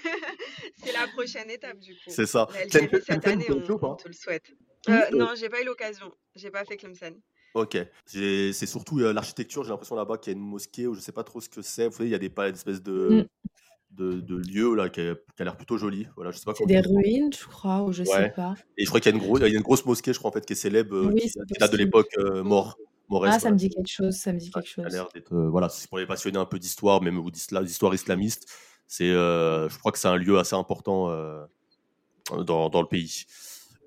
C'est 0.76 0.92
la 0.92 1.06
prochaine 1.14 1.50
étape, 1.50 1.78
du 1.78 1.92
coup. 1.94 2.00
C'est 2.08 2.26
ça. 2.26 2.48
L'Algérie, 2.52 3.02
cette 3.06 3.26
année, 3.26 3.46
on, 3.50 3.74
on 3.86 3.94
te 3.94 4.08
le 4.08 4.14
souhaite. 4.14 4.52
Euh, 4.88 4.92
Euh, 4.92 5.16
non, 5.16 5.28
j'ai 5.36 5.48
pas 5.48 5.62
eu 5.62 5.64
l'occasion. 5.64 6.12
J'ai 6.34 6.50
pas 6.50 6.64
fait 6.64 6.76
Tlemcen. 6.76 7.14
Ok. 7.54 7.78
C'est 8.06 8.66
surtout 8.66 9.00
euh, 9.00 9.12
l'architecture. 9.12 9.62
J'ai 9.64 9.70
l'impression 9.70 9.96
là-bas 9.96 10.18
qu'il 10.18 10.32
y 10.32 10.36
a 10.36 10.38
une 10.38 10.44
mosquée 10.44 10.86
ou 10.86 10.94
je 10.94 11.00
sais 11.00 11.12
pas 11.12 11.24
trop 11.24 11.40
ce 11.40 11.48
que 11.48 11.62
c'est. 11.62 11.86
Vous 11.86 11.92
savez, 11.96 12.08
il 12.08 12.12
y 12.12 12.16
a 12.16 12.18
des 12.18 12.30
pas 12.30 12.48
une 12.48 12.54
espèce 12.54 12.82
de, 12.82 12.92
Mm. 13.08 13.26
de, 13.92 14.20
de 14.20 14.36
lieu 14.36 14.74
là 14.74 14.88
qui 14.88 15.00
a, 15.00 15.14
l'air 15.44 15.56
plutôt 15.56 15.78
joli. 15.78 16.06
Voilà, 16.16 16.32
je 16.32 16.38
sais 16.38 16.44
pas 16.44 16.54
C'est 16.54 16.66
des 16.66 16.80
ruines, 16.80 17.32
je 17.32 17.46
crois, 17.46 17.82
ou 17.82 17.92
je 17.92 18.02
sais 18.02 18.10
Ouais. 18.10 18.30
pas. 18.30 18.54
Et 18.76 18.84
je 18.84 18.88
crois 18.88 19.00
qu'il 19.00 19.14
y 19.14 19.18
y 19.18 19.44
a 19.44 19.48
une 19.48 19.60
grosse 19.60 19.84
mosquée, 19.86 20.12
je 20.12 20.18
crois 20.18 20.30
en 20.30 20.32
fait, 20.32 20.44
qui 20.44 20.54
est 20.54 20.56
célèbre, 20.56 20.96
euh, 20.96 21.06
Oui, 21.08 21.20
qui, 21.20 21.28
c'est 21.28 21.40
qui 21.46 21.58
date 21.58 21.70
de 21.72 21.76
l'époque 21.76 22.10
euh, 22.18 22.42
mort, 22.42 22.76
Ah, 22.76 23.38
ça 23.38 23.38
Voilà. 23.38 23.50
me 23.52 23.56
dit 23.56 23.70
quelque 23.70 23.88
chose, 23.90 24.14
ça 24.14 24.32
me 24.32 24.38
dit 24.38 24.50
quelque 24.50 24.68
chose. 24.68 24.86
l'air 24.90 25.08
d'être, 25.14 25.34
voilà, 25.36 25.68
c'est 25.68 25.88
pour 25.88 25.98
les 25.98 26.06
passionnés 26.06 26.38
un 26.38 26.46
peu 26.46 26.58
d'histoire, 26.58 27.02
même 27.02 27.18
ou 27.18 27.30
d'histoire 27.30 27.94
islamiste. 27.94 28.48
C'est, 28.88 29.10
je 29.10 29.78
crois 29.78 29.92
que 29.92 29.98
c'est 29.98 30.08
un 30.08 30.16
lieu 30.16 30.38
assez 30.38 30.56
important 30.56 31.08
dans, 32.30 32.68
dans 32.68 32.82
le 32.82 32.88
pays. 32.88 33.26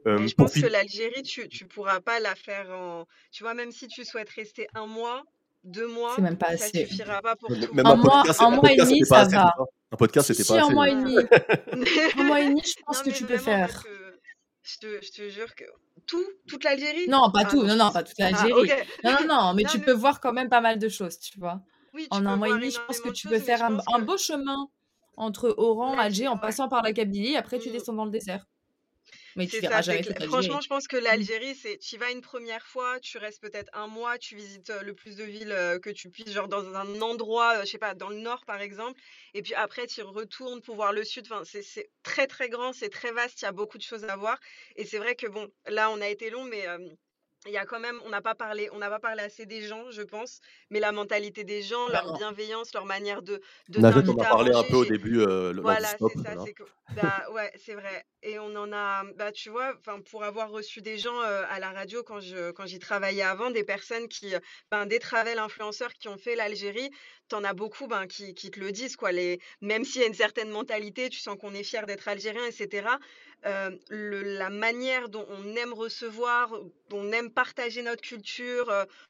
Euh, 0.05 0.25
je 0.27 0.35
pour 0.35 0.45
pense 0.45 0.53
que 0.61 0.67
l'Algérie, 0.67 1.23
tu, 1.23 1.49
tu 1.49 1.65
pourras 1.65 1.99
pas 1.99 2.19
la 2.19 2.35
faire 2.35 2.69
en. 2.71 3.05
Tu 3.31 3.43
vois, 3.43 3.53
même 3.53 3.71
si 3.71 3.87
tu 3.87 4.05
souhaites 4.05 4.29
rester 4.29 4.67
un 4.75 4.85
mois, 4.85 5.23
deux 5.63 5.87
mois, 5.87 6.17
même 6.19 6.37
pas 6.37 6.55
ça 6.57 6.65
assez. 6.65 6.85
suffira 6.85 7.21
pas 7.21 7.35
pour 7.35 7.49
tout. 7.49 7.73
même 7.73 7.85
Un 7.85 7.91
un 7.91 7.95
mois, 7.95 8.17
podcast, 8.19 8.41
un 8.41 8.45
un 8.45 8.49
mois 8.51 8.71
et 8.71 8.77
demi, 8.77 9.05
ça 9.05 9.19
assez. 9.21 9.35
va. 9.35 9.53
Un 9.91 9.97
podcast, 9.97 10.27
c'était 10.27 10.43
si, 10.43 10.47
pas 10.53 10.59
un 10.59 10.63
assez. 10.65 10.73
mois 10.73 10.89
et 10.89 10.95
demi. 10.95 11.17
Un 12.17 12.23
mois 12.23 12.41
et 12.41 12.49
demi, 12.49 12.61
je 12.65 12.73
pense 12.85 12.97
Non, 13.05 13.11
que 13.11 13.17
tu 13.17 13.23
peux 13.25 13.37
faire. 13.37 13.83
je 14.63 14.77
te, 14.79 15.01
je 15.05 15.11
te 15.11 15.29
jure 15.29 15.53
que 15.55 15.63
tout, 16.05 16.23
toute 16.47 16.63
l'Algérie. 16.63 17.07
Non, 17.09 17.29
pas 17.31 17.41
Ah 17.43 17.49
tout, 17.49 17.63
non, 17.63 17.75
non, 17.75 17.91
pas 17.91 18.03
toute 18.03 18.15
Ah, 18.19 18.31
l'Algérie. 18.31 18.71
Non, 19.03 19.11
non, 19.11 19.27
non, 19.27 19.53
mais 19.55 19.63
Non, 19.63 19.69
tu 19.69 19.79
mais 19.79 19.85
peux 19.85 19.91
voir 19.93 20.21
quand 20.21 20.31
même 20.33 20.49
pas 20.49 20.61
mal 20.61 20.79
de 20.79 20.87
choses, 20.89 21.19
tu 21.19 21.37
vois. 21.39 21.59
oui, 21.93 22.07
tu 22.09 22.17
En 22.17 22.25
un 22.25 22.35
mois 22.37 22.47
et 22.49 22.53
demi, 22.53 22.71
je 22.71 22.79
pense 22.85 23.01
que 23.01 23.09
tu 23.09 23.27
peux 23.27 23.39
faire 23.39 23.61
un, 23.63 23.77
que 23.77 24.01
beau 24.03 24.17
chemin 24.17 24.67
entre 25.17 25.53
Oran, 25.57 25.97
Alger, 25.97 26.27
en 26.29 26.37
passant 26.37 26.69
par 26.69 26.81
la 26.83 26.93
Kabylie, 26.93 27.35
après 27.35 27.59
tu 27.59 27.69
Mm. 27.69 27.71
descends 27.73 27.93
dans 27.93 28.05
le 28.05 28.11
désert. 28.11 28.45
Mais 29.37 29.47
tu 29.47 29.61
ça, 29.61 29.81
jamais 29.81 30.01
franchement, 30.25 30.61
je 30.61 30.67
pense 30.67 30.87
que 30.87 30.97
l'Algérie, 30.97 31.55
c'est 31.55 31.77
tu 31.77 31.95
y 31.95 31.97
vas 31.99 32.11
une 32.11 32.21
première 32.21 32.65
fois, 32.65 32.99
tu 32.99 33.17
restes 33.19 33.41
peut-être 33.41 33.69
un 33.73 33.87
mois, 33.87 34.17
tu 34.17 34.35
visites 34.35 34.71
le 34.81 34.93
plus 34.95 35.15
de 35.15 35.23
villes 35.23 35.79
que 35.83 35.89
tu 35.91 36.09
puisses, 36.09 36.31
genre 36.31 36.47
dans 36.47 36.73
un 36.75 37.01
endroit, 37.01 37.63
je 37.63 37.69
sais 37.69 37.77
pas, 37.77 37.93
dans 37.93 38.09
le 38.09 38.17
nord 38.17 38.45
par 38.45 38.61
exemple, 38.61 38.99
et 39.35 39.41
puis 39.43 39.53
après 39.53 39.87
tu 39.87 40.01
retournes 40.01 40.61
pour 40.61 40.75
voir 40.75 40.91
le 40.91 41.03
sud. 41.03 41.25
Enfin, 41.31 41.43
c'est 41.45 41.61
c'est 41.61 41.89
très 42.03 42.27
très 42.27 42.49
grand, 42.49 42.73
c'est 42.73 42.89
très 42.89 43.11
vaste, 43.11 43.41
il 43.41 43.45
y 43.45 43.47
a 43.47 43.51
beaucoup 43.51 43.77
de 43.77 43.83
choses 43.83 44.05
à 44.05 44.15
voir. 44.15 44.39
Et 44.75 44.85
c'est 44.85 44.97
vrai 44.97 45.15
que 45.15 45.27
bon, 45.27 45.47
là 45.67 45.91
on 45.91 46.01
a 46.01 46.07
été 46.07 46.29
long, 46.31 46.43
mais 46.43 46.67
euh, 46.67 46.79
il 47.45 47.51
y 47.53 47.57
a 47.57 47.65
quand 47.65 47.79
même, 47.79 48.01
on 48.05 48.09
n'a 48.09 48.21
pas 48.21 48.35
parlé, 48.35 48.69
on 48.73 48.79
n'a 48.79 48.89
pas 48.89 48.99
parlé 48.99 49.21
assez 49.23 49.45
des 49.45 49.61
gens, 49.61 49.91
je 49.91 50.01
pense, 50.01 50.39
mais 50.71 50.79
la 50.79 50.91
mentalité 50.91 51.43
des 51.43 51.61
gens, 51.61 51.87
leur 51.89 52.09
bienveillance, 52.11 52.73
leur 52.73 52.85
manière 52.85 53.21
de, 53.21 53.41
de 53.69 53.81
Najat, 53.81 54.03
on 54.07 54.17
t'inviter 54.17 54.21
a 54.21 54.25
à 54.25 54.35
parlé 54.35 54.51
un 54.53 54.63
peu 54.63 54.75
au 54.75 54.85
début 54.85 55.19
euh, 55.21 55.53
voilà, 55.61 55.95
c'est 56.07 56.17
ça, 56.17 56.35
Voilà. 56.35 56.43
c'est 56.43 56.53
bah 56.89 57.29
ouais, 57.31 57.51
c'est 57.57 57.73
vrai. 57.73 58.05
Et 58.27 58.39
on 58.39 58.53
en 58.57 58.73
a, 58.73 59.05
bah 59.15 59.31
tu 59.31 59.49
vois, 59.49 59.79
pour 60.11 60.25
avoir 60.25 60.51
reçu 60.51 60.81
des 60.81 60.97
gens 60.97 61.21
euh, 61.21 61.45
à 61.47 61.59
la 61.61 61.71
radio 61.71 62.03
quand 62.03 62.19
je 62.19 62.51
quand 62.51 62.65
j'y 62.65 62.77
travaillais 62.77 63.21
avant, 63.21 63.51
des 63.51 63.63
personnes 63.63 64.09
qui, 64.09 64.35
euh, 64.35 64.39
ben 64.69 64.85
des 64.85 64.99
travel 64.99 65.39
influenceurs 65.39 65.93
qui 65.93 66.09
ont 66.09 66.17
fait 66.17 66.35
l'Algérie, 66.35 66.91
t'en 67.29 67.45
as 67.45 67.53
beaucoup 67.53 67.87
ben 67.87 68.05
qui, 68.05 68.33
qui 68.33 68.51
te 68.51 68.59
le 68.59 68.73
disent 68.73 68.97
quoi. 68.97 69.13
Les 69.13 69.39
même 69.61 69.85
s'il 69.85 70.01
y 70.01 70.03
a 70.03 70.07
une 70.07 70.13
certaine 70.13 70.49
mentalité, 70.49 71.07
tu 71.07 71.19
sens 71.19 71.37
qu'on 71.39 71.53
est 71.53 71.63
fier 71.63 71.85
d'être 71.85 72.09
algérien, 72.09 72.45
etc. 72.45 72.89
euh, 73.45 73.71
la 73.89 74.49
manière 74.49 75.07
dont 75.07 75.25
on 75.29 75.55
aime 75.55 75.71
recevoir, 75.71 76.49
dont 76.89 76.99
on 76.99 77.11
aime 77.13 77.31
partager 77.31 77.81
notre 77.81 78.01
culture, 78.01 78.69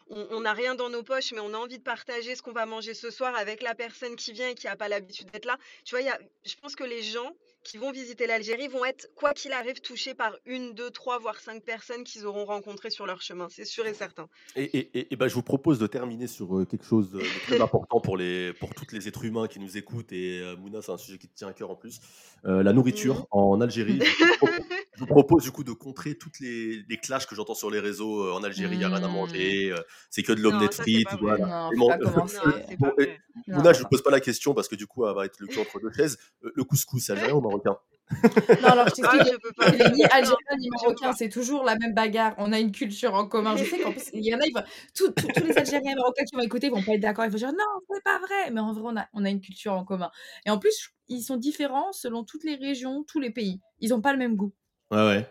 on 0.09 0.41
n'a 0.41 0.53
rien 0.53 0.75
dans 0.75 0.91
nos 0.91 1.01
poches, 1.01 1.31
mais 1.31 1.39
on 1.39 1.55
a 1.55 1.57
envie 1.57 1.79
de 1.79 1.83
partager 1.83 2.35
ce 2.35 2.43
qu'on 2.43 2.51
va 2.51 2.67
manger 2.67 2.93
ce 2.93 3.09
soir 3.09 3.35
avec 3.35 3.63
la 3.63 3.73
personne 3.73 4.15
qui 4.15 4.31
vient 4.31 4.49
et 4.49 4.55
qui 4.55 4.67
n'a 4.67 4.75
pas 4.75 4.89
l'habitude 4.89 5.31
d'être 5.31 5.45
là. 5.45 5.57
Tu 5.85 5.95
vois, 5.95 6.01
y 6.01 6.09
a, 6.09 6.19
je 6.45 6.53
pense 6.61 6.75
que 6.75 6.83
les 6.83 7.01
gens 7.01 7.33
qui 7.67 7.77
vont 7.77 7.91
visiter 7.91 8.27
l'Algérie 8.27 8.67
vont 8.69 8.85
être, 8.85 9.09
quoi 9.15 9.33
qu'il 9.33 9.51
arrive, 9.51 9.81
touchés 9.81 10.13
par 10.13 10.35
une, 10.45 10.73
deux, 10.73 10.89
trois, 10.89 11.19
voire 11.19 11.39
cinq 11.39 11.63
personnes 11.63 12.03
qu'ils 12.05 12.25
auront 12.25 12.45
rencontrées 12.45 12.89
sur 12.89 13.05
leur 13.05 13.21
chemin. 13.21 13.47
C'est 13.49 13.65
sûr 13.65 13.85
et 13.85 13.93
certain. 13.93 14.27
Et, 14.55 14.63
et, 14.63 14.97
et- 14.99 15.13
et 15.13 15.15
ben, 15.17 15.27
je 15.27 15.33
vous 15.33 15.41
propose 15.43 15.77
de 15.77 15.87
terminer 15.87 16.27
sur 16.27 16.57
euh, 16.57 16.65
quelque 16.65 16.85
chose 16.85 17.11
de, 17.11 17.19
très 17.45 17.59
important 17.61 17.99
pour, 17.99 18.15
les, 18.17 18.53
pour 18.53 18.73
tous 18.73 18.85
les 18.93 19.07
êtres 19.07 19.25
humains 19.25 19.47
qui 19.47 19.59
nous 19.59 19.77
écoutent. 19.77 20.11
Et 20.13 20.39
euh, 20.41 20.55
Mouna, 20.55 20.81
c'est 20.81 20.91
un 20.91 20.97
sujet 20.97 21.17
qui 21.17 21.27
te 21.27 21.35
tient 21.35 21.49
à 21.49 21.53
cœur 21.53 21.69
en 21.69 21.75
plus. 21.75 21.99
Euh, 22.45 22.63
la 22.63 22.71
nourriture 22.73 23.15
Mhm. 23.15 23.25
en 23.31 23.61
Algérie. 23.61 23.99
Je 24.97 25.01
vous 25.01 25.05
propose, 25.05 25.43
du 25.43 25.51
coup 25.51 25.63
de 25.63 25.73
contrer 25.73 26.15
toutes 26.17 26.39
les, 26.39 26.83
les 26.89 26.97
clashs 26.97 27.27
que 27.27 27.35
j'entends 27.35 27.53
sur 27.53 27.69
les 27.69 27.79
réseaux. 27.79 28.23
euh, 28.23 28.33
en 28.33 28.43
Algérie, 28.43 28.73
il 28.75 28.79
n'y 28.79 28.83
a 28.83 28.89
rien 28.89 29.03
à 29.03 29.07
Mm. 29.07 29.11
manger. 29.11 29.71
euh, 29.71 29.77
c'est 30.09 30.23
que 30.23 30.33
de 30.33 30.43
ou 30.47 30.49
vrai. 30.51 31.37
Voilà. 31.37 31.69
Non, 31.75 31.77
mon- 31.77 31.87
pas 31.87 31.97
Non, 31.97 32.07
bon, 32.79 32.91
et 32.97 33.19
Mouna, 33.47 33.73
je 33.73 33.83
ne 33.83 33.87
pose 33.87 34.01
pas 34.01 34.09
la 34.11 34.19
question 34.19 34.53
parce 34.55 34.67
que 34.67 34.75
du 34.75 34.87
coup, 34.87 35.05
elle 35.07 35.13
va 35.15 35.25
être 35.25 35.39
le 35.39 35.45
cul 35.47 35.59
entre 35.59 35.79
deux 35.79 35.91
chaises. 35.91 36.17
Euh, 36.43 36.51
le 36.55 36.63
couscous, 36.63 37.03
c'est 37.05 37.11
algérien 37.13 37.35
ou 37.35 37.41
marocain? 37.41 37.77
Non, 38.61 38.69
alors 38.69 38.87
je 38.87 38.93
t'explique, 38.95 39.93
ni 39.93 40.03
algérien 40.05 40.55
ni 40.57 40.69
marocain, 40.69 41.11
c'est 41.13 41.27
toujours 41.29 41.63
la 41.65 41.75
même 41.75 41.93
bagarre. 41.93 42.33
On 42.37 42.51
a 42.53 42.59
une 42.59 42.71
culture 42.71 43.13
en 43.13 43.27
commun. 43.27 43.55
Je 43.57 43.65
sais 43.65 43.79
qu'en 43.79 43.91
plus, 43.91 44.09
il 44.13 44.25
y 44.25 44.33
en 44.33 44.39
a, 44.39 44.45
ils 44.47 44.53
vont- 44.53 44.63
tous, 44.95 45.11
tous- 45.11 45.27
tous 45.27 45.43
les 45.45 45.57
Algériens 45.57 45.91
et 45.91 45.95
Marocains 45.95 46.23
qui 46.23 46.35
vont 46.35 46.41
écouter 46.41 46.69
vont 46.69 46.81
pas 46.81 46.93
être 46.93 47.01
d'accord. 47.01 47.25
Ils 47.25 47.31
vont 47.31 47.37
dire 47.37 47.51
non, 47.51 47.81
c'est 47.93 48.03
pas 48.03 48.17
vrai. 48.19 48.49
Mais 48.51 48.61
en 48.61 48.71
vrai, 48.73 48.81
on 48.85 48.97
a, 48.97 49.07
on 49.13 49.25
a 49.25 49.29
une 49.29 49.41
culture 49.41 49.73
en 49.73 49.83
commun. 49.83 50.09
Et 50.45 50.49
en 50.49 50.57
plus, 50.57 50.91
ils 51.09 51.21
sont 51.21 51.35
différents 51.37 51.91
selon 51.91 52.23
toutes 52.23 52.45
les 52.45 52.55
régions, 52.55 53.03
tous 53.03 53.19
les 53.19 53.29
pays. 53.29 53.59
Ils 53.81 53.93
ont 53.93 54.01
pas 54.01 54.13
le 54.13 54.17
même 54.19 54.35
goût. 54.37 54.53
Ouais, 54.91 54.97
ouais. 55.05 55.29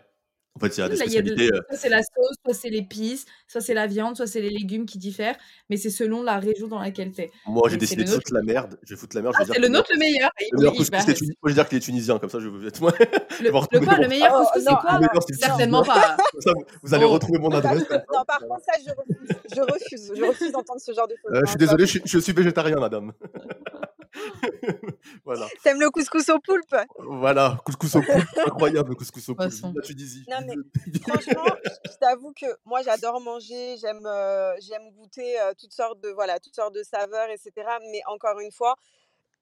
En 0.55 0.59
fait, 0.59 0.75
il 0.75 0.79
y 0.79 0.83
a 0.83 0.89
des 0.89 0.95
Là, 0.95 1.05
il 1.05 1.11
y 1.13 1.17
a 1.19 1.21
de- 1.21 1.27
spécialités. 1.27 1.55
euh, 1.55 1.61
soit 1.69 1.77
c'est 1.77 1.89
la 1.89 2.01
sauce, 2.01 2.35
soit 2.43 2.53
c'est 2.55 2.69
l'épice, 2.71 3.25
soit 3.47 3.61
c'est 3.61 3.75
la 3.75 3.85
viande, 3.85 4.15
soit 4.15 4.25
c'est 4.25 4.41
les 4.41 4.49
légumes 4.49 4.87
qui 4.87 4.97
diffèrent. 4.97 5.37
Mais 5.69 5.77
c'est 5.77 5.91
selon 5.91 6.23
la 6.23 6.39
région 6.39 6.65
dans 6.67 6.79
laquelle 6.79 7.11
tu 7.11 7.21
es. 7.21 7.31
Moi, 7.45 7.69
j'ai 7.69 7.77
décidé 7.77 8.03
de 8.03 8.09
foutre 8.09 8.33
la 8.33 8.41
merde. 8.41 8.79
Je 8.81 8.95
vais 8.95 8.99
foutre 8.99 9.15
la 9.15 9.21
merde. 9.21 9.35
je 9.37 9.43
Ah, 9.43 9.45
c'est 9.45 9.53
que 9.55 9.61
le 9.61 9.67
nôtre 9.67 9.89
le 9.93 9.99
meilleur. 9.99 10.31
Le 10.51 10.57
meilleur 10.57 10.73
il- 10.73 10.77
couscous, 10.77 10.89
bah, 10.89 10.99
c'est 11.05 11.13
Tunis- 11.13 11.35
moi, 11.43 11.51
je 11.51 11.55
vais 11.55 11.61
dire 11.61 11.69
qu'il 11.69 11.77
est 11.77 11.81
tunisien. 11.81 12.17
Comme 12.17 12.31
ça, 12.31 12.39
je 12.39 12.45
vais 12.47 12.57
vous. 12.69 12.81
Moi, 12.81 12.91
le, 13.43 13.51
quoi, 13.51 13.97
le 13.99 14.07
meilleur 14.07 14.31
Oh, 14.33 14.37
couscous, 14.45 14.63
c'est 14.63 14.71
non, 14.71 14.77
quoi? 14.77 14.99
Certainement 15.39 15.83
pas. 15.83 16.17
Comme 16.31 16.41
ça, 16.41 16.51
vous 16.81 16.93
allez 16.95 17.05
Oh. 17.05 17.09
retrouver 17.09 17.37
mon 17.37 17.51
adresse. 17.51 17.83
non, 17.91 18.25
par 18.25 18.39
contre, 18.39 18.63
ça, 18.65 18.79
je 18.83 18.89
refuse. 18.89 19.37
Je 19.55 19.61
refuse. 19.61 20.11
Je 20.17 20.23
refuse 20.23 20.51
d'entendre 20.53 20.81
ce 20.81 20.91
genre 20.91 21.07
de 21.07 21.13
choses. 21.23 21.35
Euh, 21.37 21.41
je 21.45 21.49
suis 21.51 21.57
pas 21.59 21.65
désolé, 21.65 21.85
je 22.03 22.17
suis 22.17 22.33
végétarien, 22.33 22.77
madame. 22.79 23.13
voilà. 25.25 25.47
T'aimes 25.63 25.79
le 25.79 25.89
couscous 25.89 26.29
au 26.29 26.39
poulpe 26.39 26.75
Voilà, 26.99 27.57
couscous 27.65 27.95
au 27.95 28.01
poulpe, 28.01 28.27
incroyable 28.45 28.89
le 28.89 28.95
couscous 28.95 29.29
au 29.29 29.35
poulpe. 29.35 29.51
La 29.75 29.81
Tunisie. 29.81 30.25
Non, 30.29 30.37
mais 30.45 30.55
Franchement, 31.01 31.45
je 31.89 31.95
t'avoue 31.97 32.33
que 32.33 32.45
moi 32.65 32.81
j'adore 32.81 33.21
manger, 33.21 33.77
j'aime 33.77 34.05
euh, 34.05 34.53
j'aime 34.59 34.91
goûter 34.91 35.39
euh, 35.39 35.53
toutes 35.57 35.73
sortes 35.73 35.99
de 36.01 36.09
voilà 36.09 36.39
toutes 36.39 36.55
sortes 36.55 36.73
de 36.75 36.83
saveurs, 36.83 37.29
etc. 37.29 37.51
Mais 37.91 38.01
encore 38.07 38.39
une 38.39 38.51
fois, 38.51 38.75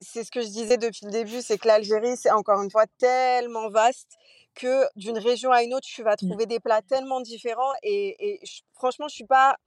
c'est 0.01 0.23
ce 0.23 0.31
que 0.31 0.41
je 0.41 0.47
disais 0.47 0.77
depuis 0.77 1.05
le 1.05 1.11
début, 1.11 1.41
c'est 1.41 1.57
que 1.57 1.67
l'Algérie 1.67 2.17
c'est 2.17 2.31
encore 2.31 2.61
une 2.61 2.69
fois 2.71 2.85
tellement 2.99 3.69
vaste 3.69 4.11
que 4.53 4.85
d'une 4.95 5.17
région 5.17 5.51
à 5.51 5.63
une 5.63 5.73
autre, 5.73 5.87
tu 5.87 6.03
vas 6.03 6.13
Mm. 6.21 6.27
trouver 6.27 6.45
des 6.45 6.59
plats 6.59 6.81
tellement 6.81 7.19
différents. 7.21 7.73
Et, 7.83 8.15
et 8.33 8.45
je- 8.45 8.61
franchement, 8.73 9.07
je 9.07 9.15
suis 9.15 9.25
pas 9.25 9.57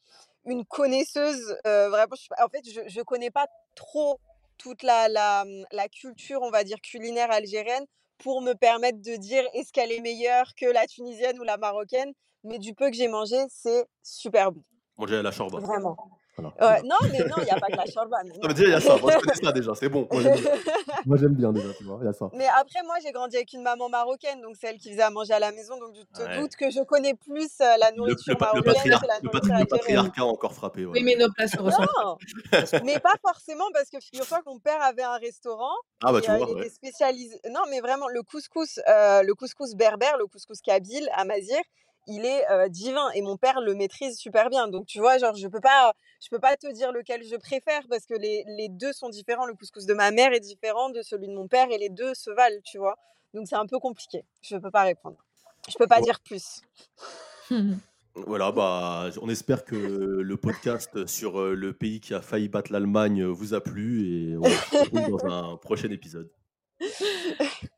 une 0.46 0.64
connaisseuse 0.64 1.56
euh, 1.66 1.88
vraiment. 1.90 2.14
Je 2.14 2.42
en 2.42 2.48
fait, 2.48 2.62
je 2.70 2.80
je 2.86 3.00
connais 3.02 3.30
pas 3.30 3.46
trop 3.74 4.18
toute 4.58 4.82
la, 4.82 5.08
la 5.08 5.44
la 5.72 5.88
culture, 5.88 6.42
on 6.42 6.50
va 6.50 6.64
dire 6.64 6.80
culinaire 6.80 7.30
algérienne 7.30 7.84
pour 8.18 8.42
me 8.42 8.52
permettre 8.54 9.00
de 9.00 9.16
dire 9.16 9.44
est-ce 9.54 9.72
qu'elle 9.72 9.92
est 9.92 10.00
meilleure 10.00 10.54
que 10.54 10.66
la 10.66 10.86
tunisienne 10.86 11.38
ou 11.38 11.44
la 11.44 11.56
marocaine. 11.56 12.12
Mais 12.44 12.58
du 12.58 12.74
peu 12.74 12.90
que 12.90 12.96
j'ai 12.96 13.08
mangé, 13.08 13.36
c'est 13.48 13.86
super 14.02 14.52
bon. 14.52 14.62
Manger 14.96 15.22
la 15.22 15.32
chorba. 15.32 15.58
Vraiment. 15.58 15.96
Voilà. 16.38 16.76
Ouais, 16.76 16.82
non, 16.82 16.96
mais 17.10 17.18
non, 17.18 17.36
il 17.38 17.44
n'y 17.44 17.50
a 17.50 17.58
pas 17.60 17.66
que 17.66 17.76
la 17.76 17.86
shorba. 17.86 18.18
mais 18.24 18.34
Ça 18.40 18.48
veut 18.48 18.54
dire, 18.54 18.68
il 18.68 18.70
y 18.70 18.74
a 18.74 18.80
ça. 18.80 18.96
Moi, 18.96 19.12
je 19.12 19.18
connais 19.18 19.34
ça 19.46 19.52
déjà. 19.52 19.74
C'est 19.74 19.88
bon. 19.88 20.06
Moi, 21.06 21.16
j'aime 21.18 21.34
bien. 21.34 21.52
Déjà, 21.52 21.72
tu 21.74 21.84
vois. 21.84 21.98
Il 22.02 22.06
y 22.06 22.08
a 22.08 22.12
ça. 22.12 22.30
mais 22.34 22.46
après, 22.46 22.82
moi, 22.84 22.96
j'ai 23.02 23.12
grandi 23.12 23.36
avec 23.36 23.52
une 23.52 23.62
maman 23.62 23.88
marocaine, 23.88 24.40
donc 24.42 24.56
celle 24.56 24.78
qui 24.78 24.90
faisait 24.90 25.02
à 25.02 25.10
manger 25.10 25.32
à 25.32 25.38
la 25.38 25.52
maison. 25.52 25.78
Donc, 25.78 25.94
je 25.94 26.02
te 26.02 26.26
Ouais. 26.28 26.38
doute 26.40 26.54
que 26.56 26.70
je 26.70 26.80
connais 26.82 27.14
plus 27.14 27.48
euh, 27.60 27.76
la 27.78 27.92
nourriture 27.92 28.34
le, 28.34 28.38
pa- 28.38 28.52
le, 28.54 28.60
marocaine 28.62 28.82
que 28.98 29.06
la 29.06 29.16
le, 29.18 29.22
nourriture 29.24 29.50
patri- 29.54 29.60
le 29.60 29.66
patriarcat 29.66 30.22
a 30.22 30.24
encore 30.24 30.52
frappé. 30.54 30.84
Oui, 30.86 31.00
Voilà. 31.00 31.04
mais 31.04 31.16
nos 31.16 31.32
plats 31.32 31.48
se 31.48 31.58
ressemblent. 31.58 31.88
Non, 31.96 32.16
mais 32.84 32.98
pas 32.98 33.14
forcément 33.24 33.64
parce 33.72 33.88
que 33.90 33.98
figure-toi 34.00 34.38
que 34.38 34.50
mon 34.50 34.58
père 34.58 34.82
avait 34.82 35.02
un 35.02 35.16
restaurant 35.18 35.74
Ah, 36.04 36.12
bah, 36.12 36.18
et 36.18 36.22
tu 36.22 36.30
euh, 36.30 36.36
vois, 36.36 36.46
il 36.48 36.52
était 36.52 36.60
ouais. 36.62 36.68
spécialisé. 36.68 37.40
Non, 37.50 37.60
mais 37.70 37.80
vraiment, 37.80 38.08
le 38.08 38.22
couscous, 38.22 38.80
euh, 38.88 39.22
le 39.22 39.34
couscous 39.34 39.74
berbère, 39.74 40.16
le 40.18 40.26
couscous 40.26 40.60
kabyle 40.60 41.08
à 41.14 41.24
Mazir, 41.24 41.60
il 42.06 42.24
est 42.24 42.44
divin 42.70 43.10
et 43.10 43.22
mon 43.22 43.36
père 43.36 43.60
le 43.60 43.74
maîtrise 43.74 44.16
super 44.16 44.48
bien. 44.48 44.68
Donc 44.68 44.86
tu 44.86 44.98
vois, 44.98 45.18
genre 45.18 45.34
je 45.34 45.48
peux 45.48 45.60
pas, 45.60 45.92
je 46.22 46.28
peux 46.30 46.38
pas 46.38 46.56
te 46.56 46.70
dire 46.72 46.92
lequel 46.92 47.22
je 47.22 47.36
préfère 47.36 47.82
parce 47.88 48.06
que 48.06 48.14
les, 48.14 48.44
les 48.46 48.68
deux 48.68 48.92
sont 48.92 49.08
différents. 49.08 49.46
Le 49.46 49.54
couscous 49.54 49.86
de 49.86 49.94
ma 49.94 50.10
mère 50.10 50.32
est 50.32 50.40
différent 50.40 50.90
de 50.90 51.02
celui 51.02 51.28
de 51.28 51.34
mon 51.34 51.48
père 51.48 51.70
et 51.70 51.78
les 51.78 51.90
deux 51.90 52.14
se 52.14 52.30
valent, 52.30 52.60
tu 52.64 52.78
vois. 52.78 52.96
Donc 53.34 53.46
c'est 53.46 53.56
un 53.56 53.66
peu 53.66 53.78
compliqué. 53.78 54.24
Je 54.42 54.56
peux 54.56 54.70
pas 54.70 54.84
répondre. 54.84 55.16
Je 55.68 55.76
peux 55.76 55.86
pas 55.86 56.00
dire 56.00 56.20
plus. 56.20 56.62
Voilà, 58.26 58.50
bah, 58.50 59.10
on 59.22 59.28
espère 59.28 59.64
que 59.64 59.76
le 59.76 60.36
podcast 60.36 61.06
sur 61.06 61.40
le 61.40 61.72
pays 61.72 62.00
qui 62.00 62.14
a 62.14 62.20
failli 62.20 62.48
battre 62.48 62.72
l'Allemagne 62.72 63.24
vous 63.24 63.54
a 63.54 63.60
plu 63.60 64.08
et 64.08 64.36
on 64.36 64.42
se 64.42 64.76
retrouve 64.76 65.20
dans 65.20 65.26
un 65.26 65.56
prochain 65.56 65.90
épisode. 65.90 66.28